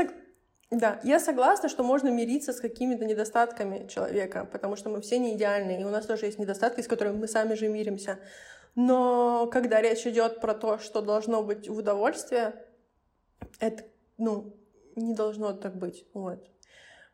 Да, 0.72 1.00
я 1.04 1.20
согласна, 1.20 1.68
что 1.68 1.84
можно 1.84 2.08
мириться 2.08 2.52
с 2.52 2.60
какими-то 2.60 3.04
недостатками 3.04 3.86
человека, 3.86 4.48
потому 4.50 4.74
что 4.74 4.90
мы 4.90 5.00
все 5.00 5.18
не 5.18 5.36
идеальны, 5.36 5.80
и 5.80 5.84
у 5.84 5.90
нас 5.90 6.06
тоже 6.06 6.26
есть 6.26 6.40
недостатки, 6.40 6.80
с 6.80 6.88
которыми 6.88 7.18
мы 7.18 7.28
сами 7.28 7.54
же 7.54 7.68
миримся. 7.68 8.18
Но 8.74 9.48
когда 9.52 9.80
речь 9.82 10.06
идет 10.06 10.40
про 10.40 10.54
то, 10.54 10.78
что 10.78 11.02
должно 11.02 11.42
быть 11.42 11.68
в 11.68 11.76
удовольствие, 11.76 12.54
это, 13.60 13.84
ну, 14.18 14.56
не 14.96 15.14
должно 15.14 15.52
так 15.52 15.76
быть. 15.76 16.06
Вот. 16.14 16.50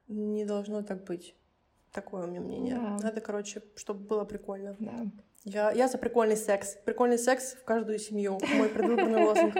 Не 0.06 0.44
должно 0.44 0.82
так 0.82 1.04
быть. 1.04 1.34
Такое 1.92 2.24
у 2.24 2.26
меня 2.26 2.40
мнение. 2.40 2.76
Да. 2.76 2.98
Надо, 3.02 3.20
короче, 3.20 3.62
чтобы 3.76 4.00
было 4.00 4.24
прикольно. 4.24 4.76
Да. 4.78 5.06
Я, 5.44 5.70
я 5.72 5.88
за 5.88 5.98
прикольный 5.98 6.36
секс. 6.36 6.76
Прикольный 6.84 7.18
секс 7.18 7.54
в 7.54 7.64
каждую 7.64 7.98
семью. 7.98 8.38
Мой 8.56 8.68
предвыборный 8.68 9.24
лозунг. 9.26 9.54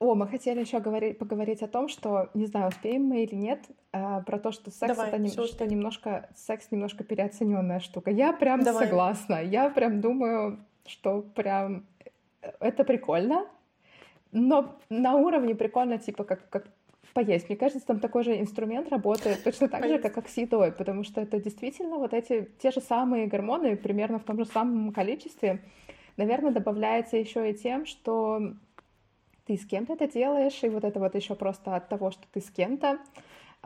О, 0.00 0.14
мы 0.14 0.26
хотели 0.26 0.60
еще 0.60 0.80
говорить, 0.80 1.18
поговорить 1.18 1.62
о 1.62 1.68
том, 1.68 1.88
что, 1.88 2.28
не 2.34 2.46
знаю, 2.46 2.68
успеем 2.68 3.04
мы 3.04 3.22
или 3.22 3.34
нет, 3.34 3.60
а, 3.92 4.20
про 4.22 4.38
то, 4.38 4.50
что 4.50 4.70
секс 4.70 4.94
Давай, 4.94 5.08
это 5.08 5.18
не- 5.18 5.30
что 5.30 5.66
немножко 5.66 6.28
секс 6.34 6.70
немножко 6.70 7.04
переоцененная 7.04 7.80
штука. 7.80 8.10
Я 8.10 8.32
прям 8.32 8.62
Давай. 8.62 8.86
согласна. 8.86 9.42
Я 9.42 9.70
прям 9.70 10.00
думаю, 10.00 10.58
что 10.86 11.22
прям 11.22 11.86
э, 12.42 12.50
это 12.60 12.84
прикольно, 12.84 13.46
но 14.32 14.76
на 14.90 15.14
уровне 15.14 15.54
прикольно, 15.54 15.98
типа 15.98 16.24
как, 16.24 16.48
как 16.50 16.66
поесть. 17.14 17.48
Мне 17.48 17.56
кажется, 17.56 17.86
там 17.86 18.00
такой 18.00 18.24
же 18.24 18.38
инструмент 18.38 18.88
работает 18.88 19.44
точно 19.44 19.68
так 19.68 19.86
же, 19.86 19.98
как, 19.98 20.12
как 20.12 20.28
с 20.28 20.36
едой, 20.36 20.72
потому 20.72 21.04
что 21.04 21.20
это 21.20 21.40
действительно 21.40 21.96
вот 21.96 22.12
эти 22.12 22.50
те 22.58 22.72
же 22.72 22.80
самые 22.80 23.26
гормоны 23.28 23.76
примерно 23.76 24.18
в 24.18 24.24
том 24.24 24.38
же 24.38 24.44
самом 24.44 24.92
количестве. 24.92 25.60
Наверное, 26.16 26.50
добавляется 26.50 27.16
еще 27.16 27.50
и 27.50 27.54
тем, 27.54 27.86
что 27.86 28.54
ты 29.46 29.56
с 29.56 29.66
кем-то 29.66 29.92
это 29.94 30.06
делаешь, 30.08 30.62
и 30.62 30.68
вот 30.68 30.84
это 30.84 30.98
вот 31.00 31.14
еще 31.14 31.34
просто 31.34 31.76
от 31.76 31.88
того, 31.88 32.10
что 32.10 32.22
ты 32.32 32.40
с 32.40 32.50
кем-то, 32.50 32.98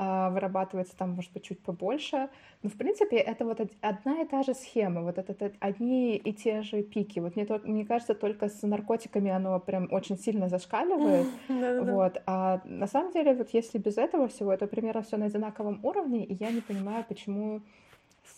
а, 0.00 0.30
вырабатывается 0.30 0.96
там, 0.96 1.10
может 1.10 1.32
быть, 1.32 1.42
чуть 1.44 1.60
побольше. 1.60 2.28
Но, 2.62 2.70
в 2.70 2.74
принципе, 2.76 3.16
это 3.16 3.44
вот 3.44 3.60
од- 3.60 3.72
одна 3.80 4.22
и 4.22 4.24
та 4.26 4.42
же 4.44 4.54
схема, 4.54 5.02
вот 5.02 5.18
это, 5.18 5.32
это 5.32 5.52
одни 5.58 6.16
и 6.16 6.32
те 6.32 6.62
же 6.62 6.82
пики. 6.82 7.18
Вот 7.20 7.34
мне, 7.36 7.44
тол- 7.46 7.66
мне 7.66 7.84
кажется, 7.84 8.14
только 8.14 8.48
с 8.48 8.62
наркотиками 8.62 9.30
оно 9.30 9.58
прям 9.60 9.88
очень 9.90 10.16
сильно 10.16 10.48
зашкаливает. 10.48 11.26
Вот. 11.94 12.22
А 12.26 12.60
на 12.64 12.86
самом 12.86 13.12
деле, 13.12 13.34
вот 13.34 13.50
если 13.50 13.78
без 13.78 13.98
этого 13.98 14.28
всего, 14.28 14.52
это 14.52 14.66
примерно 14.68 15.02
все 15.02 15.16
на 15.16 15.26
одинаковом 15.26 15.80
уровне, 15.82 16.24
и 16.24 16.34
я 16.34 16.50
не 16.50 16.60
понимаю, 16.60 17.04
почему 17.08 17.60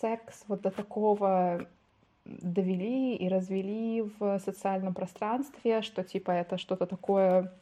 секс 0.01 0.45
вот 0.49 0.62
до 0.62 0.70
такого 0.70 1.66
довели 2.42 3.16
и 3.16 3.28
развели 3.28 4.02
в 4.18 4.38
социальном 4.38 4.94
пространстве, 4.94 5.82
что 5.82 6.04
типа 6.04 6.30
это 6.30 6.58
что-то 6.58 6.86
такое, 6.86 7.52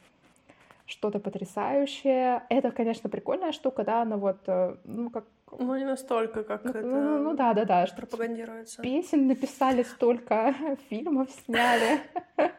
что-то 0.85 1.19
потрясающее. 1.19 2.43
Это, 2.49 2.71
конечно, 2.71 3.09
прикольная 3.09 3.51
штука, 3.51 3.83
да, 3.83 4.05
но 4.05 4.17
вот, 4.17 4.37
э, 4.47 4.75
ну, 4.83 5.09
как... 5.09 5.25
Ну, 5.57 5.75
не 5.75 5.85
настолько, 5.85 6.43
как 6.43 6.63
Ну, 6.63 6.69
это 6.69 6.81
ну, 6.81 7.17
ну 7.19 7.33
да, 7.35 7.53
да, 7.53 7.65
да, 7.65 7.87
что 7.87 7.97
пропагандируется. 7.97 8.81
песен 8.81 9.27
написали 9.27 9.83
столько, 9.83 10.53
фильмов 10.89 11.29
сняли. 11.45 12.01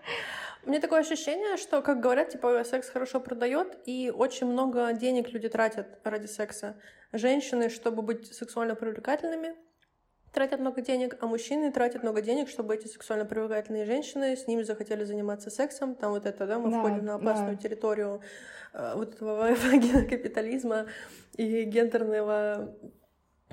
У 0.67 0.69
меня 0.69 0.81
такое 0.81 1.01
ощущение, 1.01 1.57
что, 1.57 1.81
как 1.81 2.01
говорят, 2.01 2.31
типа, 2.31 2.63
секс 2.65 2.91
хорошо 2.91 3.19
продает, 3.21 3.79
и 3.87 4.13
очень 4.15 4.47
много 4.47 4.93
денег 4.93 5.31
люди 5.31 5.49
тратят 5.49 5.99
ради 6.05 6.27
секса. 6.27 6.77
Женщины, 7.13 7.71
чтобы 7.71 8.03
быть 8.03 8.27
сексуально 8.33 8.75
привлекательными, 8.75 9.55
тратят 10.33 10.61
много 10.61 10.81
денег, 10.81 11.17
а 11.21 11.27
мужчины 11.27 11.73
тратят 11.73 12.03
много 12.03 12.23
денег, 12.23 12.49
чтобы 12.49 12.75
эти 12.75 12.87
сексуально 12.87 13.25
привлекательные 13.25 13.85
женщины 13.85 14.37
с 14.37 14.47
ними 14.47 14.63
захотели 14.63 15.05
заниматься 15.05 15.51
сексом. 15.51 15.95
Там 15.95 16.13
вот 16.13 16.27
это, 16.27 16.47
да, 16.47 16.59
мы 16.59 16.71
Да, 16.71 16.79
входим 16.79 17.05
на 17.05 17.15
опасную 17.17 17.57
да. 17.57 17.63
территорию 17.63 18.21
э, 18.73 18.93
вот 18.95 19.15
этого 19.15 19.55
капитализма 20.09 20.87
и 21.37 21.65
гендерного 21.65 22.75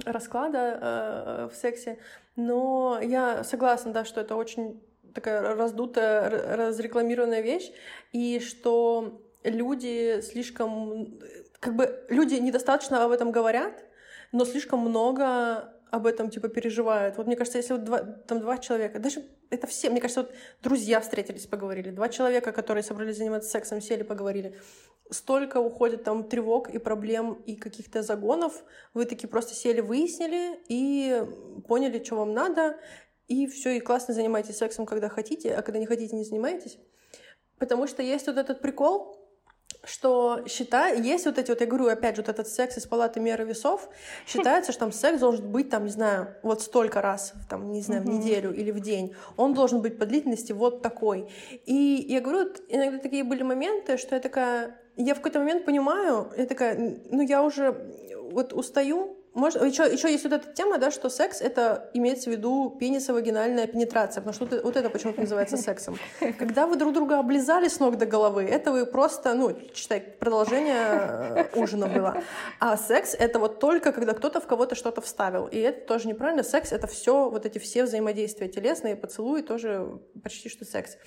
расклада 0.05 0.79
э, 0.81 1.49
в 1.51 1.55
сексе. 1.55 1.97
Но 2.35 2.99
я 3.01 3.43
согласна, 3.43 3.91
да, 3.91 4.05
что 4.05 4.21
это 4.21 4.35
очень 4.35 4.81
такая 5.13 5.55
раздутая, 5.55 6.29
разрекламированная 6.57 7.41
вещь, 7.41 7.71
и 8.11 8.39
что 8.39 9.21
люди 9.43 10.21
слишком... 10.21 11.19
Как 11.59 11.75
бы 11.75 12.05
люди 12.09 12.35
недостаточно 12.35 13.03
об 13.03 13.09
этом 13.09 13.31
говорят, 13.31 13.83
но 14.31 14.45
слишком 14.45 14.81
много 14.81 15.73
об 15.91 16.05
этом, 16.05 16.29
типа, 16.29 16.49
переживают. 16.49 17.17
Вот 17.17 17.27
мне 17.27 17.35
кажется, 17.35 17.57
если 17.57 17.73
вот 17.73 17.83
два, 17.83 17.99
там 17.99 18.39
два 18.39 18.57
человека, 18.57 18.99
даже 18.99 19.23
это 19.49 19.67
все, 19.67 19.89
мне 19.89 20.01
кажется, 20.01 20.23
вот 20.23 20.33
друзья 20.61 20.99
встретились, 20.99 21.45
поговорили, 21.45 21.91
два 21.91 22.09
человека, 22.09 22.51
которые 22.51 22.83
собрались 22.83 23.17
заниматься 23.17 23.49
сексом, 23.49 23.81
сели, 23.81 24.03
поговорили, 24.03 24.55
столько 25.09 25.57
уходит 25.59 26.03
там 26.03 26.23
тревог 26.23 26.69
и 26.69 26.77
проблем 26.77 27.33
и 27.45 27.55
каких-то 27.55 28.03
загонов, 28.03 28.63
вы 28.93 29.05
такие 29.05 29.29
просто 29.29 29.53
сели, 29.53 29.81
выяснили 29.81 30.59
и 30.67 31.23
поняли, 31.67 32.03
что 32.03 32.15
вам 32.15 32.33
надо, 32.33 32.77
и 33.27 33.47
все, 33.47 33.77
и 33.77 33.79
классно 33.79 34.13
занимаетесь 34.13 34.57
сексом, 34.57 34.85
когда 34.85 35.09
хотите, 35.09 35.53
а 35.53 35.61
когда 35.61 35.79
не 35.79 35.85
хотите, 35.85 36.15
не 36.15 36.23
занимаетесь. 36.23 36.77
Потому 37.57 37.87
что 37.87 38.03
есть 38.03 38.27
вот 38.27 38.37
этот 38.37 38.61
прикол, 38.61 39.16
что 39.87 40.41
считай, 40.47 41.01
есть 41.01 41.25
вот 41.25 41.37
эти 41.37 41.49
вот, 41.49 41.61
я 41.61 41.67
говорю, 41.67 41.87
опять 41.87 42.15
же, 42.15 42.21
вот 42.21 42.29
этот 42.29 42.47
секс 42.47 42.77
из 42.77 42.85
палаты 42.85 43.19
меры 43.19 43.45
весов, 43.45 43.89
считается, 44.27 44.71
что 44.71 44.81
там 44.81 44.91
секс 44.91 45.19
должен 45.19 45.51
быть, 45.51 45.69
там, 45.69 45.85
не 45.85 45.91
знаю, 45.91 46.35
вот 46.43 46.61
столько 46.61 47.01
раз, 47.01 47.33
там, 47.49 47.71
не 47.71 47.81
знаю, 47.81 48.01
в 48.01 48.05
неделю 48.05 48.53
или 48.53 48.71
в 48.71 48.79
день. 48.79 49.15
Он 49.37 49.53
должен 49.53 49.81
быть 49.81 49.97
по 49.97 50.05
длительности 50.05 50.51
вот 50.51 50.81
такой. 50.81 51.29
И 51.65 52.05
я 52.07 52.21
говорю, 52.21 52.51
иногда 52.69 52.99
такие 52.99 53.23
были 53.23 53.43
моменты, 53.43 53.97
что 53.97 54.15
я 54.15 54.21
такая, 54.21 54.79
я 54.95 55.13
в 55.13 55.17
какой-то 55.17 55.39
момент 55.39 55.65
понимаю, 55.65 56.31
я 56.37 56.45
такая, 56.45 56.99
ну, 57.09 57.21
я 57.21 57.43
уже 57.43 57.75
вот 58.31 58.53
устаю, 58.53 59.16
может, 59.33 59.61
еще, 59.61 59.83
еще 59.83 60.11
есть 60.11 60.23
вот 60.23 60.33
эта 60.33 60.51
тема, 60.51 60.77
да, 60.77 60.89
что 60.89 61.09
секс 61.09 61.41
это 61.41 61.89
имеется 61.93 62.29
в 62.29 62.33
виду 62.33 62.75
пенисо-вагинальная 62.79 63.67
пенетрация, 63.67 64.21
потому 64.21 64.33
что 64.33 64.45
вот, 64.45 64.63
вот 64.63 64.75
это 64.75 64.89
почему-то 64.89 65.21
называется 65.21 65.57
сексом. 65.57 65.97
Когда 66.39 66.65
вы 66.65 66.75
друг 66.75 66.93
друга 66.93 67.19
облизали 67.19 67.67
с 67.67 67.79
ног 67.79 67.97
до 67.97 68.05
головы, 68.05 68.45
это 68.45 68.71
вы 68.71 68.85
просто, 68.85 69.33
ну, 69.35 69.55
читай, 69.73 70.01
продолжение 70.01 70.75
э, 70.75 71.45
ужина 71.55 71.87
было. 71.87 72.23
А 72.59 72.77
секс 72.77 73.13
это 73.13 73.37
вот 73.39 73.59
только 73.59 73.91
когда 73.91 74.13
кто-то 74.13 74.41
в 74.41 74.47
кого-то 74.47 74.75
что-то 74.75 75.01
вставил. 75.01 75.45
И 75.45 75.57
это 75.57 75.85
тоже 75.85 76.07
неправильно. 76.07 76.43
Секс 76.43 76.71
это 76.71 76.87
все, 76.87 77.29
вот 77.29 77.45
эти 77.45 77.59
все 77.59 77.83
взаимодействия 77.83 78.47
телесные, 78.47 78.95
поцелуи 78.95 79.41
тоже 79.41 79.99
почти 80.23 80.49
что 80.49 80.65
секс. 80.65 80.97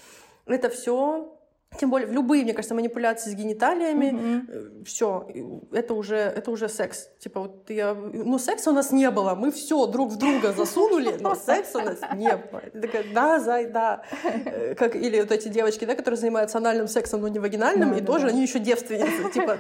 Это 0.47 0.69
все 0.71 1.40
тем 1.79 1.89
более 1.91 2.09
в 2.09 2.13
любые, 2.13 2.43
мне 2.43 2.53
кажется, 2.53 2.75
манипуляции 2.75 3.31
с 3.31 3.35
гениталиями, 3.35 4.11
Мгм. 4.11 4.85
все, 4.85 5.29
это 5.73 5.95
уже, 5.95 6.17
это 6.17 6.51
уже 6.51 6.69
секс. 6.69 7.09
Типа 7.21 7.41
вот 7.41 7.71
я, 7.71 7.95
ну 7.95 8.39
секса 8.39 8.71
у 8.71 8.75
нас 8.75 8.91
не 8.91 9.09
было, 9.11 9.35
мы 9.37 9.51
все 9.53 9.87
друг 9.87 10.11
в 10.11 10.17
друга 10.17 10.53
засунули, 10.57 11.17
но 11.21 11.35
секса 11.37 11.79
у 11.79 11.83
нас 11.83 11.99
не 12.17 12.37
было. 12.37 12.61
Такая, 12.83 13.05
да, 13.15 13.39
зай, 13.39 13.67
да. 13.67 14.03
Э, 14.25 14.75
Как, 14.75 14.97
или 14.97 15.21
вот 15.21 15.31
эти 15.31 15.49
девочки, 15.49 15.85
да, 15.85 15.95
которые 15.95 16.19
занимаются 16.19 16.59
анальным 16.59 16.89
сексом, 16.89 17.21
но 17.21 17.29
не 17.29 17.39
вагинальным, 17.39 17.95
и 17.95 18.01
тоже 18.01 18.27
они 18.27 18.43
еще 18.43 18.59
девственницы. 18.59 19.31
Типа, 19.33 19.59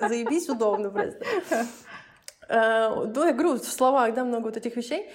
заебись 0.08 0.48
удобно 0.48 0.90
просто. 0.90 1.24
Э, 2.48 2.88
Ну, 3.14 3.24
я 3.26 3.32
говорю, 3.32 3.54
в 3.60 3.64
словах, 3.64 4.12
да, 4.14 4.24
много 4.24 4.46
вот 4.46 4.56
этих 4.56 4.74
вещей. 4.76 5.08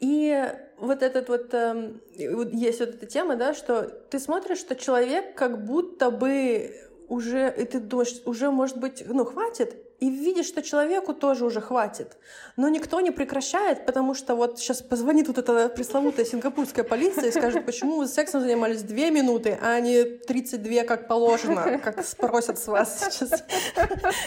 И 0.00 0.52
вот 0.78 1.02
этот 1.02 1.28
вот, 1.28 1.52
вот 1.52 2.52
есть 2.52 2.80
вот 2.80 2.88
эта 2.90 3.06
тема, 3.06 3.36
да, 3.36 3.54
что 3.54 3.82
ты 3.82 4.18
смотришь, 4.20 4.58
что 4.58 4.76
человек 4.76 5.34
как 5.34 5.64
будто 5.64 6.10
бы 6.10 6.72
уже, 7.08 7.52
и 7.56 7.64
ты 7.64 7.80
думаешь, 7.80 8.20
уже, 8.24 8.50
может 8.50 8.76
быть, 8.76 9.02
ну, 9.06 9.24
хватит, 9.24 9.76
и 9.98 10.10
видишь, 10.10 10.46
что 10.46 10.62
человеку 10.62 11.12
тоже 11.12 11.44
уже 11.44 11.60
хватит. 11.60 12.16
Но 12.56 12.68
никто 12.68 13.00
не 13.00 13.10
прекращает, 13.10 13.84
потому 13.84 14.14
что 14.14 14.36
вот 14.36 14.60
сейчас 14.60 14.80
позвонит 14.80 15.26
вот 15.26 15.38
эта 15.38 15.68
пресловутая 15.68 16.24
сингапурская 16.24 16.84
полиция 16.84 17.28
и 17.28 17.32
скажет, 17.32 17.66
почему 17.66 17.96
вы 17.96 18.06
сексом 18.06 18.40
занимались 18.40 18.82
две 18.82 19.10
минуты, 19.10 19.58
а 19.60 19.80
не 19.80 20.04
32, 20.04 20.84
как 20.84 21.08
положено, 21.08 21.78
как 21.82 22.04
спросят 22.04 22.58
с 22.58 22.68
вас 22.68 23.08
сейчас 23.10 23.44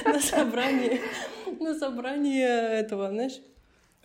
на 0.03 0.19
собрании, 0.19 0.99
на 1.59 1.74
собрании 1.74 2.43
этого, 2.80 3.09
знаешь, 3.09 3.39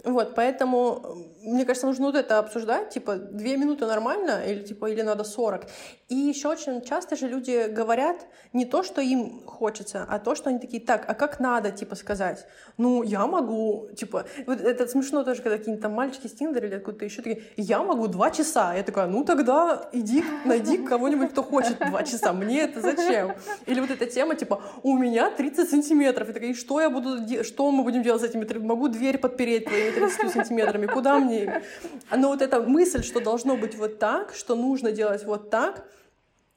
вот, 0.04 0.34
поэтому, 0.34 1.16
мне 1.42 1.64
кажется, 1.64 1.86
нужно 1.86 2.06
вот 2.06 2.14
это 2.14 2.38
обсуждать, 2.38 2.90
типа, 2.90 3.16
две 3.16 3.56
минуты 3.56 3.86
нормально, 3.86 4.42
или, 4.46 4.62
типа, 4.62 4.86
или 4.86 5.02
надо 5.02 5.24
40. 5.24 5.66
И 6.08 6.14
еще 6.14 6.48
очень 6.48 6.82
часто 6.82 7.16
же 7.16 7.26
люди 7.26 7.66
говорят 7.68 8.26
не 8.52 8.64
то, 8.64 8.84
что 8.84 9.00
им 9.00 9.42
хочется, 9.44 10.06
а 10.08 10.20
то, 10.20 10.36
что 10.36 10.50
они 10.50 10.60
такие, 10.60 10.80
так, 10.80 11.04
а 11.08 11.14
как 11.14 11.40
надо, 11.40 11.72
типа, 11.72 11.96
сказать? 11.96 12.46
Ну, 12.78 13.02
я 13.02 13.26
могу, 13.26 13.88
типа, 13.96 14.24
вот 14.46 14.60
это 14.60 14.86
смешно 14.86 15.24
тоже, 15.24 15.42
когда 15.42 15.58
какие-нибудь 15.58 15.82
там 15.82 15.92
мальчики 15.94 16.28
с 16.28 16.32
Тиндера 16.32 16.68
или 16.68 16.76
откуда-то 16.76 17.04
еще 17.04 17.22
такие, 17.22 17.42
я 17.56 17.82
могу 17.82 18.06
два 18.06 18.30
часа. 18.30 18.72
Я 18.74 18.84
такая, 18.84 19.08
ну, 19.08 19.24
тогда 19.24 19.88
иди, 19.92 20.22
найди 20.44 20.78
кого-нибудь, 20.78 21.30
кто 21.30 21.42
хочет 21.42 21.76
два 21.78 22.04
часа. 22.04 22.32
Мне 22.32 22.60
это 22.60 22.80
зачем? 22.80 23.34
Или 23.66 23.80
вот 23.80 23.90
эта 23.90 24.06
тема, 24.06 24.36
типа, 24.36 24.62
у 24.84 24.96
меня 24.96 25.32
30 25.32 25.68
сантиметров. 25.68 26.28
И 26.28 26.32
такая, 26.32 26.54
что 26.54 26.80
я 26.80 26.88
буду, 26.88 27.42
что 27.42 27.68
мы 27.72 27.82
будем 27.82 28.04
делать 28.04 28.22
с 28.22 28.24
этими? 28.24 28.46
Могу 28.58 28.86
дверь 28.86 29.18
подпереть 29.18 29.64
твоими 29.64 29.90
30 29.90 30.30
сантиметрами, 30.30 30.86
куда 30.86 31.18
мне? 31.18 31.62
Но 32.16 32.28
вот 32.28 32.42
эта 32.42 32.60
мысль, 32.60 33.02
что 33.02 33.18
должно 33.18 33.56
быть 33.56 33.74
вот 33.76 33.98
так, 33.98 34.34
что 34.36 34.54
нужно 34.54 34.92
делать 34.92 35.24
вот 35.24 35.50
так, 35.50 35.84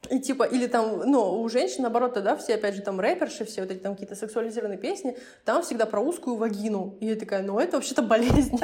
и 0.09 0.19
типа, 0.19 0.43
или 0.43 0.65
там, 0.65 1.01
ну, 1.05 1.41
у 1.41 1.49
женщин, 1.49 1.83
наоборот, 1.83 2.13
да, 2.13 2.35
все, 2.37 2.55
опять 2.55 2.73
же, 2.73 2.81
там 2.81 2.99
рэперши, 2.99 3.43
все 3.43 3.61
вот 3.61 3.71
эти 3.71 3.79
там 3.79 3.93
какие-то 3.93 4.15
сексуализированные 4.15 4.79
песни, 4.79 5.17
там 5.43 5.61
всегда 5.61 5.85
про 5.85 5.99
узкую 5.99 6.37
вагину. 6.37 6.97
И 7.01 7.07
я 7.07 7.15
такая, 7.15 7.43
ну, 7.43 7.59
это 7.59 7.77
вообще-то 7.77 8.01
болезнь. 8.01 8.57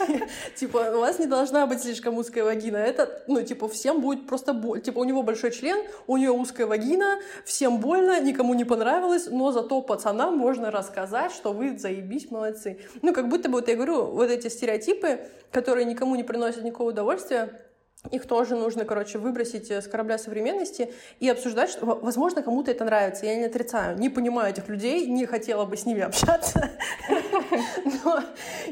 Типа, 0.56 0.92
у 0.94 1.00
вас 1.00 1.20
не 1.20 1.26
должна 1.26 1.66
быть 1.66 1.82
слишком 1.82 2.18
узкая 2.18 2.44
вагина. 2.44 2.76
Это, 2.76 3.22
ну, 3.28 3.42
типа, 3.42 3.68
всем 3.68 4.00
будет 4.00 4.26
просто 4.26 4.52
боль. 4.52 4.80
Типа, 4.80 4.98
у 4.98 5.04
него 5.04 5.22
большой 5.22 5.52
член, 5.52 5.86
у 6.08 6.16
нее 6.16 6.32
узкая 6.32 6.66
вагина, 6.66 7.20
всем 7.44 7.78
больно, 7.78 8.20
никому 8.20 8.52
не 8.54 8.64
понравилось, 8.64 9.28
но 9.30 9.52
зато 9.52 9.80
пацанам 9.82 10.36
можно 10.36 10.70
рассказать, 10.70 11.32
что 11.32 11.52
вы 11.52 11.78
заебись, 11.78 12.30
молодцы. 12.30 12.80
Ну, 13.02 13.14
как 13.14 13.28
будто 13.28 13.48
бы, 13.48 13.60
вот 13.60 13.68
я 13.68 13.76
говорю, 13.76 14.06
вот 14.06 14.30
эти 14.30 14.48
стереотипы, 14.48 15.20
которые 15.52 15.86
никому 15.86 16.16
не 16.16 16.24
приносят 16.24 16.64
никакого 16.64 16.90
удовольствия, 16.90 17.62
их 18.10 18.26
тоже 18.26 18.56
нужно, 18.56 18.84
короче, 18.84 19.18
выбросить 19.18 19.70
с 19.70 19.86
корабля 19.86 20.18
современности 20.18 20.92
и 21.20 21.28
обсуждать, 21.28 21.70
что, 21.70 21.86
возможно, 21.86 22.42
кому-то 22.42 22.70
это 22.70 22.84
нравится. 22.84 23.26
Я 23.26 23.36
не 23.36 23.44
отрицаю, 23.44 23.96
не 23.98 24.08
понимаю 24.08 24.52
этих 24.52 24.68
людей, 24.68 25.06
не 25.06 25.24
хотела 25.24 25.64
бы 25.64 25.76
с 25.76 25.86
ними 25.86 26.00
общаться, 26.00 26.70
но 28.04 28.22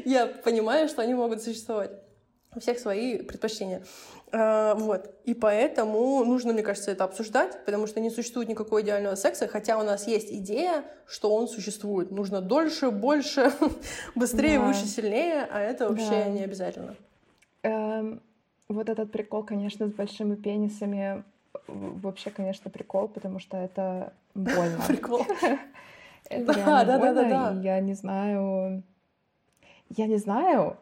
я 0.03 0.27
понимаю, 0.27 0.89
что 0.89 1.01
они 1.01 1.13
могут 1.13 1.41
существовать. 1.41 1.91
У 2.53 2.59
всех 2.59 2.79
свои 2.79 3.19
предпочтения. 3.19 3.81
А, 4.33 4.75
вот. 4.75 5.15
И 5.23 5.33
поэтому 5.33 6.25
нужно, 6.25 6.51
мне 6.51 6.63
кажется, 6.63 6.91
это 6.91 7.05
обсуждать, 7.05 7.63
потому 7.63 7.87
что 7.87 8.01
не 8.01 8.09
существует 8.09 8.49
никакого 8.49 8.81
идеального 8.81 9.15
секса, 9.15 9.47
хотя 9.47 9.77
у 9.77 9.83
нас 9.83 10.05
есть 10.05 10.31
идея, 10.31 10.83
что 11.05 11.33
он 11.33 11.47
существует. 11.47 12.11
Нужно 12.11 12.41
дольше, 12.41 12.91
больше, 12.91 13.53
быстрее, 14.15 14.59
да. 14.59 14.65
выше, 14.65 14.85
сильнее, 14.85 15.47
а 15.49 15.61
это 15.61 15.87
вообще 15.87 16.09
да. 16.09 16.25
не 16.25 16.43
обязательно. 16.43 16.95
Эм, 17.63 18.21
вот 18.71 18.89
этот 18.89 19.11
прикол, 19.11 19.43
конечно, 19.43 19.87
с 19.87 19.91
большими 19.91 20.35
пенисами, 20.35 21.23
вообще, 21.67 22.29
конечно, 22.31 22.69
прикол, 22.69 23.07
потому 23.07 23.39
что 23.39 23.57
это 23.57 24.13
больно. 24.35 24.79
Прикол. 24.87 25.25
Да, 26.29 26.85
да, 26.85 26.97
да, 26.97 27.13
да, 27.13 27.59
Я 27.61 27.81
не 27.81 27.93
знаю... 27.93 28.83
Я 29.89 30.07
не 30.07 30.15
знаю, 30.15 30.77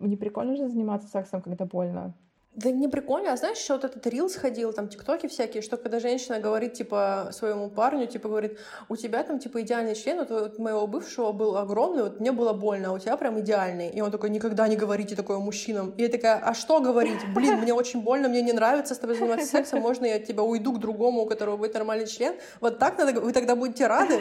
не 0.00 0.16
прикольно 0.16 0.56
же 0.56 0.68
заниматься 0.68 1.06
сексом, 1.06 1.40
когда 1.40 1.64
больно. 1.64 2.14
Да 2.54 2.70
не 2.70 2.86
прикольно, 2.86 3.32
а 3.32 3.36
знаешь, 3.38 3.56
еще 3.56 3.72
вот 3.72 3.84
этот 3.84 4.06
рил 4.06 4.28
сходил, 4.28 4.74
там 4.74 4.88
тиктоки 4.88 5.26
всякие, 5.26 5.62
что 5.62 5.78
когда 5.78 6.00
женщина 6.00 6.38
говорит, 6.38 6.74
типа, 6.74 7.30
своему 7.32 7.70
парню, 7.70 8.06
типа, 8.06 8.28
говорит, 8.28 8.58
у 8.90 8.96
тебя 8.96 9.22
там, 9.22 9.38
типа, 9.38 9.62
идеальный 9.62 9.94
член, 9.94 10.18
вот, 10.18 10.28
вот 10.28 10.58
моего 10.58 10.86
бывшего 10.86 11.32
был 11.32 11.56
огромный, 11.56 12.02
вот 12.02 12.20
мне 12.20 12.30
было 12.30 12.52
больно, 12.52 12.90
а 12.90 12.92
у 12.92 12.98
тебя 12.98 13.16
прям 13.16 13.40
идеальный. 13.40 13.88
И 13.88 14.02
он 14.02 14.10
такой, 14.10 14.28
никогда 14.28 14.68
не 14.68 14.76
говорите 14.76 15.16
такое 15.16 15.38
мужчинам. 15.38 15.94
И 15.96 16.02
я 16.02 16.10
такая, 16.10 16.40
а 16.44 16.52
что 16.52 16.80
говорить? 16.80 17.20
Блин, 17.34 17.56
мне 17.56 17.72
очень 17.72 18.02
больно, 18.02 18.28
мне 18.28 18.42
не 18.42 18.52
нравится 18.52 18.94
с 18.94 18.98
тобой 18.98 19.16
заниматься 19.16 19.46
сексом, 19.46 19.80
можно 19.80 20.04
я 20.04 20.16
от 20.16 20.26
тебя 20.26 20.42
уйду 20.42 20.74
к 20.74 20.78
другому, 20.78 21.22
у 21.22 21.26
которого 21.26 21.56
будет 21.56 21.72
нормальный 21.72 22.06
член? 22.06 22.34
Вот 22.60 22.78
так 22.78 22.98
надо, 22.98 23.18
вы 23.18 23.32
тогда 23.32 23.56
будете 23.56 23.86
рады? 23.86 24.20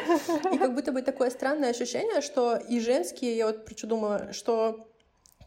И 0.54 0.58
как 0.58 0.74
будто 0.74 0.94
бы 0.94 1.02
такое 1.02 1.32
странное 1.32 1.72
ощущение, 1.72 2.22
что 2.22 2.56
и 2.56 2.80
женские, 2.80 3.36
я 3.36 3.48
вот 3.48 3.66
причем 3.66 3.90
думаю, 3.90 4.34
что, 4.34 4.88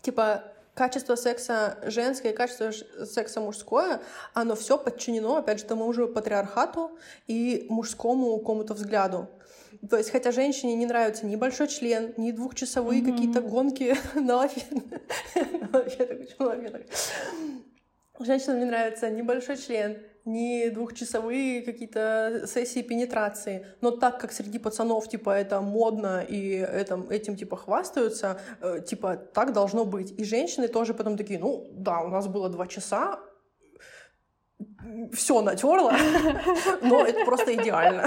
типа, 0.03 0.45
качество 0.75 1.15
секса 1.15 1.79
женское 1.85 2.33
и 2.33 2.35
качество 2.35 2.73
секса 3.07 3.41
мужское, 3.41 4.01
оно 4.35 4.55
все 4.57 4.77
подчинено, 4.77 5.37
опять 5.37 5.61
же, 5.61 5.65
тому 5.65 5.93
же 5.93 6.07
патриархату 6.07 6.99
и 7.27 7.67
мужскому 7.69 8.39
какому-то 8.39 8.75
взгляду. 8.75 9.29
То 9.89 9.97
есть, 9.97 10.11
хотя 10.11 10.33
женщине 10.33 10.75
не 10.77 10.87
нравится 10.87 11.27
ни 11.27 11.37
большой 11.37 11.69
член, 11.69 12.15
ни 12.17 12.31
двухчасовые 12.31 13.03
mm-hmm. 13.03 13.13
какие-то 13.13 13.41
гонки 13.41 13.97
на 14.15 14.37
лафетах. 14.37 14.83
Женщинам 18.21 18.61
не 18.61 18.65
нравится 18.65 19.11
ни 19.11 19.23
большой 19.23 19.57
член, 19.57 19.99
не 20.25 20.71
двухчасовые 20.71 21.63
какие-то 21.63 22.45
сессии 22.47 22.83
пенетрации, 22.83 23.67
но 23.81 23.91
так 23.91 24.21
как 24.21 24.33
среди 24.33 24.59
пацанов, 24.59 25.09
типа, 25.09 25.31
это 25.31 25.61
модно 25.61 26.25
и 26.27 26.57
этим, 26.57 27.11
этим 27.11 27.37
типа, 27.37 27.57
хвастаются, 27.57 28.41
э, 28.61 28.81
типа, 28.87 29.17
так 29.17 29.53
должно 29.53 29.85
быть. 29.85 30.15
И 30.19 30.25
женщины 30.25 30.69
тоже 30.69 30.95
потом 30.95 31.17
такие, 31.17 31.39
ну, 31.39 31.69
да, 31.73 32.01
у 32.01 32.09
нас 32.09 32.27
было 32.27 32.49
два 32.49 32.67
часа, 32.67 33.21
все 35.13 35.43
натерла, 35.43 35.95
но 36.83 37.05
это 37.05 37.25
просто 37.25 37.55
идеально. 37.55 38.07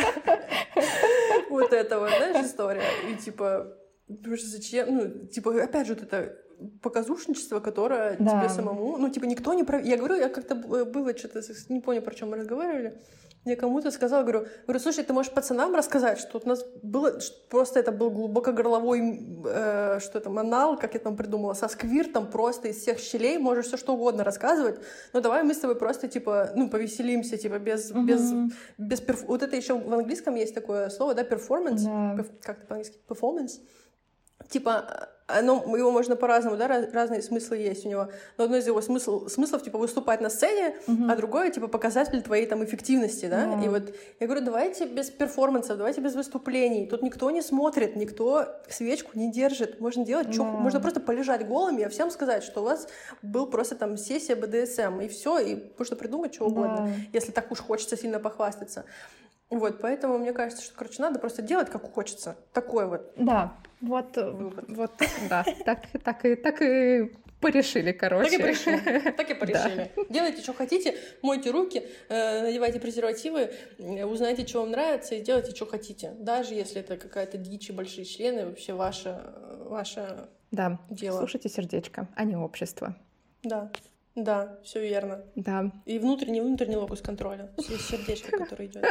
Вот 1.50 1.74
это 1.74 2.00
вот, 2.00 2.10
знаешь, 2.10 2.46
история. 2.46 2.84
И 3.10 3.16
типа, 3.16 3.78
зачем, 4.08 4.96
ну, 4.96 5.28
типа, 5.28 5.64
опять 5.64 5.88
же, 5.88 5.94
вот 5.94 6.04
это 6.04 6.36
показушничество, 6.82 7.60
которое 7.60 8.16
да. 8.20 8.40
тебе 8.40 8.50
самому, 8.50 8.98
ну, 8.98 9.10
типа, 9.10 9.26
никто 9.26 9.54
не... 9.54 9.64
Пров... 9.64 9.84
Я 9.84 9.98
говорю, 9.98 10.16
я 10.16 10.30
как-то 10.30 10.56
было 10.56 11.18
что-то, 11.18 11.42
не 11.70 11.82
помню, 11.82 12.02
про 12.02 12.14
чем 12.16 12.30
мы 12.32 12.38
разговаривали, 12.38 13.00
я 13.46 13.56
кому-то 13.56 13.92
сказала, 13.92 14.24
говорю, 14.24 14.48
говорю, 14.66 14.80
слушай, 14.80 15.04
ты 15.04 15.14
можешь 15.14 15.32
пацанам 15.32 15.74
рассказать, 15.74 16.20
что 16.20 16.42
у 16.44 16.48
нас 16.48 16.66
было, 16.84 17.18
просто 17.50 17.80
это 17.80 17.92
был 17.92 18.12
глубоко 18.12 18.52
горловой, 18.52 19.00
э, 19.46 20.00
что 20.02 20.18
это, 20.18 20.30
манал, 20.30 20.78
как 20.78 20.96
я 20.96 21.00
там 21.00 21.16
придумала, 21.16 21.54
со 21.54 21.68
сквиртом 21.68 22.30
просто 22.30 22.68
из 22.68 22.78
всех 22.78 23.00
щелей, 23.00 23.38
можешь 23.38 23.68
все 23.68 23.78
что 23.78 23.94
угодно 23.94 24.24
рассказывать, 24.24 24.80
но 25.14 25.22
давай 25.22 25.44
мы 25.44 25.54
с 25.54 25.60
тобой 25.60 25.76
просто, 25.76 26.08
типа, 26.08 26.52
ну, 26.56 26.70
повеселимся, 26.70 27.38
типа, 27.38 27.60
без, 27.60 27.92
mm-hmm. 27.92 28.06
без, 28.06 28.34
без 28.78 29.02
перф... 29.02 29.24
Вот 29.28 29.44
это 29.44 29.56
еще 29.56 29.80
в 29.80 29.94
английском 29.94 30.36
есть 30.36 30.54
такое 30.54 30.90
слово, 30.90 31.14
да, 31.14 31.24
performance, 31.24 31.86
yeah. 31.86 32.18
Перф... 32.18 32.28
как 32.42 32.58
это 32.58 32.68
по-английски, 32.68 33.00
performance, 33.08 33.62
типа, 34.50 35.10
оно, 35.28 35.62
его 35.76 35.92
можно 35.92 36.16
по-разному, 36.16 36.56
да, 36.56 36.68
раз, 36.68 36.86
разные 36.94 37.22
смыслы 37.22 37.58
есть 37.58 37.86
у 37.86 37.90
него. 37.90 38.10
Но 38.38 38.46
одно 38.46 38.58
из 38.58 38.66
его 38.66 38.82
смысл, 38.82 39.28
смыслов, 39.28 39.62
типа, 39.62 39.78
выступать 39.78 40.22
на 40.22 40.30
сцене, 40.30 40.76
uh-huh. 40.88 41.12
а 41.12 41.16
другое, 41.18 41.52
типа, 41.52 41.68
показатель 41.68 42.22
твоей 42.22 42.46
там 42.46 42.64
эффективности, 42.64 43.26
да. 43.26 43.46
Uh-huh. 43.46 43.66
И 43.66 43.68
вот 43.70 43.94
я 44.20 44.28
говорю, 44.28 44.46
давайте 44.46 44.86
без 44.86 45.10
перформансов, 45.10 45.78
давайте 45.78 46.00
без 46.00 46.16
выступлений. 46.16 46.88
Тут 46.88 47.02
никто 47.02 47.30
не 47.30 47.42
смотрит, 47.42 47.98
никто 47.98 48.48
свечку 48.70 49.12
не 49.16 49.30
держит. 49.30 49.82
Можно 49.82 50.06
делать, 50.06 50.28
uh-huh. 50.28 50.34
что, 50.34 50.44
можно 50.46 50.80
просто 50.80 51.02
полежать 51.02 51.46
голыми, 51.46 51.84
а 51.84 51.90
всем 51.90 52.10
сказать, 52.10 52.44
что 52.44 52.62
у 52.62 52.64
вас 52.64 52.88
был 53.22 53.48
просто 53.48 53.76
там 53.76 53.98
сессия 53.98 54.36
БДСМ, 54.36 55.02
и 55.02 55.10
все, 55.10 55.40
и 55.40 55.72
можно 55.78 55.98
придумать 55.98 56.36
что 56.36 56.46
угодно, 56.46 56.88
uh-huh. 56.88 57.10
если 57.12 57.32
так 57.34 57.52
уж 57.52 57.60
хочется 57.60 57.98
сильно 57.98 58.20
похвастаться. 58.20 58.86
Вот, 59.50 59.80
поэтому 59.80 60.18
мне 60.18 60.34
кажется, 60.34 60.64
что, 60.64 60.76
короче, 60.76 61.02
надо 61.02 61.20
просто 61.20 61.42
делать, 61.42 61.70
как 61.70 61.94
хочется. 61.94 62.36
Такой 62.52 62.86
вот. 62.88 63.14
Да, 63.16 63.56
вот, 63.80 64.16
Вывод. 64.18 64.66
вот, 64.68 64.92
да, 65.30 65.46
так, 65.66 65.86
так, 66.04 66.26
и, 66.26 66.36
так 66.36 66.62
и 66.62 67.12
порешили, 67.40 67.94
короче. 67.94 68.30
Так 68.30 68.40
и 68.40 68.42
порешили. 68.42 69.12
Так 69.12 69.30
и 69.30 69.34
порешили. 69.40 69.92
Да. 69.96 70.04
Делайте, 70.10 70.42
что 70.42 70.54
хотите, 70.54 70.96
мойте 71.22 71.52
руки, 71.52 71.84
э, 72.10 72.42
надевайте 72.42 72.80
презервативы, 72.80 73.52
э, 73.78 74.06
узнайте, 74.06 74.46
что 74.46 74.62
вам 74.62 74.72
нравится, 74.72 75.16
и 75.16 75.22
делайте, 75.22 75.56
что 75.56 75.66
хотите. 75.66 76.12
Даже 76.20 76.54
если 76.54 76.82
это 76.82 76.98
какая-то 76.98 77.38
дичь 77.38 77.70
и 77.70 77.74
большие 77.74 78.04
члены, 78.06 78.48
вообще 78.48 78.74
ваше, 78.74 79.22
ваше 79.66 80.28
да. 80.52 80.80
дело. 80.90 81.20
Слушайте 81.20 81.48
сердечко, 81.50 82.08
а 82.16 82.24
не 82.26 82.36
общество. 82.36 82.96
Да. 83.44 83.72
Да, 84.18 84.58
все 84.64 84.82
верно. 84.82 85.22
Да. 85.36 85.72
И 85.86 86.00
внутренний, 86.00 86.42
внутренний 86.42 86.76
локус 86.76 87.02
контроля. 87.02 87.52
Есть 87.58 87.88
сердечко, 87.88 88.32
которое 88.38 88.66
идет. 88.66 88.84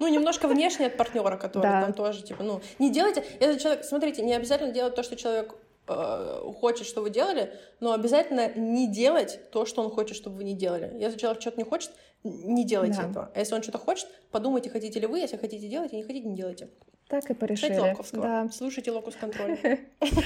Ну, 0.00 0.08
немножко 0.08 0.48
внешне 0.48 0.86
от 0.86 0.96
партнера, 0.96 1.36
который 1.36 1.62
да. 1.62 1.82
там 1.82 1.92
тоже, 1.92 2.24
типа, 2.24 2.42
ну, 2.42 2.60
не 2.80 2.90
делайте. 2.90 3.24
Если 3.38 3.60
человек, 3.60 3.84
смотрите, 3.84 4.22
не 4.22 4.34
обязательно 4.34 4.72
делать 4.72 4.96
то, 4.96 5.04
что 5.04 5.14
человек 5.14 5.54
э, 5.86 6.52
хочет, 6.58 6.88
что 6.88 7.00
вы 7.00 7.10
делали, 7.10 7.54
но 7.78 7.92
обязательно 7.92 8.52
не 8.56 8.88
делать 8.88 9.38
то, 9.52 9.66
что 9.66 9.82
он 9.82 9.90
хочет, 9.90 10.16
чтобы 10.16 10.38
вы 10.38 10.44
не 10.44 10.54
делали. 10.54 10.96
Если 10.98 11.16
человек 11.16 11.40
что-то 11.40 11.58
не 11.58 11.64
хочет, 11.64 11.92
не 12.24 12.64
делайте 12.64 13.02
да. 13.02 13.08
этого. 13.08 13.30
А 13.32 13.38
если 13.38 13.54
он 13.54 13.62
что-то 13.62 13.78
хочет, 13.78 14.08
подумайте, 14.32 14.68
хотите 14.68 14.98
ли 14.98 15.06
вы, 15.06 15.20
если 15.20 15.36
хотите 15.36 15.68
делать, 15.68 15.92
а 15.92 15.96
не 15.96 16.02
хотите, 16.02 16.26
не 16.26 16.34
делайте. 16.34 16.70
Так 17.08 17.30
и 17.30 17.34
порешили. 17.34 17.68
Читайте 17.68 17.90
Локовского. 17.90 18.22
Да. 18.22 18.48
Слушайте 18.52 18.90
Локус 18.90 19.14
Контроль. 19.14 19.58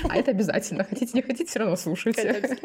А 0.09 0.17
это 0.17 0.31
обязательно. 0.31 0.85
Хотите, 0.85 1.13
не 1.13 1.21
хотите, 1.21 1.45
все 1.45 1.59
равно 1.59 1.77
слушайте. 1.77 2.59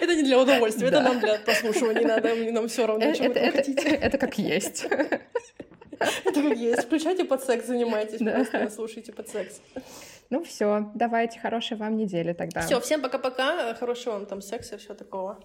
Это 0.00 0.14
не 0.14 0.22
для 0.22 0.38
удовольствия, 0.38 0.88
это 0.88 1.00
нам 1.00 1.20
для 1.20 1.38
прослушивания 1.38 2.06
надо, 2.06 2.34
нам 2.52 2.68
все 2.68 2.86
равно, 2.86 3.04
Э, 3.06 3.14
чем 3.14 3.26
вы 3.26 3.32
Это, 3.32 3.40
там 3.40 3.48
это, 3.48 3.56
хотите. 3.58 3.88
это 3.88 4.18
как 4.18 4.38
есть. 4.38 4.84
Это 6.24 6.42
как 6.42 6.56
есть. 6.56 6.82
Включайте 6.84 7.24
под 7.24 7.42
секс, 7.42 7.66
занимайтесь, 7.66 8.18
просто 8.18 8.70
слушайте 8.70 9.12
под 9.12 9.28
секс. 9.28 9.60
Ну 10.30 10.44
все, 10.44 10.90
давайте, 10.94 11.40
хорошей 11.40 11.76
вам 11.76 11.96
недели 11.96 12.32
тогда. 12.34 12.60
Все, 12.60 12.80
всем 12.80 13.00
пока-пока, 13.02 13.74
хорошего 13.74 14.12
вам 14.14 14.26
там 14.26 14.40
секса, 14.42 14.76
все 14.78 14.94
такого. 14.94 15.40